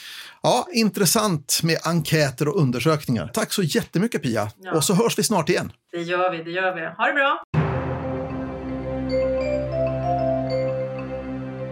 Ja, 0.47 0.67
intressant 0.73 1.61
med 1.63 1.79
enkäter 1.85 2.49
och 2.49 2.61
undersökningar. 2.61 3.31
Tack 3.35 3.53
så 3.53 3.63
jättemycket 3.63 4.23
Pia. 4.23 4.51
Ja. 4.57 4.73
Och 4.77 4.85
så 4.85 4.95
hörs 4.95 5.19
vi 5.19 5.23
snart 5.23 5.49
igen. 5.49 5.73
Det 5.93 6.03
gör 6.03 6.31
vi, 6.31 6.43
det 6.43 6.51
gör 6.51 6.75
vi. 6.75 6.81
Ha 6.81 7.07
det 7.07 7.13
bra! 7.13 7.43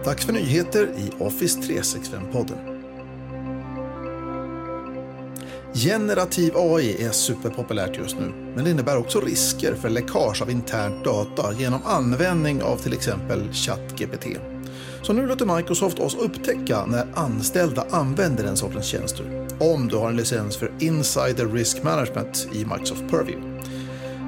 Dags 0.05 0.25
för 0.25 0.33
nyheter 0.33 0.87
i 0.97 1.11
Office 1.19 1.59
365-podden. 1.59 2.73
Generativ 5.73 6.53
AI 6.55 7.05
är 7.05 7.11
superpopulärt 7.11 7.97
just 7.97 8.19
nu, 8.19 8.33
men 8.55 8.63
det 8.63 8.71
innebär 8.71 8.97
också 8.97 9.19
risker 9.19 9.75
för 9.75 9.89
läckage 9.89 10.41
av 10.41 10.51
internt 10.51 11.03
data 11.03 11.53
genom 11.53 11.81
användning 11.85 12.63
av 12.63 12.77
till 12.77 12.93
exempel 12.93 13.53
ChatGPT. 13.53 14.25
Så 15.03 15.13
nu 15.13 15.27
låter 15.27 15.55
Microsoft 15.55 15.99
oss 15.99 16.15
upptäcka 16.15 16.85
när 16.85 17.07
anställda 17.13 17.85
använder 17.89 18.43
den 18.43 18.57
sortens 18.57 18.85
tjänster. 18.85 19.47
Om 19.59 19.87
du 19.87 19.95
har 19.95 20.09
en 20.09 20.15
licens 20.15 20.57
för 20.57 20.71
Insider 20.79 21.47
Risk 21.47 21.83
Management 21.83 22.47
i 22.53 22.65
Microsoft 22.65 23.03
Purview. 23.09 23.53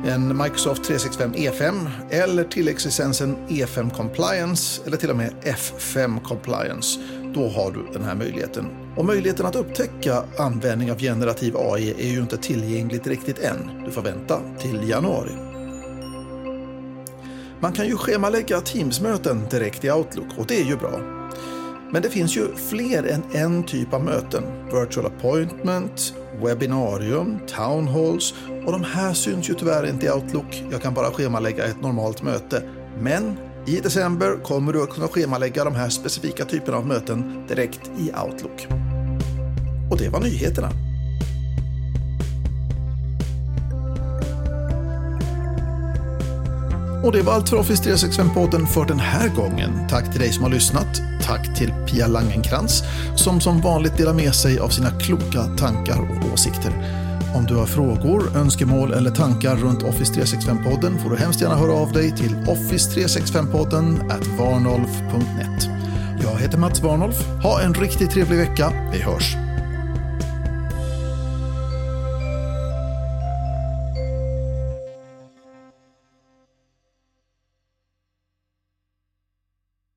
en 0.07 0.37
Microsoft 0.37 0.83
365 0.83 1.33
E5 1.33 1.89
eller 2.09 2.43
tilläggslicensen 2.43 3.35
E5 3.47 3.89
Compliance 3.89 4.81
eller 4.85 4.97
till 4.97 5.09
och 5.09 5.17
med 5.17 5.33
F5 5.43 6.23
Compliance. 6.23 6.99
Då 7.33 7.47
har 7.47 7.71
du 7.71 7.93
den 7.93 8.03
här 8.03 8.15
möjligheten. 8.15 8.65
Och 8.95 9.05
möjligheten 9.05 9.45
att 9.45 9.55
upptäcka 9.55 10.23
användning 10.37 10.91
av 10.91 10.99
generativ 10.99 11.57
AI 11.57 11.95
är 11.97 12.11
ju 12.11 12.19
inte 12.19 12.37
tillgängligt 12.37 13.07
riktigt 13.07 13.39
än. 13.39 13.83
Du 13.85 13.91
får 13.91 14.01
vänta 14.01 14.39
till 14.59 14.89
januari. 14.89 15.44
Man 17.65 17.73
kan 17.73 17.87
ju 17.87 17.97
schemalägga 17.97 18.61
Teams-möten 18.61 19.43
direkt 19.49 19.85
i 19.85 19.91
Outlook 19.91 20.27
och 20.37 20.45
det 20.47 20.61
är 20.61 20.65
ju 20.65 20.77
bra. 20.77 20.99
Men 21.91 22.01
det 22.01 22.09
finns 22.09 22.37
ju 22.37 22.55
fler 22.55 23.03
än 23.03 23.23
en 23.33 23.63
typ 23.63 23.93
av 23.93 24.03
möten. 24.03 24.43
Virtual 24.65 25.05
appointment, 25.05 26.13
webbinarium, 26.43 27.39
town 27.47 27.87
halls 27.87 28.33
och 28.65 28.71
de 28.71 28.83
här 28.83 29.13
syns 29.13 29.49
ju 29.49 29.53
tyvärr 29.53 29.89
inte 29.89 30.05
i 30.05 30.11
Outlook. 30.11 30.63
Jag 30.71 30.81
kan 30.81 30.93
bara 30.93 31.11
schemalägga 31.11 31.65
ett 31.65 31.81
normalt 31.81 32.23
möte. 32.23 32.63
Men 32.99 33.37
i 33.67 33.79
december 33.79 34.43
kommer 34.43 34.73
du 34.73 34.83
att 34.83 34.89
kunna 34.89 35.07
schemalägga 35.07 35.63
de 35.63 35.75
här 35.75 35.89
specifika 35.89 36.45
typerna 36.45 36.77
av 36.77 36.87
möten 36.87 37.47
direkt 37.47 37.91
i 37.97 38.11
Outlook. 38.25 38.67
Och 39.91 39.97
det 39.97 40.09
var 40.09 40.19
nyheterna. 40.19 40.94
Och 47.05 47.11
det 47.11 47.21
var 47.21 47.33
allt 47.33 47.49
för 47.49 47.57
Office 47.57 47.83
365-podden 47.83 48.65
för 48.65 48.85
den 48.85 48.99
här 48.99 49.29
gången. 49.29 49.87
Tack 49.89 50.11
till 50.11 50.19
dig 50.19 50.31
som 50.31 50.43
har 50.43 50.51
lyssnat. 50.51 51.01
Tack 51.21 51.55
till 51.57 51.73
Pia 51.87 52.07
Langenkrans 52.07 52.83
som 53.15 53.41
som 53.41 53.61
vanligt 53.61 53.97
delar 53.97 54.13
med 54.13 54.35
sig 54.35 54.59
av 54.59 54.69
sina 54.69 54.89
kloka 54.91 55.43
tankar 55.43 55.99
och 55.99 56.33
åsikter. 56.33 56.71
Om 57.35 57.45
du 57.45 57.55
har 57.55 57.65
frågor, 57.65 58.37
önskemål 58.37 58.93
eller 58.93 59.11
tankar 59.11 59.55
runt 59.55 59.83
Office 59.83 60.13
365-podden 60.13 60.97
får 60.97 61.09
du 61.09 61.17
hemskt 61.17 61.41
gärna 61.41 61.55
höra 61.55 61.73
av 61.73 61.91
dig 61.91 62.11
till 62.11 62.35
office365podden 62.35 64.11
at 64.11 64.27
varnolf.net. 64.27 65.69
Jag 66.23 66.39
heter 66.39 66.57
Mats 66.57 66.81
Warnolf. 66.81 67.27
Ha 67.43 67.61
en 67.61 67.73
riktigt 67.73 68.11
trevlig 68.11 68.37
vecka. 68.37 68.73
Vi 68.93 69.01
hörs! 69.01 69.44